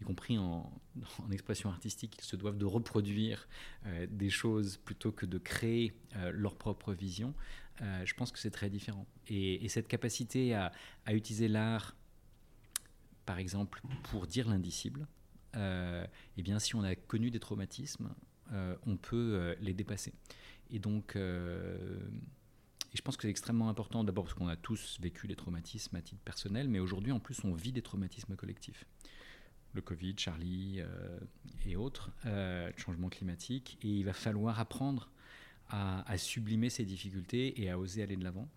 y 0.00 0.04
compris 0.04 0.38
en, 0.38 0.70
expression 1.32 1.70
artistique, 1.70 2.16
ils 2.18 2.24
se 2.24 2.36
doivent 2.36 2.58
de 2.58 2.66
reproduire 2.66 3.48
euh, 3.86 4.06
des 4.10 4.30
choses 4.30 4.76
plutôt 4.76 5.12
que 5.12 5.26
de 5.26 5.38
créer 5.38 5.94
euh, 6.16 6.30
leur 6.32 6.56
propre 6.56 6.92
vision, 6.92 7.34
je 8.04 8.12
pense 8.14 8.32
que 8.32 8.40
c'est 8.40 8.50
très 8.50 8.70
différent. 8.70 9.06
Et, 9.28 9.68
cette 9.68 9.86
capacité 9.86 10.52
à, 10.52 10.72
à 11.06 11.14
utiliser 11.14 11.46
l'art, 11.46 11.94
par 13.24 13.38
exemple, 13.38 13.80
pour 14.10 14.26
dire 14.26 14.48
l'indicible, 14.48 15.06
eh 15.54 16.42
bien, 16.42 16.58
si 16.58 16.74
on 16.74 16.82
a 16.82 16.96
connu 16.96 17.30
des 17.30 17.38
traumatismes, 17.38 18.12
on 18.86 18.96
peut 18.96 19.34
euh, 19.34 19.54
les 19.60 19.74
dépasser. 19.74 20.12
Et 20.70 20.78
donc, 20.78 21.16
euh, 21.16 21.98
je 22.94 23.02
pense 23.02 23.16
que 23.16 23.22
c'est 23.22 23.30
extrêmement 23.30 23.68
important, 23.68 24.04
d'abord 24.04 24.24
parce 24.24 24.34
qu'on 24.34 24.48
a 24.48 24.56
tous 24.56 24.98
vécu 25.00 25.26
des 25.26 25.36
traumatismes 25.36 25.96
à 25.96 26.02
titre 26.02 26.22
personnel, 26.22 26.68
mais 26.68 26.78
aujourd'hui, 26.78 27.12
en 27.12 27.20
plus, 27.20 27.44
on 27.44 27.52
vit 27.54 27.72
des 27.72 27.82
traumatismes 27.82 28.36
collectifs. 28.36 28.84
Le 29.74 29.82
Covid, 29.82 30.14
Charlie 30.16 30.80
et 31.66 31.76
autres, 31.76 32.10
le 32.24 32.72
changement 32.78 33.10
climatique. 33.10 33.76
Et 33.82 33.88
il 33.88 34.04
va 34.04 34.14
falloir 34.14 34.58
apprendre 34.58 35.10
à, 35.68 36.16
sublimer 36.16 36.70
ces 36.70 36.86
difficultés 36.86 37.60
et 37.60 37.68
à 37.68 37.78
oser 37.78 38.02
aller 38.02 38.16
de 38.16 38.24
l'avant. 38.24 38.48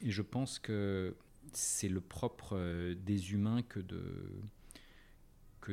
Et 0.00 0.10
je 0.10 0.22
pense 0.22 0.58
que 0.58 1.14
c'est 1.52 1.90
le 1.90 2.00
propre 2.00 2.94
des 2.94 3.32
humains 3.32 3.62
que 3.62 3.80
de 3.80 4.02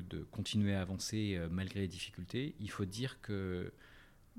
de 0.01 0.23
continuer 0.23 0.73
à 0.73 0.81
avancer 0.81 1.35
euh, 1.35 1.47
malgré 1.49 1.81
les 1.81 1.87
difficultés. 1.87 2.55
Il 2.59 2.69
faut 2.69 2.85
dire 2.85 3.19
que 3.21 3.71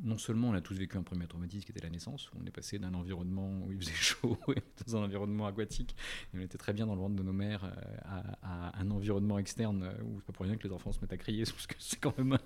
non 0.00 0.16
seulement 0.16 0.50
on 0.50 0.54
a 0.54 0.60
tous 0.60 0.74
vécu 0.74 0.96
un 0.96 1.02
premier 1.02 1.26
traumatisme 1.26 1.64
qui 1.64 1.72
était 1.72 1.82
la 1.82 1.90
naissance, 1.90 2.30
où 2.30 2.36
on 2.40 2.46
est 2.46 2.52
passé 2.52 2.78
d'un 2.78 2.94
environnement 2.94 3.50
où 3.66 3.72
il 3.72 3.78
faisait 3.78 3.92
chaud, 3.94 4.38
dans 4.86 4.96
un 4.96 5.04
environnement 5.04 5.46
aquatique, 5.46 5.96
et 6.32 6.38
on 6.38 6.40
était 6.40 6.58
très 6.58 6.72
bien 6.72 6.86
dans 6.86 6.94
le 6.94 7.00
ventre 7.00 7.16
de 7.16 7.22
nos 7.22 7.32
mères, 7.32 7.64
euh, 7.64 8.30
à, 8.42 8.78
un 8.80 8.90
environnement 8.90 9.38
externe 9.38 9.82
euh, 9.82 10.02
où 10.04 10.20
c'est 10.20 10.26
pas 10.26 10.32
pour 10.32 10.46
rien 10.46 10.56
que 10.56 10.66
les 10.66 10.72
enfants 10.72 10.92
se 10.92 11.00
mettent 11.00 11.12
à 11.12 11.16
crier, 11.16 11.44
parce 11.50 11.66
que 11.66 11.74
c'est 11.78 11.98
quand 12.00 12.16
même 12.16 12.38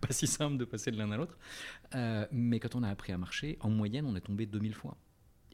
pas 0.00 0.12
si 0.12 0.26
simple 0.26 0.56
de 0.56 0.64
passer 0.64 0.90
de 0.90 0.98
l'un 0.98 1.10
à 1.12 1.16
l'autre. 1.16 1.38
mais 2.32 2.58
quand 2.60 2.74
on 2.74 2.82
a 2.82 2.88
appris 2.88 3.12
à 3.12 3.18
marcher, 3.18 3.56
en 3.60 3.70
moyenne, 3.70 4.06
on 4.06 4.16
est 4.16 4.20
tombé 4.20 4.46
2000 4.46 4.74
fois. 4.74 4.96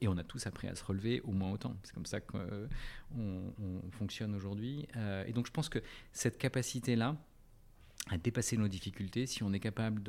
Et 0.03 0.09
on 0.09 0.19
a 0.19 0.25
tous 0.25 0.47
appris 0.47 0.69
à 0.69 0.75
se 0.75 0.85
relever 0.85 1.21
au 1.23 1.33
moins 1.33 1.53
autant. 1.53 1.75
C'est 1.83 1.95
comme 1.95 2.07
ça 2.07 2.21
qu'on 2.21 2.41
on 3.17 3.91
fonctionne 3.93 4.35
aujourd'hui. 4.35 4.87
et 5.27 5.33
donc 5.33 5.47
je 5.47 5.53
pense 5.53 5.69
que 5.69 5.79
cette 6.13 6.39
capacité-là, 6.39 7.17
à 8.11 8.19
dépasser 8.19 8.57
nos 8.57 8.69
difficultés, 8.69 9.27
si 9.27 9.43
on 9.43 9.53
est 9.53 9.61
capable 9.61 10.03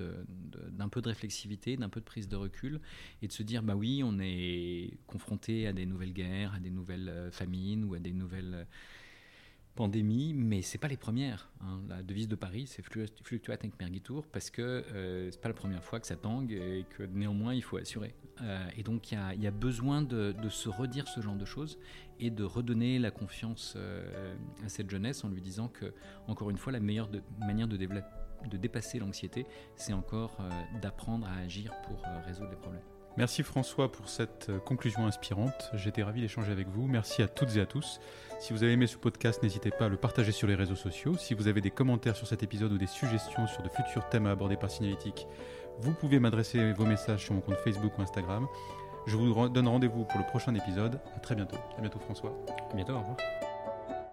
d'un 0.72 0.90
peu 0.90 1.02
de 1.02 1.10
réflexivité, 1.10 1.78
d'un 1.78 1.90
peu 1.90 2.00
de 2.00 2.06
prise 2.06 2.28
de 2.28 2.36
recul, 2.36 2.80
et 3.22 3.28
de 3.28 3.32
se 3.32 3.44
dire, 3.44 3.62
bah 3.62 3.76
oui, 3.76 4.02
on 4.04 4.20
est 4.20 4.98
confronté 5.06 5.68
à 5.68 5.74
des 5.74 5.86
nouvelles 5.86 6.14
guerres, 6.14 6.56
à 6.56 6.60
des 6.60 6.72
nouvelles 6.72 7.10
euh, 7.10 7.32
famines 7.32 7.86
ou 7.86 7.94
à 7.94 8.00
des 8.00 8.14
nouvelles 8.14 8.54
euh, 8.56 8.66
pandémies, 9.76 10.34
mais 10.34 10.62
c'est 10.62 10.78
pas 10.78 10.88
les 10.88 10.98
premières. 10.98 11.52
Hein. 11.62 11.82
La 11.90 12.04
devise 12.04 12.28
de 12.28 12.36
Paris, 12.36 12.68
c'est 12.68 12.84
fluctuat 12.84 13.58
et 13.64 13.72
mergitur, 13.80 14.28
parce 14.32 14.50
que 14.50 14.62
euh, 14.62 15.32
c'est 15.32 15.42
pas 15.42 15.50
la 15.50 15.56
première 15.56 15.84
fois 15.84 16.00
que 16.00 16.08
ça 16.08 16.16
tangue 16.16 16.52
et 16.52 16.86
que 16.96 17.04
néanmoins 17.04 17.54
il 17.54 17.64
faut 17.64 17.78
assurer. 17.78 18.16
Euh, 18.42 18.68
et 18.78 18.84
donc 18.84 19.12
il 19.12 19.42
y, 19.42 19.48
a, 19.48 19.52
besoin 19.52 20.02
de, 20.02 20.34
se 20.50 20.70
redire 20.70 21.08
ce 21.08 21.22
genre 21.22 21.36
de 21.36 21.46
choses 21.46 21.78
et 22.20 22.30
de 22.30 22.44
redonner 22.44 23.00
la 23.00 23.12
confiance 23.12 23.74
euh, 23.76 24.36
à 24.66 24.70
cette 24.70 24.90
jeunesse 24.90 25.24
en 25.24 25.30
lui 25.30 25.42
disant 25.42 25.68
que, 25.68 25.94
encore 26.28 26.50
une 26.50 26.58
fois, 26.58 26.72
la 26.72 26.80
meilleure 26.80 27.10
manière 27.40 27.68
de, 27.68 27.78
de 27.78 28.58
dépasser 28.58 29.00
l'anxiété, 29.00 29.46
c'est 29.76 29.94
encore 29.94 30.38
euh, 30.40 30.80
d'apprendre 30.82 31.28
à 31.28 31.38
agir 31.38 31.74
pour 31.84 32.02
résoudre 32.26 32.50
les 32.50 32.58
problèmes. 32.58 32.93
Merci 33.16 33.44
François 33.44 33.92
pour 33.92 34.10
cette 34.10 34.52
conclusion 34.66 35.06
inspirante. 35.06 35.70
J'étais 35.74 36.02
ravi 36.02 36.22
d'échanger 36.22 36.52
avec 36.52 36.68
vous. 36.68 36.88
Merci 36.88 37.22
à 37.22 37.28
toutes 37.28 37.56
et 37.56 37.62
à 37.62 37.66
tous. 37.66 38.00
Si 38.40 38.54
vous 38.54 38.64
avez 38.64 38.74
aimé 38.74 38.88
ce 38.88 38.98
podcast, 38.98 39.44
n'hésitez 39.44 39.70
pas 39.70 39.86
à 39.86 39.90
le 39.90 39.98
partager 39.98 40.32
sur 40.32 40.48
les 40.48 40.56
réseaux 40.56 40.76
sociaux. 40.76 41.16
Si 41.18 41.36
vous 41.36 41.48
avez 41.48 41.62
des 41.62 41.70
commentaires 41.70 42.16
sur 42.16 42.28
cet 42.28 42.42
épisode 42.42 42.72
ou 42.72 42.78
des 42.78 42.88
suggestions 42.88 43.46
sur 43.48 43.62
de 43.62 43.70
futurs 43.70 44.10
thèmes 44.10 44.26
à 44.26 44.32
aborder 44.32 44.58
par 44.58 44.72
Signalétique, 44.72 45.28
vous 45.80 45.94
pouvez 45.94 46.20
m'adresser 46.20 46.74
vos 46.74 46.86
messages 46.86 47.26
sur 47.26 47.36
mon 47.36 47.42
compte 47.42 47.58
Facebook 47.58 47.98
ou 47.98 48.02
Instagram. 48.02 48.48
Je 49.06 49.16
vous 49.16 49.50
donne 49.50 49.68
rendez-vous 49.68 50.06
pour 50.06 50.20
le 50.20 50.26
prochain 50.26 50.56
épisode. 50.56 51.00
À 51.16 51.20
très 51.20 51.36
bientôt. 51.36 51.58
À 51.78 51.82
bientôt 51.82 52.00
François. 52.00 52.34
À 52.72 52.76
bientôt, 52.76 52.94
au 52.94 53.00
revoir. 53.00 53.18